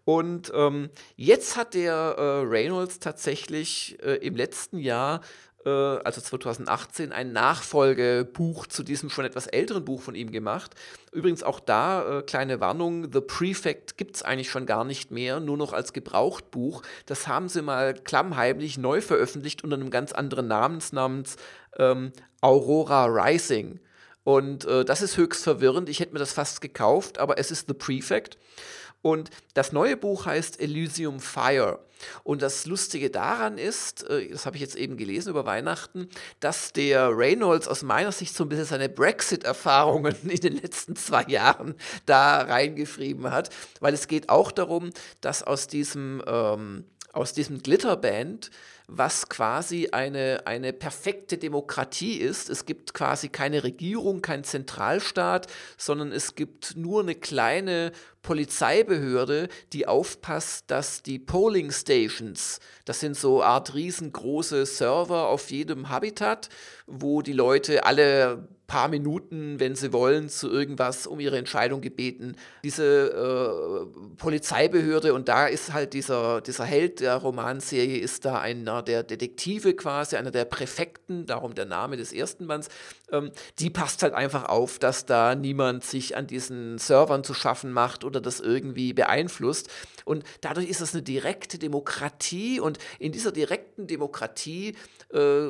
Und 0.05 0.51
ähm, 0.55 0.89
jetzt 1.15 1.55
hat 1.55 1.73
der 1.73 1.93
äh, 1.93 2.21
Reynolds 2.47 2.99
tatsächlich 2.99 3.97
äh, 4.03 4.15
im 4.15 4.35
letzten 4.35 4.79
Jahr 4.79 5.21
also 5.69 6.21
2018, 6.21 7.11
ein 7.11 7.33
Nachfolgebuch 7.33 8.67
zu 8.67 8.83
diesem 8.83 9.09
schon 9.09 9.25
etwas 9.25 9.47
älteren 9.47 9.83
Buch 9.83 10.01
von 10.01 10.15
ihm 10.15 10.31
gemacht. 10.31 10.73
Übrigens 11.11 11.43
auch 11.43 11.59
da, 11.59 12.19
äh, 12.19 12.21
kleine 12.21 12.61
Warnung, 12.61 13.11
The 13.11 13.21
Prefect 13.21 13.97
gibt 13.97 14.15
es 14.15 14.23
eigentlich 14.23 14.49
schon 14.49 14.65
gar 14.65 14.85
nicht 14.85 15.11
mehr, 15.11 15.39
nur 15.39 15.57
noch 15.57 15.73
als 15.73 15.91
Gebrauchtbuch. 15.91 16.81
Das 17.05 17.27
haben 17.27 17.49
sie 17.49 17.61
mal 17.61 17.93
klammheimlich 17.93 18.77
neu 18.77 19.01
veröffentlicht 19.01 19.63
unter 19.63 19.75
einem 19.75 19.89
ganz 19.89 20.13
anderen 20.13 20.47
Namens, 20.47 20.93
namens 20.93 21.35
ähm, 21.77 22.13
Aurora 22.41 23.05
Rising. 23.05 23.79
Und 24.23 24.65
äh, 24.65 24.85
das 24.85 25.01
ist 25.01 25.17
höchst 25.17 25.43
verwirrend. 25.43 25.89
Ich 25.89 25.99
hätte 25.99 26.13
mir 26.13 26.19
das 26.19 26.33
fast 26.33 26.61
gekauft, 26.61 27.17
aber 27.17 27.37
es 27.37 27.51
ist 27.51 27.67
The 27.67 27.73
Prefect. 27.73 28.37
Und 29.01 29.29
das 29.53 29.71
neue 29.71 29.97
Buch 29.97 30.25
heißt 30.25 30.59
Elysium 30.59 31.19
Fire. 31.19 31.79
Und 32.23 32.41
das 32.41 32.65
Lustige 32.65 33.09
daran 33.09 33.57
ist, 33.57 34.09
äh, 34.09 34.29
das 34.29 34.45
habe 34.45 34.55
ich 34.55 34.61
jetzt 34.61 34.75
eben 34.75 34.97
gelesen 34.97 35.29
über 35.29 35.45
Weihnachten, 35.45 36.09
dass 36.39 36.73
der 36.73 37.15
Reynolds 37.15 37.67
aus 37.67 37.83
meiner 37.83 38.11
Sicht 38.11 38.35
so 38.35 38.45
ein 38.45 38.49
bisschen 38.49 38.65
seine 38.65 38.89
Brexit-Erfahrungen 38.89 40.15
in 40.29 40.39
den 40.39 40.53
letzten 40.61 40.95
zwei 40.95 41.23
Jahren 41.23 41.75
da 42.05 42.41
reingeschrieben 42.41 43.31
hat, 43.31 43.49
weil 43.79 43.93
es 43.93 44.07
geht 44.07 44.29
auch 44.29 44.51
darum, 44.51 44.91
dass 45.21 45.43
aus 45.43 45.67
diesem, 45.67 46.23
ähm, 46.27 46.85
aus 47.13 47.33
diesem 47.33 47.61
Glitterband 47.61 48.51
was 48.89 49.29
quasi 49.29 49.89
eine, 49.91 50.41
eine 50.45 50.73
perfekte 50.73 51.37
Demokratie 51.37 52.17
ist. 52.17 52.49
Es 52.49 52.65
gibt 52.65 52.93
quasi 52.93 53.29
keine 53.29 53.63
Regierung, 53.63 54.21
keinen 54.21 54.43
Zentralstaat, 54.43 55.47
sondern 55.77 56.11
es 56.11 56.35
gibt 56.35 56.75
nur 56.75 57.01
eine 57.01 57.15
kleine 57.15 57.91
Polizeibehörde, 58.21 59.47
die 59.73 59.87
aufpasst, 59.87 60.65
dass 60.67 61.01
die 61.03 61.19
Polling 61.19 61.71
Stations, 61.71 62.59
das 62.85 62.99
sind 62.99 63.15
so 63.15 63.41
Art 63.41 63.73
riesengroße 63.73 64.65
Server 64.65 65.27
auf 65.27 65.51
jedem 65.51 65.89
Habitat, 65.89 66.49
wo 66.85 67.21
die 67.21 67.33
Leute 67.33 67.85
alle 67.85 68.47
paar 68.69 68.87
Minuten, 68.87 69.59
wenn 69.59 69.75
sie 69.75 69.91
wollen, 69.91 70.29
zu 70.29 70.49
irgendwas 70.49 71.07
um 71.07 71.19
ihre 71.19 71.37
Entscheidung 71.37 71.81
gebeten. 71.81 72.35
Diese 72.63 73.09
äh, 73.09 74.15
Polizeibehörde, 74.15 75.13
und 75.13 75.27
da 75.27 75.47
ist 75.47 75.73
halt 75.73 75.93
dieser, 75.93 76.39
dieser 76.39 76.63
Held 76.65 77.01
der 77.01 77.15
Romanserie, 77.15 77.97
ist 77.97 78.23
da 78.23 78.39
einer 78.39 78.81
der 78.83 79.03
Detektive 79.03 79.73
quasi, 79.73 80.15
einer 80.15 80.31
der 80.31 80.45
Präfekten, 80.45 81.25
darum 81.25 81.55
der 81.55 81.65
Name 81.65 81.97
des 81.97 82.13
ersten 82.13 82.47
Bands, 82.47 82.69
ähm, 83.11 83.31
die 83.59 83.69
passt 83.69 84.03
halt 84.03 84.13
einfach 84.13 84.45
auf, 84.45 84.79
dass 84.79 85.05
da 85.05 85.35
niemand 85.35 85.83
sich 85.83 86.15
an 86.15 86.27
diesen 86.27 86.77
Servern 86.77 87.23
zu 87.23 87.33
schaffen 87.33 87.71
macht 87.71 88.03
oder 88.03 88.21
das 88.21 88.39
irgendwie 88.39 88.93
beeinflusst. 88.93 89.69
Und 90.05 90.23
dadurch 90.41 90.69
ist 90.69 90.81
das 90.81 90.93
eine 90.93 91.03
direkte 91.03 91.57
Demokratie 91.59 92.59
und 92.59 92.79
in 92.97 93.11
dieser 93.11 93.31
direkten 93.31 93.87
Demokratie 93.87 94.75
äh, 95.13 95.47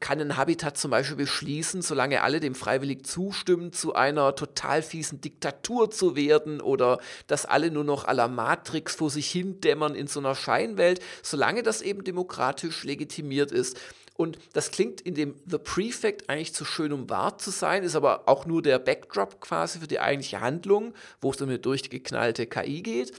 kann 0.00 0.20
ein 0.20 0.36
Habitat 0.36 0.76
zum 0.76 0.90
Beispiel 0.90 1.16
beschließen, 1.16 1.82
solange 1.82 2.22
alle 2.22 2.40
dem 2.40 2.54
freiwillig 2.54 3.06
zustimmen, 3.06 3.72
zu 3.72 3.94
einer 3.94 4.34
total 4.34 4.82
fiesen 4.82 5.20
Diktatur 5.20 5.90
zu 5.90 6.16
werden 6.16 6.60
oder 6.60 6.98
dass 7.26 7.46
alle 7.46 7.70
nur 7.70 7.84
noch 7.84 8.06
à 8.06 8.12
la 8.12 8.28
Matrix 8.28 8.94
vor 8.94 9.10
sich 9.10 9.30
hin 9.30 9.60
dämmern 9.60 9.94
in 9.94 10.06
so 10.06 10.20
einer 10.20 10.34
Scheinwelt, 10.34 11.00
solange 11.22 11.62
das 11.62 11.82
eben 11.82 12.04
demokratisch 12.04 12.84
legitimiert 12.84 13.52
ist. 13.52 13.78
Und 14.18 14.36
das 14.52 14.72
klingt 14.72 15.00
in 15.00 15.14
dem 15.14 15.36
The 15.46 15.58
Prefect 15.58 16.28
eigentlich 16.28 16.52
zu 16.52 16.64
schön, 16.64 16.92
um 16.92 17.08
wahr 17.08 17.38
zu 17.38 17.50
sein, 17.50 17.84
ist 17.84 17.94
aber 17.94 18.28
auch 18.28 18.46
nur 18.46 18.62
der 18.62 18.80
Backdrop 18.80 19.40
quasi 19.40 19.78
für 19.78 19.86
die 19.86 20.00
eigentliche 20.00 20.40
Handlung, 20.40 20.92
wo 21.20 21.30
es 21.30 21.40
um 21.40 21.48
eine 21.48 21.60
durchgeknallte 21.60 22.46
KI 22.46 22.82
geht 22.82 23.12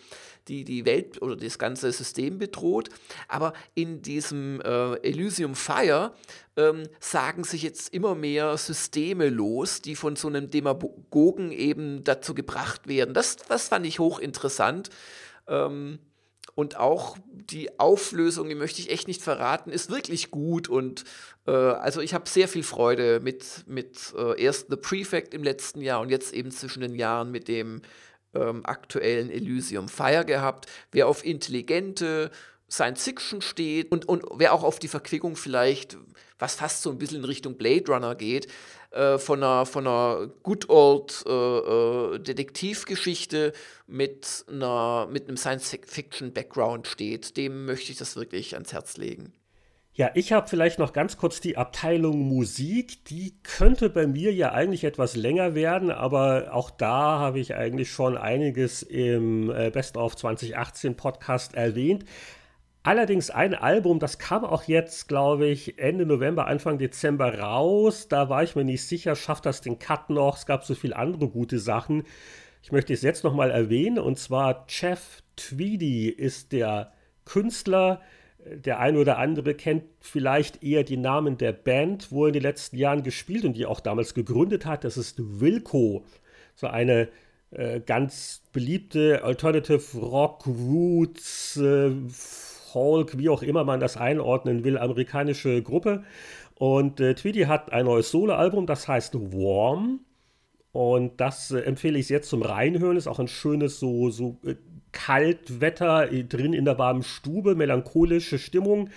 die 0.49 0.63
die 0.63 0.85
Welt 0.85 1.21
oder 1.21 1.35
das 1.35 1.57
ganze 1.57 1.91
System 1.91 2.39
bedroht. 2.39 2.89
Aber 3.27 3.53
in 3.75 4.01
diesem 4.01 4.59
äh, 4.61 4.95
Elysium 4.95 5.55
Fire 5.55 6.13
ähm, 6.57 6.87
sagen 6.99 7.43
sich 7.43 7.61
jetzt 7.61 7.93
immer 7.93 8.15
mehr 8.15 8.57
Systeme 8.57 9.29
los, 9.29 9.81
die 9.81 9.95
von 9.95 10.15
so 10.15 10.27
einem 10.27 10.49
Demagogen 10.49 11.51
eben 11.51 12.03
dazu 12.03 12.33
gebracht 12.33 12.87
werden. 12.87 13.13
Das, 13.13 13.37
das 13.37 13.69
fand 13.69 13.85
ich 13.85 13.99
hochinteressant. 13.99 14.89
Ähm, 15.47 15.99
und 16.59 16.75
auch 16.75 17.17
die 17.29 17.79
Auflösung, 17.79 18.49
die 18.49 18.55
möchte 18.55 18.81
ich 18.81 18.89
echt 18.89 19.07
nicht 19.07 19.21
verraten, 19.21 19.71
ist 19.71 19.89
wirklich 19.89 20.29
gut. 20.29 20.67
Und 20.67 21.05
äh, 21.47 21.51
also 21.51 22.01
ich 22.01 22.13
habe 22.13 22.27
sehr 22.27 22.49
viel 22.49 22.63
Freude 22.63 23.21
mit, 23.21 23.63
mit 23.65 24.13
äh, 24.17 24.43
erst 24.43 24.67
The 24.69 24.75
Prefect 24.75 25.33
im 25.33 25.41
letzten 25.41 25.79
Jahr 25.79 26.01
und 26.01 26.09
jetzt 26.09 26.33
eben 26.33 26.51
zwischen 26.51 26.81
den 26.81 26.95
Jahren 26.95 27.31
mit 27.31 27.47
dem 27.47 27.81
ähm, 28.33 28.65
aktuellen 28.65 29.29
Elysium 29.29 29.87
Fire 29.87 30.25
gehabt. 30.25 30.65
Wer 30.91 31.07
auf 31.07 31.23
intelligente 31.23 32.29
Science 32.69 33.05
Fiction 33.05 33.41
steht 33.41 33.89
und, 33.93 34.09
und 34.09 34.25
wer 34.35 34.53
auch 34.53 34.63
auf 34.63 34.79
die 34.79 34.89
Verquickung 34.89 35.37
vielleicht, 35.37 35.97
was 36.39 36.55
fast 36.55 36.81
so 36.81 36.91
ein 36.91 36.97
bisschen 36.97 37.19
in 37.19 37.25
Richtung 37.25 37.55
Blade 37.55 37.89
Runner 37.89 38.15
geht, 38.15 38.47
äh, 38.91 39.17
von, 39.17 39.43
einer, 39.43 39.65
von 39.65 39.85
einer 39.85 40.27
good 40.43 40.69
old 40.69 41.23
äh, 41.27 41.31
äh, 41.31 42.19
Detektivgeschichte 42.19 43.53
mit, 43.87 44.45
einer, 44.49 45.07
mit 45.11 45.27
einem 45.27 45.37
Science 45.37 45.77
Fiction 45.85 46.33
Background 46.33 46.87
steht, 46.87 47.37
dem 47.37 47.65
möchte 47.65 47.91
ich 47.91 47.97
das 47.97 48.15
wirklich 48.15 48.55
ans 48.55 48.73
Herz 48.73 48.97
legen. 48.97 49.33
Ja, 49.93 50.11
ich 50.13 50.31
habe 50.31 50.47
vielleicht 50.47 50.79
noch 50.79 50.93
ganz 50.93 51.17
kurz 51.17 51.41
die 51.41 51.57
Abteilung 51.57 52.19
Musik. 52.19 53.03
Die 53.05 53.33
könnte 53.43 53.89
bei 53.89 54.07
mir 54.07 54.33
ja 54.33 54.53
eigentlich 54.53 54.85
etwas 54.85 55.17
länger 55.17 55.55
werden, 55.55 55.91
aber 55.91 56.53
auch 56.53 56.71
da 56.71 57.19
habe 57.19 57.39
ich 57.39 57.55
eigentlich 57.55 57.91
schon 57.91 58.17
einiges 58.17 58.81
im 58.81 59.51
äh, 59.51 59.69
Best 59.71 59.97
of 59.97 60.15
2018 60.15 60.95
Podcast 60.95 61.53
erwähnt. 61.53 62.05
Allerdings 62.81 63.29
ein 63.29 63.55
Album, 63.55 63.99
das 63.99 64.19
kam 64.19 64.45
auch 64.45 64.63
jetzt, 64.63 65.07
glaube 65.09 65.47
ich, 65.47 65.79
Ende 65.79 66.05
November, 66.05 66.47
Anfang 66.47 66.77
Dezember 66.77 67.39
raus. 67.39 68.07
Da 68.07 68.29
war 68.29 68.43
ich 68.43 68.55
mir 68.55 68.63
nicht 68.63 68.83
sicher, 68.87 69.15
schafft 69.15 69.45
das 69.45 69.61
den 69.61 69.79
Cut 69.79 70.09
noch? 70.09 70.37
Es 70.37 70.45
gab 70.45 70.63
so 70.63 70.75
viele 70.75 70.95
andere 70.95 71.27
gute 71.27 71.59
Sachen. 71.59 72.03
Ich 72.63 72.71
möchte 72.71 72.93
es 72.93 73.01
jetzt 73.01 73.23
nochmal 73.23 73.51
erwähnen, 73.51 73.99
und 73.99 74.17
zwar 74.17 74.65
Jeff 74.69 75.21
Tweedy 75.35 76.09
ist 76.09 76.51
der 76.51 76.91
Künstler, 77.25 78.01
der 78.45 78.79
eine 78.79 78.99
oder 78.99 79.17
andere 79.17 79.53
kennt 79.53 79.83
vielleicht 79.99 80.63
eher 80.63 80.83
die 80.83 80.97
Namen 80.97 81.37
der 81.37 81.51
Band, 81.51 82.11
wo 82.11 82.23
er 82.25 82.29
in 82.29 82.33
den 82.33 82.43
letzten 82.43 82.77
Jahren 82.77 83.03
gespielt 83.03 83.43
und 83.45 83.53
die 83.53 83.65
auch 83.65 83.81
damals 83.81 84.13
gegründet 84.13 84.65
hat. 84.65 84.83
Das 84.83 84.97
ist 84.97 85.15
Wilco, 85.17 86.05
so 86.55 86.67
eine 86.67 87.09
äh, 87.51 87.79
ganz 87.81 88.41
beliebte 88.53 89.23
Alternative 89.23 89.97
Rock, 89.97 90.47
Roots, 90.47 91.57
äh, 91.57 91.91
Folk, 92.71 93.17
wie 93.17 93.29
auch 93.29 93.41
immer 93.41 93.63
man 93.63 93.79
das 93.79 93.97
einordnen 93.97 94.63
will, 94.63 94.77
amerikanische 94.77 95.61
Gruppe. 95.61 96.03
Und 96.55 96.99
äh, 96.99 97.15
Tweedy 97.15 97.43
hat 97.43 97.71
ein 97.71 97.85
neues 97.85 98.11
Soloalbum, 98.11 98.65
das 98.65 98.87
heißt 98.87 99.15
Warm. 99.15 100.01
Und 100.71 101.19
das 101.19 101.51
äh, 101.51 101.59
empfehle 101.61 101.97
ich 101.97 102.09
jetzt 102.09 102.29
zum 102.29 102.41
Reinhören. 102.41 102.97
Ist 102.97 103.07
auch 103.07 103.19
ein 103.19 103.27
schönes, 103.27 103.79
so, 103.79 104.09
so 104.09 104.37
äh, 104.45 104.55
Kaltwetter 104.91 106.11
äh, 106.11 106.23
drin 106.23 106.53
in 106.53 106.65
der 106.65 106.77
warmen 106.77 107.03
Stube, 107.03 107.55
melancholische 107.55 108.39
Stimmung. 108.39 108.89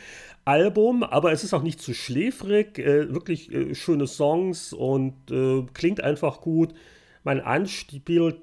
Album, 0.45 1.05
aber 1.05 1.31
es 1.31 1.45
ist 1.45 1.55
auch 1.55 1.63
nicht 1.63 1.81
zu 1.81 1.95
schläfrig, 1.95 2.79
äh, 2.79 3.15
wirklich 3.15 3.53
äh, 3.53 3.77
schöne 3.77 4.09
Songs 4.09 4.73
und 4.73 5.31
äh, 5.31 5.63
klingt 5.73 6.03
einfach 6.03 6.41
gut. 6.41 6.75
Mein 7.23 7.41
Anspiel, 7.41 8.41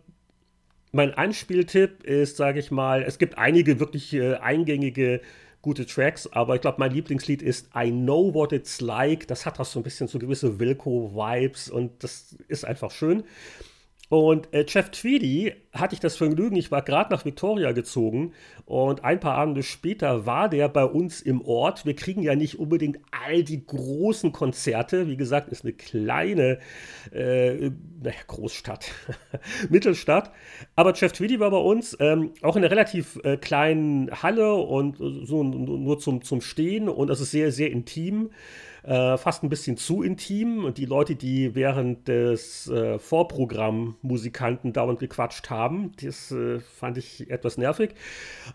mein 0.91 1.13
Anspieltipp 1.13 2.03
ist, 2.03 2.37
sage 2.37 2.59
ich 2.59 2.71
mal, 2.71 3.03
es 3.03 3.17
gibt 3.17 3.37
einige 3.37 3.79
wirklich 3.79 4.13
äh, 4.13 4.35
eingängige 4.35 5.21
gute 5.61 5.85
Tracks, 5.85 6.27
aber 6.27 6.55
ich 6.55 6.61
glaube, 6.61 6.77
mein 6.79 6.91
Lieblingslied 6.91 7.41
ist 7.41 7.69
I 7.75 7.91
Know 7.91 8.33
What 8.33 8.53
It's 8.53 8.79
Like. 8.81 9.27
Das 9.27 9.45
hat 9.45 9.59
auch 9.59 9.65
so 9.65 9.79
ein 9.79 9.83
bisschen 9.83 10.07
so 10.07 10.17
gewisse 10.17 10.59
Wilco-Vibes 10.59 11.69
und 11.69 12.03
das 12.03 12.35
ist 12.47 12.65
einfach 12.65 12.91
schön. 12.91 13.23
Und 14.09 14.51
äh, 14.55 14.65
Jeff 14.67 14.89
Tweedy 14.89 15.53
hatte 15.71 15.93
ich 15.93 15.99
das 15.99 16.17
Vergnügen, 16.17 16.55
ich 16.55 16.71
war 16.71 16.81
gerade 16.81 17.13
nach 17.13 17.25
Victoria 17.25 17.73
gezogen 17.73 18.33
und 18.65 19.03
ein 19.03 19.19
paar 19.19 19.35
Abende 19.35 19.61
später 19.61 20.25
war 20.25 20.49
der 20.49 20.67
bei 20.67 20.83
uns 20.83 21.21
im 21.21 21.41
Ort. 21.41 21.85
Wir 21.85 21.95
kriegen 21.95 22.23
ja 22.23 22.35
nicht 22.35 22.57
unbedingt 22.57 22.97
all 23.11 23.43
die 23.43 23.63
großen 23.63 24.31
Konzerte. 24.31 25.07
Wie 25.07 25.15
gesagt, 25.15 25.49
ist 25.49 25.63
eine 25.63 25.73
kleine 25.73 26.57
äh, 27.11 27.69
Großstadt, 28.25 28.91
Mittelstadt. 29.69 30.31
Aber 30.75 30.93
Jeff 30.95 31.11
Tweedy 31.11 31.39
war 31.39 31.51
bei 31.51 31.57
uns 31.57 31.95
ähm, 31.99 32.31
auch 32.41 32.55
in 32.55 32.63
einer 32.63 32.71
relativ 32.71 33.19
äh, 33.23 33.37
kleinen 33.37 34.09
Halle 34.23 34.55
und 34.55 34.97
so 34.97 35.43
nur 35.43 35.99
zum, 35.99 36.23
zum 36.23 36.41
Stehen 36.41 36.89
und 36.89 37.07
das 37.07 37.21
ist 37.21 37.29
sehr, 37.29 37.51
sehr 37.51 37.69
intim 37.69 38.31
äh, 38.89 39.17
fast 39.19 39.43
ein 39.43 39.49
bisschen 39.49 39.77
zu 39.77 40.01
intim. 40.01 40.65
Und 40.65 40.79
die 40.79 40.85
Leute, 40.85 41.15
die 41.15 41.53
während 41.53 42.07
des 42.07 42.67
äh, 42.67 42.97
Vorprogramm-Musikanten 42.97 44.73
dauernd 44.73 44.99
gequatscht 44.99 45.51
haben, 45.51 45.91
das 46.01 46.31
äh, 46.31 46.59
fand 46.59 46.97
ich 46.97 47.29
etwas 47.29 47.59
nervig. 47.59 47.91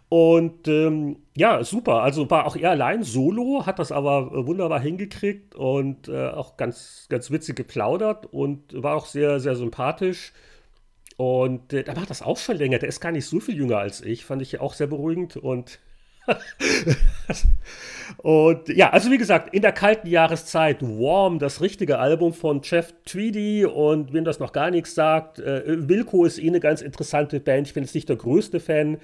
Und 0.09 0.67
ähm, 0.67 1.19
ja, 1.37 1.63
super. 1.63 2.03
Also 2.03 2.29
war 2.31 2.47
auch 2.47 2.57
er 2.57 2.71
allein 2.71 3.05
solo, 3.05 3.65
hat 3.65 3.79
das 3.79 3.93
aber 3.93 4.33
äh, 4.33 4.47
wunderbar 4.47 4.81
hingekriegt 4.81 5.55
und 5.55 6.09
äh, 6.09 6.31
auch 6.31 6.57
ganz, 6.57 7.07
ganz 7.09 7.31
witzig 7.31 7.55
geplaudert 7.55 8.27
und 8.33 8.83
war 8.83 8.97
auch 8.97 9.07
sehr, 9.07 9.39
sehr 9.39 9.55
sympathisch. 9.55 10.33
Und 11.17 11.73
äh, 11.73 11.85
der 11.85 11.95
macht 11.95 12.11
das 12.11 12.23
auch 12.23 12.39
schon 12.39 12.57
länger. 12.57 12.81
Der 12.81 12.89
ist 12.89 13.01
gar 13.01 13.13
nicht 13.13 13.27
so 13.27 13.39
viel 13.39 13.57
jünger 13.57 13.79
als 13.79 14.01
ich. 14.01 14.25
Fand 14.25 14.43
ich 14.43 14.59
auch 14.59 14.75
sehr 14.75 14.89
beruhigend. 14.89 15.37
Und 15.37 15.79
und 18.19 18.69
ja, 18.69 18.91
also 18.91 19.11
wie 19.11 19.19
gesagt, 19.19 19.55
in 19.55 19.63
der 19.63 19.73
kalten 19.73 20.09
Jahreszeit 20.09 20.83
Warm, 20.83 21.39
das 21.39 21.61
richtige 21.61 21.99
Album 21.99 22.33
von 22.33 22.61
Jeff 22.63 22.95
Tweedy 23.05 23.65
und 23.65 24.13
wenn 24.13 24.25
das 24.25 24.39
noch 24.39 24.53
gar 24.53 24.71
nichts 24.71 24.95
sagt, 24.95 25.39
äh, 25.39 25.63
Wilco 25.89 26.25
ist 26.25 26.39
eh 26.39 26.49
eine 26.49 26.61
ganz 26.61 26.83
interessante 26.83 27.41
Band. 27.41 27.67
Ich 27.67 27.75
bin 27.75 27.83
jetzt 27.83 27.95
nicht 27.95 28.09
der 28.09 28.17
größte 28.17 28.61
Fan 28.61 28.99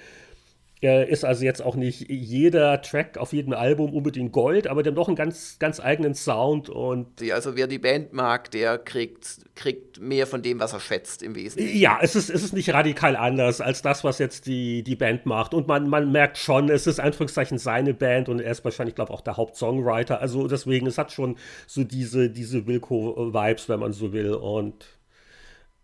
ist 0.80 1.24
also 1.24 1.44
jetzt 1.44 1.62
auch 1.62 1.76
nicht 1.76 2.08
jeder 2.08 2.80
Track 2.80 3.18
auf 3.18 3.34
jedem 3.34 3.52
Album 3.52 3.92
unbedingt 3.92 4.32
Gold, 4.32 4.66
aber 4.66 4.82
der 4.82 4.92
hat 4.92 4.98
doch 4.98 5.08
einen 5.08 5.16
ganz, 5.16 5.58
ganz 5.58 5.78
eigenen 5.78 6.14
Sound 6.14 6.70
und. 6.70 7.20
Also 7.30 7.54
wer 7.54 7.66
die 7.66 7.78
Band 7.78 8.14
mag, 8.14 8.50
der 8.50 8.78
kriegt, 8.78 9.40
kriegt 9.54 10.00
mehr 10.00 10.26
von 10.26 10.40
dem, 10.40 10.58
was 10.58 10.72
er 10.72 10.80
schätzt 10.80 11.22
im 11.22 11.34
Wesentlichen. 11.34 11.78
Ja, 11.78 11.98
es 12.00 12.16
ist, 12.16 12.30
es 12.30 12.42
ist 12.42 12.54
nicht 12.54 12.72
radikal 12.72 13.14
anders 13.14 13.60
als 13.60 13.82
das, 13.82 14.04
was 14.04 14.18
jetzt 14.18 14.46
die, 14.46 14.82
die 14.82 14.96
Band 14.96 15.26
macht. 15.26 15.52
Und 15.52 15.68
man, 15.68 15.86
man 15.86 16.10
merkt 16.12 16.38
schon, 16.38 16.70
es 16.70 16.86
ist 16.86 16.98
Anführungszeichen 16.98 17.58
seine 17.58 17.92
Band 17.92 18.30
und 18.30 18.40
er 18.40 18.52
ist 18.52 18.64
wahrscheinlich, 18.64 18.94
glaube 18.94 19.12
ich, 19.12 19.18
auch 19.18 19.22
der 19.22 19.36
Hauptsongwriter. 19.36 20.20
Also 20.20 20.48
deswegen, 20.48 20.86
es 20.86 20.96
hat 20.96 21.12
schon 21.12 21.36
so 21.66 21.84
diese, 21.84 22.30
diese 22.30 22.66
Wilco-Vibes, 22.66 23.68
wenn 23.68 23.80
man 23.80 23.92
so 23.92 24.14
will. 24.14 24.32
Und 24.32 24.86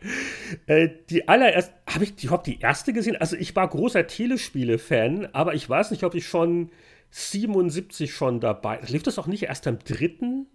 Äh, 0.66 0.89
die 1.09 1.28
allererste, 1.28 1.72
habe 1.89 2.05
ich 2.05 2.22
überhaupt 2.22 2.47
die 2.47 2.61
erste 2.61 2.93
gesehen? 2.93 3.16
Also 3.16 3.37
ich 3.37 3.55
war 3.55 3.68
großer 3.68 4.07
Telespiele-Fan, 4.07 5.28
aber 5.32 5.55
ich 5.55 5.68
weiß 5.68 5.93
nicht, 5.93 6.05
ob 6.05 6.14
ich 6.14 6.26
schon 6.26 6.70
77 7.11 8.12
schon 8.12 8.41
dabei. 8.41 8.80
Lief 8.89 9.05
das 9.05 9.18
auch 9.18 9.28
nicht 9.28 9.45
erst 9.45 9.68
am 9.68 9.78
dritten 9.78 10.49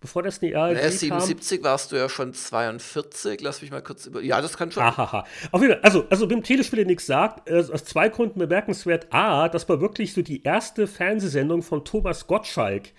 bevor 0.00 0.22
das 0.22 0.42
ARD 0.42 0.52
naja, 0.52 0.90
77 0.90 1.62
kam. 1.62 1.70
warst 1.70 1.92
du 1.92 1.96
ja 1.96 2.08
schon 2.08 2.32
42, 2.32 3.40
lass 3.40 3.62
mich 3.62 3.70
mal 3.70 3.82
kurz 3.82 4.06
über. 4.06 4.20
Ja, 4.22 4.40
das 4.40 4.56
kann 4.56 4.70
schon. 4.70 4.82
Ahaha. 4.82 5.24
Auf 5.52 5.60
jeden 5.60 5.74
Fall, 5.74 5.82
also, 5.82 6.06
also 6.10 6.28
beim 6.28 6.42
Telespiel 6.42 6.84
nichts 6.84 7.06
sagt, 7.06 7.48
äh, 7.48 7.58
aus 7.58 7.84
zwei 7.84 8.08
Gründen 8.08 8.38
bemerkenswert. 8.38 9.12
A, 9.12 9.48
das 9.48 9.68
war 9.68 9.80
wirklich 9.80 10.12
so 10.12 10.22
die 10.22 10.42
erste 10.42 10.86
Fernsehsendung 10.86 11.62
von 11.62 11.84
Thomas 11.84 12.26
Gottschalk. 12.26 12.90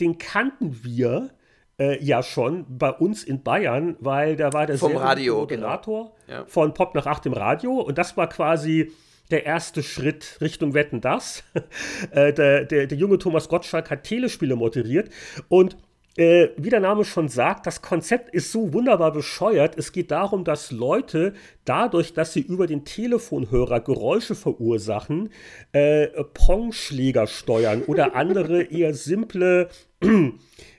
Den 0.00 0.18
kannten 0.18 0.84
wir 0.84 1.30
äh, 1.78 2.02
ja 2.02 2.22
schon 2.22 2.66
bei 2.68 2.90
uns 2.90 3.24
in 3.24 3.42
Bayern, 3.42 3.96
weil 4.00 4.36
da 4.36 4.52
war 4.52 4.66
der 4.66 4.78
Vom 4.78 4.96
Radio, 4.96 5.46
genau. 5.46 5.62
Moderator 5.62 6.12
genau. 6.26 6.38
ja. 6.40 6.46
von 6.46 6.74
Pop 6.74 6.94
nach 6.94 7.06
8 7.06 7.26
im 7.26 7.32
Radio 7.32 7.80
und 7.80 7.98
das 7.98 8.16
war 8.16 8.28
quasi 8.28 8.92
der 9.30 9.46
erste 9.46 9.82
Schritt 9.82 10.38
Richtung 10.40 10.74
Wetten 10.74 11.00
das. 11.00 11.42
äh, 12.10 12.32
der, 12.32 12.64
der, 12.64 12.86
der 12.86 12.98
junge 12.98 13.18
Thomas 13.18 13.48
Gottschalk 13.48 13.90
hat 13.90 14.04
Telespiele 14.04 14.56
moderiert 14.56 15.10
und 15.48 15.76
äh, 16.16 16.48
wie 16.56 16.70
der 16.70 16.80
Name 16.80 17.04
schon 17.04 17.28
sagt, 17.28 17.66
das 17.66 17.80
Konzept 17.80 18.34
ist 18.34 18.52
so 18.52 18.72
wunderbar 18.72 19.12
bescheuert. 19.12 19.78
Es 19.78 19.92
geht 19.92 20.10
darum, 20.10 20.44
dass 20.44 20.70
Leute 20.70 21.32
dadurch, 21.64 22.12
dass 22.12 22.32
sie 22.32 22.40
über 22.40 22.66
den 22.66 22.84
Telefonhörer 22.84 23.80
Geräusche 23.80 24.34
verursachen, 24.34 25.30
äh, 25.72 26.08
Pongschläger 26.34 27.26
steuern 27.26 27.82
oder 27.82 28.14
andere 28.14 28.62
eher 28.64 28.92
simple 28.94 29.68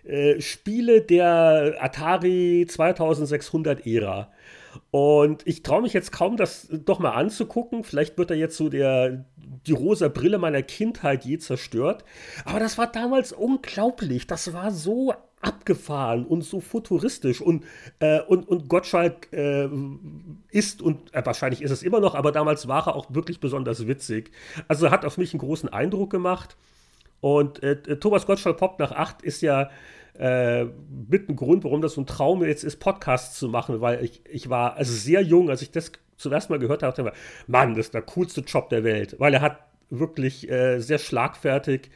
äh, 0.03 0.41
Spiele 0.41 1.01
der 1.01 1.77
Atari 1.79 2.65
2600 2.67 3.87
Ära. 3.87 4.32
Und 4.91 5.45
ich 5.45 5.63
traue 5.63 5.81
mich 5.81 5.93
jetzt 5.93 6.11
kaum, 6.11 6.37
das 6.37 6.67
doch 6.71 6.99
mal 6.99 7.11
anzugucken. 7.11 7.83
Vielleicht 7.83 8.17
wird 8.17 8.31
da 8.31 8.33
jetzt 8.33 8.57
so 8.57 8.69
der, 8.69 9.25
die 9.67 9.71
rosa 9.71 10.07
Brille 10.07 10.37
meiner 10.37 10.61
Kindheit 10.61 11.25
je 11.25 11.37
zerstört. 11.37 12.03
Aber 12.45 12.59
das 12.59 12.77
war 12.77 12.87
damals 12.87 13.31
unglaublich. 13.31 14.27
Das 14.27 14.53
war 14.53 14.71
so 14.71 15.13
abgefahren 15.41 16.25
und 16.25 16.43
so 16.43 16.61
futuristisch. 16.61 17.41
Und, 17.41 17.65
äh, 17.99 18.21
und, 18.21 18.47
und 18.47 18.69
Gottschalk 18.69 19.31
äh, 19.33 19.67
ist, 20.51 20.81
und 20.81 21.13
äh, 21.13 21.25
wahrscheinlich 21.25 21.61
ist 21.61 21.71
es 21.71 21.83
immer 21.83 21.99
noch, 21.99 22.15
aber 22.15 22.31
damals 22.31 22.67
war 22.67 22.87
er 22.87 22.95
auch 22.95 23.13
wirklich 23.13 23.39
besonders 23.39 23.87
witzig. 23.87 24.31
Also 24.67 24.89
hat 24.89 25.05
auf 25.05 25.17
mich 25.17 25.33
einen 25.33 25.41
großen 25.41 25.69
Eindruck 25.69 26.09
gemacht. 26.09 26.55
Und 27.19 27.61
äh, 27.63 27.99
Thomas 27.99 28.25
Gottschalk 28.25 28.57
poppt 28.57 28.79
nach 28.79 28.91
acht 28.91 29.21
ist 29.21 29.41
ja 29.41 29.69
äh, 30.17 30.65
mit 31.09 31.29
ein 31.29 31.35
Grund, 31.35 31.63
warum 31.63 31.81
das 31.81 31.93
so 31.93 32.01
ein 32.01 32.05
Traum 32.05 32.43
jetzt 32.43 32.63
ist, 32.63 32.77
Podcasts 32.77 33.37
zu 33.37 33.49
machen, 33.49 33.81
weil 33.81 34.03
ich, 34.03 34.21
ich 34.29 34.49
war 34.49 34.75
also 34.75 34.93
sehr 34.93 35.21
jung, 35.21 35.49
als 35.49 35.61
ich 35.61 35.71
das 35.71 35.91
zuerst 36.17 36.49
mal 36.49 36.59
gehört 36.59 36.83
habe, 36.83 36.95
dachte 36.95 37.15
ich 37.15 37.47
Mann, 37.47 37.75
das 37.75 37.87
ist 37.87 37.93
der 37.93 38.03
coolste 38.03 38.41
Job 38.41 38.69
der 38.69 38.83
Welt, 38.83 39.15
weil 39.19 39.33
er 39.33 39.41
hat 39.41 39.57
wirklich 39.89 40.49
äh, 40.49 40.79
sehr 40.79 40.99
schlagfertig 40.99 41.89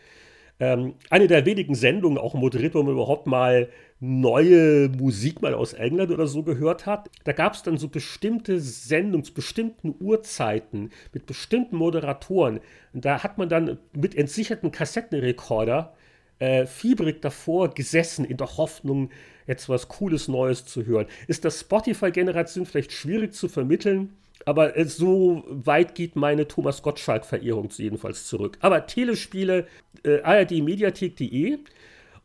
ähm, 0.59 0.95
eine 1.09 1.27
der 1.27 1.45
wenigen 1.45 1.75
Sendungen 1.75 2.17
auch 2.17 2.33
moderiert, 2.33 2.73
wo 2.73 2.81
man 2.81 2.93
überhaupt 2.93 3.27
mal 3.27 3.69
neue 3.99 4.89
Musik 4.89 5.41
mal 5.41 5.53
aus 5.53 5.73
England 5.73 6.11
oder 6.11 6.27
so 6.27 6.43
gehört 6.43 6.85
hat. 6.85 7.09
Da 7.23 7.31
gab 7.31 7.53
es 7.53 7.63
dann 7.63 7.77
so 7.77 7.89
bestimmte 7.89 8.59
Sendungen 8.59 9.23
zu 9.23 9.33
bestimmten 9.33 9.95
Uhrzeiten 9.99 10.91
mit 11.13 11.25
bestimmten 11.25 11.77
Moderatoren. 11.77 12.59
Und 12.93 13.05
da 13.05 13.23
hat 13.23 13.37
man 13.37 13.49
dann 13.49 13.77
mit 13.93 14.15
entsicherten 14.15 14.71
Kassettenrekorder 14.71 15.93
äh, 16.39 16.65
fiebrig 16.65 17.21
davor 17.21 17.73
gesessen, 17.73 18.25
in 18.25 18.37
der 18.37 18.57
Hoffnung, 18.57 19.09
jetzt 19.47 19.69
was 19.69 19.87
Cooles 19.87 20.27
Neues 20.27 20.65
zu 20.65 20.85
hören. 20.85 21.07
Ist 21.27 21.45
das 21.45 21.61
Spotify-Generation 21.61 22.65
vielleicht 22.65 22.91
schwierig 22.91 23.33
zu 23.33 23.47
vermitteln? 23.47 24.13
Aber 24.45 24.77
äh, 24.77 24.85
so 24.85 25.43
weit 25.47 25.95
geht 25.95 26.15
meine 26.15 26.47
Thomas 26.47 26.81
Gottschalk-Verehrung 26.81 27.69
jedenfalls 27.71 28.27
zurück. 28.27 28.57
Aber 28.61 28.85
Telespiele, 28.85 29.67
äh, 30.03 30.21
ardmediathek.de. 30.21 31.59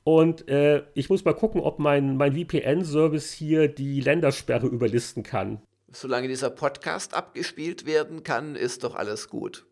Und 0.04 0.48
äh, 0.48 0.82
ich 0.94 1.08
muss 1.10 1.24
mal 1.24 1.34
gucken, 1.34 1.60
ob 1.60 1.78
mein, 1.78 2.16
mein 2.16 2.34
VPN-Service 2.34 3.32
hier 3.32 3.68
die 3.68 4.00
Ländersperre 4.00 4.66
überlisten 4.66 5.22
kann. 5.22 5.62
Solange 5.92 6.26
dieser 6.28 6.50
Podcast 6.50 7.14
abgespielt 7.14 7.86
werden 7.86 8.22
kann, 8.22 8.56
ist 8.56 8.82
doch 8.82 8.94
alles 8.94 9.28
gut. 9.28 9.66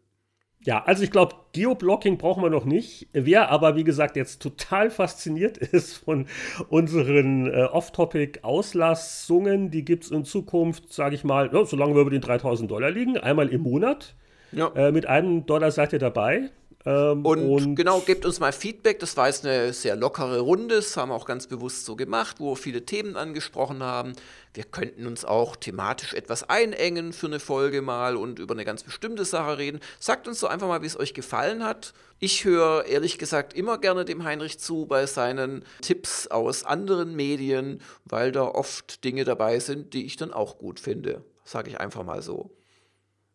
Ja, 0.63 0.85
also 0.85 1.03
ich 1.03 1.11
glaube, 1.11 1.37
Geoblocking 1.53 2.19
brauchen 2.19 2.43
wir 2.43 2.51
noch 2.51 2.67
nicht. 2.67 3.09
Wer 3.13 3.51
aber, 3.51 3.77
wie 3.77 3.85
gesagt, 3.85 4.17
jetzt 4.17 4.43
total 4.43 4.91
fasziniert 4.91 5.57
ist 5.59 5.97
von 5.97 6.27
unseren 6.69 7.47
äh, 7.47 7.65
Off-Topic-Auslassungen, 7.65 9.71
die 9.71 9.85
gibt 9.85 10.05
es 10.05 10.11
in 10.11 10.25
Zukunft, 10.25 10.93
sage 10.93 11.15
ich 11.15 11.25
mal, 11.25 11.51
ja, 11.53 11.65
solange 11.65 11.95
wir 11.95 12.03
über 12.03 12.11
den 12.11 12.21
3000 12.21 12.71
Dollar 12.71 12.91
liegen, 12.91 13.17
einmal 13.17 13.49
im 13.49 13.63
Monat. 13.63 14.15
Ja. 14.53 14.71
Äh, 14.75 14.93
mit 14.93 15.07
einem 15.07 15.47
Dollar 15.47 15.71
seid 15.71 15.95
ihr 15.95 15.99
dabei. 15.99 16.51
Ähm, 16.87 17.27
und, 17.27 17.47
und, 17.47 17.75
genau, 17.75 18.01
gebt 18.01 18.25
uns 18.25 18.41
mal 18.41 18.53
Feedback. 18.53 19.01
Das 19.01 19.17
war 19.17 19.27
jetzt 19.27 19.45
eine 19.45 19.73
sehr 19.73 19.97
lockere 19.97 20.41
Runde. 20.41 20.77
Das 20.77 20.97
haben 20.97 21.11
wir 21.11 21.15
auch 21.15 21.27
ganz 21.27 21.47
bewusst 21.47 21.85
so 21.85 21.95
gemacht, 21.95 22.37
wo 22.39 22.53
wir 22.53 22.57
viele 22.57 22.87
Themen 22.87 23.17
angesprochen 23.17 23.83
haben. 23.83 24.15
Wir 24.55 24.65
könnten 24.65 25.07
uns 25.07 25.25
auch 25.25 25.57
thematisch 25.57 26.15
etwas 26.15 26.49
einengen 26.49 27.13
für 27.13 27.27
eine 27.27 27.39
Folge 27.39 27.83
mal 27.83 28.17
und 28.17 28.39
über 28.39 28.55
eine 28.55 28.65
ganz 28.65 28.83
bestimmte 28.83 29.25
Sache 29.25 29.59
reden. 29.59 29.81
Sagt 29.99 30.27
uns 30.27 30.41
doch 30.41 30.49
einfach 30.49 30.69
mal, 30.69 30.83
wie 30.83 30.87
es 30.87 30.99
euch 30.99 31.13
gefallen 31.13 31.65
hat. 31.65 31.93
Ich 32.19 32.45
höre 32.45 32.87
ehrlich 32.87 33.19
gesagt 33.19 33.53
immer 33.53 33.79
gerne 33.79 34.05
dem 34.05 34.25
Heinrich 34.25 34.59
zu 34.59 34.87
bei 34.87 35.07
seinen 35.07 35.65
Tipps 35.83 36.27
aus 36.29 36.65
anderen 36.65 37.15
Medien, 37.15 37.81
weil 38.05 38.33
da 38.33 38.45
oft 38.45 39.05
Dinge 39.05 39.25
dabei 39.25 39.59
sind, 39.59 39.93
die 39.93 40.07
ich 40.07 40.17
dann 40.17 40.33
auch 40.33 40.59
gut 40.59 40.81
finde. 40.81 41.25
Sage 41.45 41.71
ich 41.71 41.81
einfach 41.81 42.05
mal 42.05 42.23
so. 42.23 42.51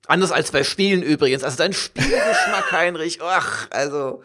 Anders 0.08 0.32
als 0.32 0.52
bei 0.52 0.64
Spielen 0.64 1.02
übrigens. 1.02 1.44
Also 1.44 1.58
dein 1.58 1.74
Spielgeschmack, 1.74 2.72
Heinrich, 2.72 3.20
ach, 3.22 3.68
also. 3.72 4.24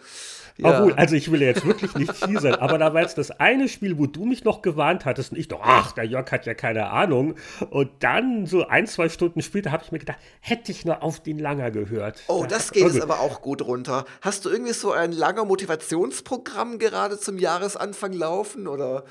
Ja. 0.57 0.79
Obwohl, 0.79 0.93
also 0.93 1.15
ich 1.15 1.31
will 1.31 1.41
jetzt 1.41 1.65
wirklich 1.65 1.95
nicht 1.95 2.21
teasern, 2.21 2.57
aber 2.57 2.77
da 2.77 2.93
war 2.93 3.01
jetzt 3.01 3.17
das 3.17 3.31
eine 3.31 3.67
Spiel, 3.67 3.97
wo 3.97 4.07
du 4.07 4.27
mich 4.27 4.45
noch 4.45 4.61
gewarnt 4.61 5.07
hattest 5.07 5.33
und 5.33 5.39
ich 5.39 5.49
doch, 5.49 5.61
ach, 5.63 5.93
der 5.93 6.05
Jörg 6.05 6.31
hat 6.31 6.45
ja 6.45 6.53
keine 6.53 6.91
Ahnung. 6.91 7.37
Und 7.71 7.91
dann 8.01 8.45
so 8.45 8.67
ein, 8.67 8.87
zwei 8.87 9.09
Stunden 9.09 9.41
später 9.41 9.73
habe 9.73 9.85
ich 9.85 9.93
mir 9.93 10.01
gedacht, 10.01 10.19
hätte 10.41 10.71
ich 10.71 10.85
nur 10.85 11.03
auf 11.03 11.21
den 11.21 11.39
Langer 11.39 11.71
gehört. 11.71 12.23
Oh, 12.29 12.45
das 12.47 12.73
geht 12.73 12.85
es 12.85 13.01
aber 13.01 13.21
auch 13.21 13.41
gut 13.41 13.63
runter. 13.63 14.05
Hast 14.21 14.45
du 14.45 14.51
irgendwie 14.51 14.75
so 14.75 14.93
ein 14.93 15.13
langer 15.13 15.47
Motivationsprogramm 15.47 16.79
gerade 16.79 17.19
zum 17.19 17.39
Jahresanfang 17.39 18.13
laufen 18.13 18.67
oder? 18.67 19.05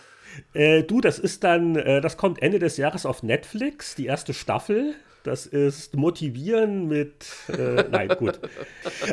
Äh, 0.53 0.84
du, 0.84 1.01
das 1.01 1.17
ist 1.17 1.43
dann, 1.43 1.76
äh, 1.76 2.01
das 2.01 2.17
kommt 2.17 2.43
Ende 2.43 2.59
des 2.59 2.78
Jahres 2.78 3.07
auf 3.07 3.24
Netflix, 3.24 3.95
die 3.95 4.05
erste 4.05 4.36
Staffel. 4.36 4.93
Das 5.24 5.45
ist 5.45 5.95
motivieren 5.95 6.88
mit. 6.88 7.26
Äh, 7.49 7.86
nein, 7.91 8.09
gut. 8.17 8.39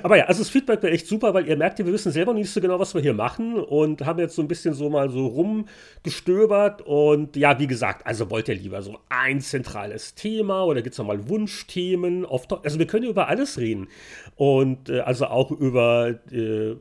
Aber 0.02 0.16
ja, 0.16 0.24
also 0.24 0.40
das 0.40 0.50
Feedback 0.50 0.82
wäre 0.82 0.92
echt 0.92 1.06
super, 1.06 1.34
weil 1.34 1.48
ihr 1.48 1.56
merkt 1.56 1.78
wir 1.78 1.86
wissen 1.86 2.12
selber 2.12 2.32
nicht 2.32 2.50
so 2.50 2.60
genau, 2.60 2.78
was 2.78 2.94
wir 2.94 3.00
hier 3.02 3.14
machen 3.14 3.56
und 3.56 4.06
haben 4.06 4.18
jetzt 4.18 4.34
so 4.34 4.42
ein 4.42 4.48
bisschen 4.48 4.74
so 4.74 4.88
mal 4.88 5.10
so 5.10 5.26
rumgestöbert. 5.26 6.82
Und 6.82 7.36
ja, 7.36 7.58
wie 7.58 7.66
gesagt, 7.66 8.06
also 8.06 8.30
wollt 8.30 8.48
ihr 8.48 8.54
lieber 8.54 8.82
so 8.82 8.98
ein 9.08 9.40
zentrales 9.40 10.14
Thema 10.14 10.64
oder 10.64 10.82
gibt 10.82 10.94
es 10.94 10.98
nochmal 10.98 11.28
Wunschthemen? 11.28 12.24
Auf, 12.24 12.46
also 12.64 12.78
wir 12.78 12.86
können 12.86 13.06
über 13.06 13.28
alles 13.28 13.58
reden. 13.58 13.88
Und 14.36 14.88
äh, 14.88 15.00
also 15.00 15.26
auch 15.26 15.50
über. 15.50 16.14
Äh, 16.30 16.76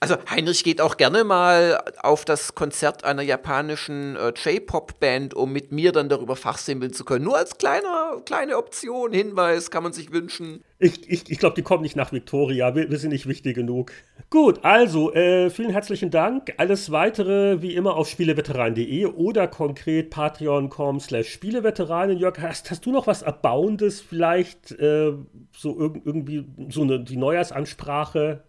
Also 0.00 0.16
Heinrich 0.30 0.64
geht 0.64 0.80
auch 0.80 0.96
gerne 0.96 1.24
mal 1.24 1.82
auf 2.02 2.24
das 2.24 2.54
Konzert 2.54 3.04
einer 3.04 3.22
japanischen 3.22 4.16
äh, 4.16 4.32
J-Pop-Band, 4.34 5.34
um 5.34 5.52
mit 5.52 5.72
mir 5.72 5.92
dann 5.92 6.08
darüber 6.08 6.36
fachsimpeln 6.36 6.92
zu 6.92 7.04
können. 7.04 7.24
Nur 7.24 7.36
als 7.36 7.58
kleiner, 7.58 8.20
kleine 8.24 8.56
Option, 8.56 9.12
Hinweis, 9.12 9.70
kann 9.70 9.82
man 9.82 9.92
sich 9.92 10.10
wünschen. 10.10 10.64
Ich, 10.78 11.08
ich, 11.08 11.30
ich 11.30 11.38
glaube, 11.38 11.54
die 11.54 11.62
kommen 11.62 11.82
nicht 11.82 11.96
nach 11.96 12.12
Victoria. 12.12 12.74
Wir, 12.74 12.90
wir, 12.90 12.98
sind 12.98 13.10
nicht 13.10 13.26
wichtig 13.26 13.54
genug. 13.54 13.92
Gut, 14.30 14.64
also 14.64 15.12
äh, 15.12 15.50
vielen 15.50 15.70
herzlichen 15.70 16.10
Dank. 16.10 16.54
Alles 16.56 16.90
weitere 16.90 17.62
wie 17.62 17.74
immer 17.74 17.94
auf 17.94 18.08
spieleveteran.de 18.08 19.06
oder 19.06 19.48
konkret 19.48 20.10
patreon.com 20.10 21.00
slash 21.00 21.28
spieleveteranen. 21.28 22.18
Jörg, 22.18 22.38
hast, 22.40 22.70
hast 22.70 22.84
du 22.86 22.90
noch 22.90 23.06
was 23.06 23.22
Erbauendes 23.22 24.00
vielleicht? 24.00 24.72
Äh, 24.72 25.12
so 25.56 25.78
irg 25.78 26.00
irgendwie 26.04 26.46
so 26.70 26.82
eine, 26.82 27.00
die 27.00 27.16
Neujahrsansprache? 27.16 28.42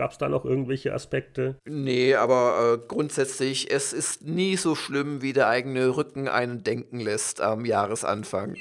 Gab 0.00 0.12
es 0.12 0.16
da 0.16 0.30
noch 0.30 0.46
irgendwelche 0.46 0.94
Aspekte? 0.94 1.58
Nee, 1.66 2.14
aber 2.14 2.78
äh, 2.80 2.86
grundsätzlich, 2.88 3.70
es 3.70 3.92
ist 3.92 4.22
nie 4.22 4.56
so 4.56 4.74
schlimm, 4.74 5.20
wie 5.20 5.34
der 5.34 5.48
eigene 5.48 5.94
Rücken 5.94 6.26
einen 6.26 6.62
denken 6.64 7.00
lässt 7.00 7.42
am 7.42 7.66
Jahresanfang. 7.66 8.56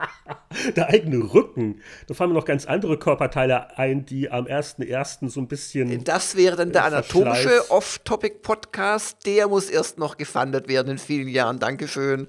der 0.76 0.88
eigene 0.88 1.34
Rücken. 1.34 1.82
Da 2.06 2.14
fallen 2.14 2.30
mir 2.30 2.36
noch 2.36 2.46
ganz 2.46 2.64
andere 2.64 2.98
Körperteile 2.98 3.76
ein, 3.76 4.06
die 4.06 4.30
am 4.30 4.46
1.1. 4.46 5.28
so 5.28 5.40
ein 5.40 5.46
bisschen. 5.46 6.04
Das 6.04 6.38
wäre 6.38 6.56
dann 6.56 6.72
der 6.72 6.84
anatomische 6.84 7.70
Off-Topic-Podcast. 7.70 9.26
Der 9.26 9.48
muss 9.48 9.68
erst 9.68 9.98
noch 9.98 10.16
gefundet 10.16 10.68
werden 10.68 10.92
in 10.92 10.98
vielen 10.98 11.28
Jahren. 11.28 11.58
Dankeschön. 11.58 12.28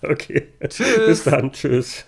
Okay. 0.00 0.54
Tschüss. 0.70 1.06
Bis 1.06 1.24
dann. 1.24 1.52
Tschüss. 1.52 2.06